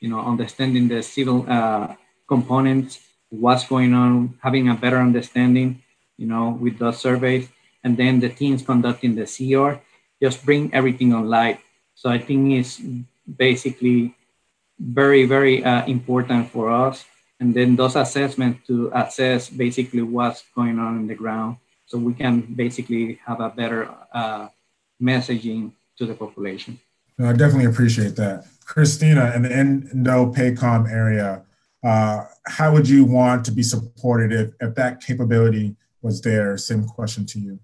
you 0.01 0.09
know, 0.09 0.20
understanding 0.20 0.89
the 0.89 1.03
civil 1.03 1.47
uh, 1.49 1.95
components, 2.26 2.99
what's 3.28 3.66
going 3.66 3.95
on, 3.95 4.35
having 4.43 4.68
a 4.68 4.74
better 4.74 4.99
understanding, 4.99 5.83
you 6.16 6.26
know, 6.26 6.51
with 6.61 6.78
those 6.78 6.99
surveys, 6.99 7.49
and 7.85 7.97
then 7.97 8.20
the 8.20 8.28
teams 8.28 8.62
conducting 8.62 9.14
the 9.14 9.26
CR, 9.26 9.78
just 10.22 10.45
bring 10.45 10.72
everything 10.74 11.14
on 11.14 11.28
light. 11.28 11.61
So 11.95 12.11
I 12.11 12.18
think 12.18 12.53
it's 12.59 12.81
basically 13.37 14.14
very, 14.78 15.26
very 15.26 15.64
uh, 15.64 15.87
important 15.87 16.51
for 16.51 16.70
us. 16.70 17.05
And 17.39 17.55
then 17.55 17.76
those 17.76 17.97
assessments 17.97 18.66
to 18.66 18.91
assess 18.95 19.49
basically 19.49 20.03
what's 20.03 20.45
going 20.55 20.78
on 20.78 20.99
in 21.01 21.07
the 21.07 21.14
ground 21.14 21.57
so 21.87 21.99
we 21.99 22.14
can 22.14 22.41
basically 22.55 23.18
have 23.26 23.41
a 23.41 23.49
better 23.49 23.89
uh, 24.12 24.49
messaging 25.01 25.72
to 25.97 26.07
the 26.07 26.14
population. 26.14 26.78
I 27.18 27.33
definitely 27.33 27.66
appreciate 27.66 28.16
that. 28.16 28.45
Christina, 28.70 29.32
in 29.34 29.42
the 29.42 29.50
Indo-PACOM 29.50 30.88
area, 30.88 31.42
uh, 31.82 32.22
how 32.46 32.72
would 32.72 32.88
you 32.88 33.04
want 33.04 33.44
to 33.46 33.50
be 33.50 33.64
supported 33.64 34.32
if, 34.32 34.52
if 34.60 34.76
that 34.76 35.00
capability 35.00 35.74
was 36.02 36.20
there? 36.20 36.56
Same 36.56 36.86
question 36.86 37.26
to 37.26 37.40
you. 37.40 37.58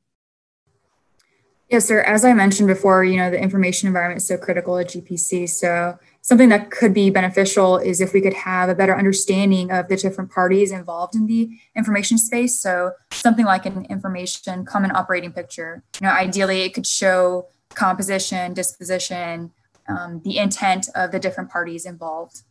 Yes, 1.71 1.85
sir. 1.85 2.01
As 2.01 2.25
I 2.25 2.33
mentioned 2.33 2.67
before, 2.67 3.05
you 3.05 3.19
know, 3.19 3.31
the 3.31 3.41
information 3.41 3.87
environment 3.87 4.21
is 4.21 4.27
so 4.27 4.37
critical 4.37 4.79
at 4.79 4.89
GPC. 4.89 5.49
So 5.49 5.97
something 6.23 6.49
that 6.49 6.73
could 6.73 6.93
be 6.93 7.11
beneficial 7.11 7.77
is 7.79 8.01
if 8.01 8.13
we 8.13 8.21
could 8.21 8.35
have 8.35 8.69
a 8.69 8.75
better 8.75 8.97
understanding 8.97 9.71
of 9.71 9.87
the 9.87 9.97
different 9.97 10.33
parties 10.33 10.73
involved 10.73 11.15
in 11.15 11.27
the 11.27 11.51
information 11.77 12.19
space. 12.19 12.59
So 12.59 12.93
something 13.13 13.45
like 13.45 13.65
an 13.65 13.85
information 13.85 14.65
common 14.65 14.91
operating 14.91 15.31
picture. 15.31 15.85
You 16.01 16.09
know, 16.09 16.13
ideally 16.13 16.63
it 16.63 16.75
could 16.75 16.87
show 16.87 17.47
composition, 17.75 18.55
disposition, 18.55 19.53
um, 19.89 20.21
the 20.25 20.39
intent 20.39 20.89
of 20.95 21.13
the 21.13 21.19
different 21.19 21.51
parties 21.51 21.87
involved. 21.87 22.43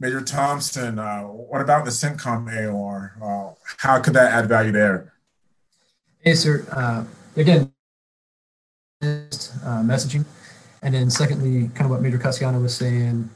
Major 0.00 0.22
Thompson, 0.22 0.98
uh, 0.98 1.22
what 1.22 1.60
about 1.60 1.84
the 1.84 1.90
CENTCOM 1.90 2.50
AOR? 2.50 3.12
Uh, 3.22 3.54
how 3.78 4.00
could 4.00 4.14
that 4.14 4.32
add 4.32 4.48
value 4.48 4.72
there? 4.72 5.12
Hey, 6.20 6.34
sir. 6.34 6.66
Uh, 6.72 7.04
again, 7.36 7.70
uh, 9.02 9.82
messaging. 9.82 10.24
And 10.82 10.94
then 10.94 11.10
secondly, 11.10 11.68
kind 11.74 11.84
of 11.84 11.90
what 11.90 12.00
Major 12.00 12.18
Cassiano 12.18 12.62
was 12.62 12.74
saying, 12.74 13.28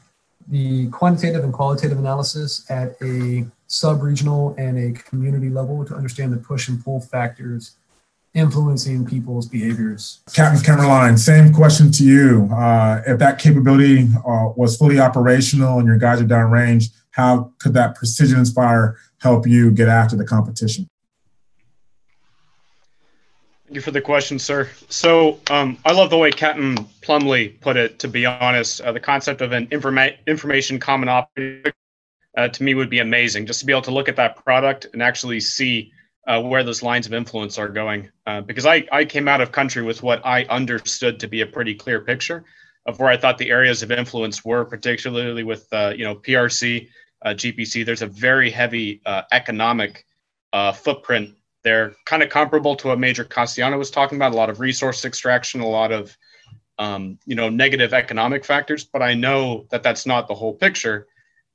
the 0.47 0.87
quantitative 0.89 1.43
and 1.43 1.53
qualitative 1.53 1.99
analysis 1.99 2.65
at 2.69 2.95
a 3.01 3.45
sub-regional 3.67 4.55
and 4.57 4.77
a 4.77 4.99
community 4.99 5.49
level 5.49 5.85
to 5.85 5.95
understand 5.95 6.33
the 6.33 6.37
push 6.37 6.67
and 6.67 6.83
pull 6.83 6.99
factors 6.99 7.75
influencing 8.35 9.05
people's 9.05 9.47
behaviors. 9.47 10.21
Captain 10.33 10.61
Camerline, 10.61 11.17
same 11.17 11.51
question 11.53 11.91
to 11.93 12.03
you. 12.03 12.49
Uh, 12.53 13.01
if 13.07 13.17
that 13.17 13.39
capability 13.39 14.09
uh, 14.27 14.49
was 14.55 14.77
fully 14.77 14.99
operational 14.99 15.79
and 15.79 15.87
your 15.87 15.97
guys 15.97 16.21
are 16.21 16.25
downrange, 16.25 16.89
how 17.11 17.51
could 17.59 17.73
that 17.73 17.95
precision 17.95 18.45
fire 18.45 18.97
help 19.19 19.47
you 19.47 19.71
get 19.71 19.87
after 19.87 20.15
the 20.15 20.25
competition? 20.25 20.87
Thank 23.65 23.75
you 23.75 23.81
for 23.81 23.91
the 23.91 24.01
question, 24.01 24.37
sir. 24.37 24.69
So 24.89 25.39
um, 25.49 25.79
I 25.85 25.93
love 25.93 26.11
the 26.11 26.17
way 26.17 26.29
Captain 26.29 26.75
Plumley 27.01 27.49
put 27.49 27.77
it. 27.77 27.97
To 27.99 28.07
be 28.07 28.25
honest, 28.25 28.81
uh, 28.81 28.91
the 28.91 28.99
concept 28.99 29.41
of 29.41 29.53
an 29.53 29.67
informa- 29.67 30.17
information 30.27 30.79
common 30.79 31.09
operating 31.09 31.73
uh, 32.37 32.49
to 32.49 32.63
me 32.63 32.75
would 32.75 32.89
be 32.89 32.99
amazing. 32.99 33.47
Just 33.47 33.61
to 33.61 33.65
be 33.65 33.73
able 33.73 33.81
to 33.83 33.91
look 33.91 34.07
at 34.07 34.17
that 34.17 34.43
product 34.43 34.87
and 34.93 35.01
actually 35.01 35.39
see 35.39 35.91
uh, 36.27 36.41
where 36.41 36.63
those 36.63 36.81
lines 36.81 37.05
of 37.05 37.13
influence 37.13 37.57
are 37.57 37.69
going. 37.69 38.09
Uh, 38.25 38.41
because 38.41 38.65
I, 38.65 38.85
I 38.91 39.05
came 39.05 39.27
out 39.27 39.41
of 39.41 39.51
country 39.51 39.83
with 39.83 40.01
what 40.01 40.25
I 40.25 40.45
understood 40.45 41.19
to 41.19 41.27
be 41.27 41.41
a 41.41 41.45
pretty 41.45 41.75
clear 41.75 42.01
picture 42.01 42.43
of 42.85 42.99
where 42.99 43.09
I 43.09 43.17
thought 43.17 43.37
the 43.37 43.49
areas 43.49 43.83
of 43.83 43.91
influence 43.91 44.45
were, 44.45 44.65
particularly 44.65 45.43
with 45.43 45.67
uh, 45.71 45.93
you 45.95 46.03
know 46.03 46.15
PRC, 46.15 46.89
uh, 47.23 47.29
GPC. 47.29 47.85
There's 47.85 48.01
a 48.01 48.07
very 48.07 48.49
heavy 48.49 49.01
uh, 49.05 49.23
economic 49.31 50.05
uh, 50.53 50.71
footprint 50.71 51.35
there, 51.63 51.95
kind 52.05 52.21
of 52.23 52.29
comparable 52.29 52.75
to 52.77 52.87
what 52.89 52.99
Major 52.99 53.25
Cassiano 53.25 53.77
was 53.77 53.91
talking 53.91 54.17
about. 54.17 54.33
A 54.33 54.35
lot 54.35 54.49
of 54.49 54.59
resource 54.59 55.05
extraction, 55.05 55.61
a 55.61 55.67
lot 55.67 55.91
of 55.91 56.15
um, 56.77 57.17
you 57.25 57.35
know 57.35 57.49
negative 57.49 57.93
economic 57.93 58.45
factors. 58.45 58.83
But 58.83 59.01
I 59.01 59.13
know 59.13 59.65
that 59.69 59.83
that's 59.83 60.05
not 60.05 60.27
the 60.27 60.35
whole 60.35 60.53
picture. 60.53 61.07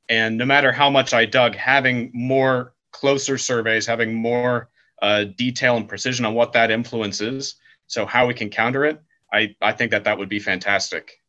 And 0.08 0.36
no 0.36 0.44
matter 0.44 0.72
how 0.72 0.90
much 0.90 1.14
I 1.14 1.24
dug, 1.24 1.54
having 1.54 2.10
more 2.12 2.72
closer 2.92 3.38
surveys, 3.38 3.86
having 3.86 4.14
more 4.14 4.68
uh, 5.02 5.24
detail 5.36 5.76
and 5.76 5.88
precision 5.88 6.24
on 6.24 6.34
what 6.34 6.52
that 6.52 6.70
influence 6.70 7.20
is, 7.20 7.56
so 7.86 8.06
how 8.06 8.26
we 8.26 8.34
can 8.34 8.50
counter 8.50 8.84
it, 8.84 9.00
I, 9.32 9.54
I 9.60 9.72
think 9.72 9.90
that 9.92 10.04
that 10.04 10.18
would 10.18 10.28
be 10.28 10.38
fantastic. 10.38 11.20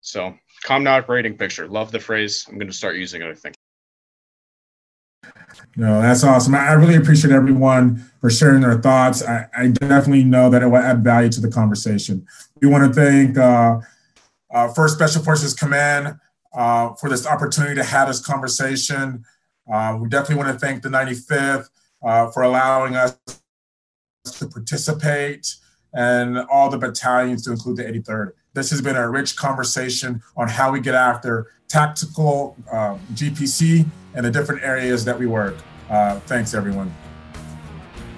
So, 0.00 0.34
common 0.64 0.88
operating 0.88 1.36
picture. 1.36 1.68
Love 1.68 1.92
the 1.92 2.00
phrase. 2.00 2.44
I'm 2.48 2.56
going 2.56 2.66
to 2.66 2.72
start 2.72 2.96
using 2.96 3.22
it, 3.22 3.28
I 3.28 3.34
think. 3.34 3.54
No, 5.76 6.02
that's 6.02 6.24
awesome. 6.24 6.54
I 6.54 6.72
really 6.72 6.96
appreciate 6.96 7.32
everyone 7.32 8.10
for 8.20 8.30
sharing 8.30 8.62
their 8.62 8.80
thoughts. 8.80 9.22
I, 9.22 9.46
I 9.56 9.68
definitely 9.68 10.24
know 10.24 10.50
that 10.50 10.62
it 10.62 10.66
will 10.66 10.78
add 10.78 11.04
value 11.04 11.30
to 11.30 11.40
the 11.40 11.50
conversation. 11.50 12.26
We 12.60 12.68
want 12.68 12.92
to 12.92 13.00
thank 13.00 13.38
uh, 13.38 13.80
uh, 14.52 14.68
First 14.72 14.94
Special 14.94 15.22
Forces 15.22 15.54
Command 15.54 16.18
uh, 16.52 16.94
for 16.94 17.08
this 17.08 17.26
opportunity 17.26 17.74
to 17.76 17.84
have 17.84 18.08
this 18.08 18.24
conversation. 18.24 19.24
Uh, 19.70 19.98
we 20.00 20.08
definitely 20.08 20.42
want 20.42 20.48
to 20.52 20.58
thank 20.58 20.82
the 20.82 20.88
95th 20.88 21.68
uh, 22.04 22.30
for 22.30 22.42
allowing 22.42 22.96
us 22.96 23.18
to 24.24 24.46
participate 24.46 25.56
and 25.94 26.38
all 26.50 26.70
the 26.70 26.78
battalions 26.78 27.44
to 27.44 27.52
include 27.52 27.76
the 27.76 27.84
83rd. 27.84 28.32
This 28.54 28.70
has 28.70 28.80
been 28.80 28.96
a 28.96 29.08
rich 29.08 29.36
conversation 29.36 30.22
on 30.36 30.48
how 30.48 30.72
we 30.72 30.80
get 30.80 30.94
after 30.94 31.48
tactical 31.68 32.56
um, 32.70 33.00
GPC 33.14 33.86
and 34.14 34.24
the 34.24 34.30
different 34.30 34.62
areas 34.62 35.04
that 35.04 35.18
we 35.18 35.26
work. 35.26 35.56
Uh, 35.88 36.20
thanks, 36.20 36.54
everyone. 36.54 36.94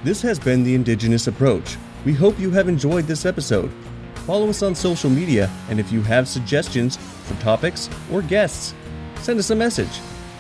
This 0.02 0.20
has 0.22 0.38
been 0.38 0.64
the 0.64 0.74
Indigenous 0.74 1.26
Approach. 1.28 1.76
We 2.04 2.12
hope 2.12 2.38
you 2.38 2.50
have 2.50 2.68
enjoyed 2.68 3.06
this 3.06 3.24
episode. 3.24 3.70
Follow 4.26 4.48
us 4.48 4.62
on 4.62 4.74
social 4.74 5.10
media, 5.10 5.50
and 5.68 5.78
if 5.78 5.90
you 5.92 6.02
have 6.02 6.28
suggestions 6.28 6.96
for 6.96 7.34
topics 7.40 7.88
or 8.12 8.22
guests, 8.22 8.74
send 9.20 9.38
us 9.38 9.50
a 9.50 9.56
message. 9.56 10.00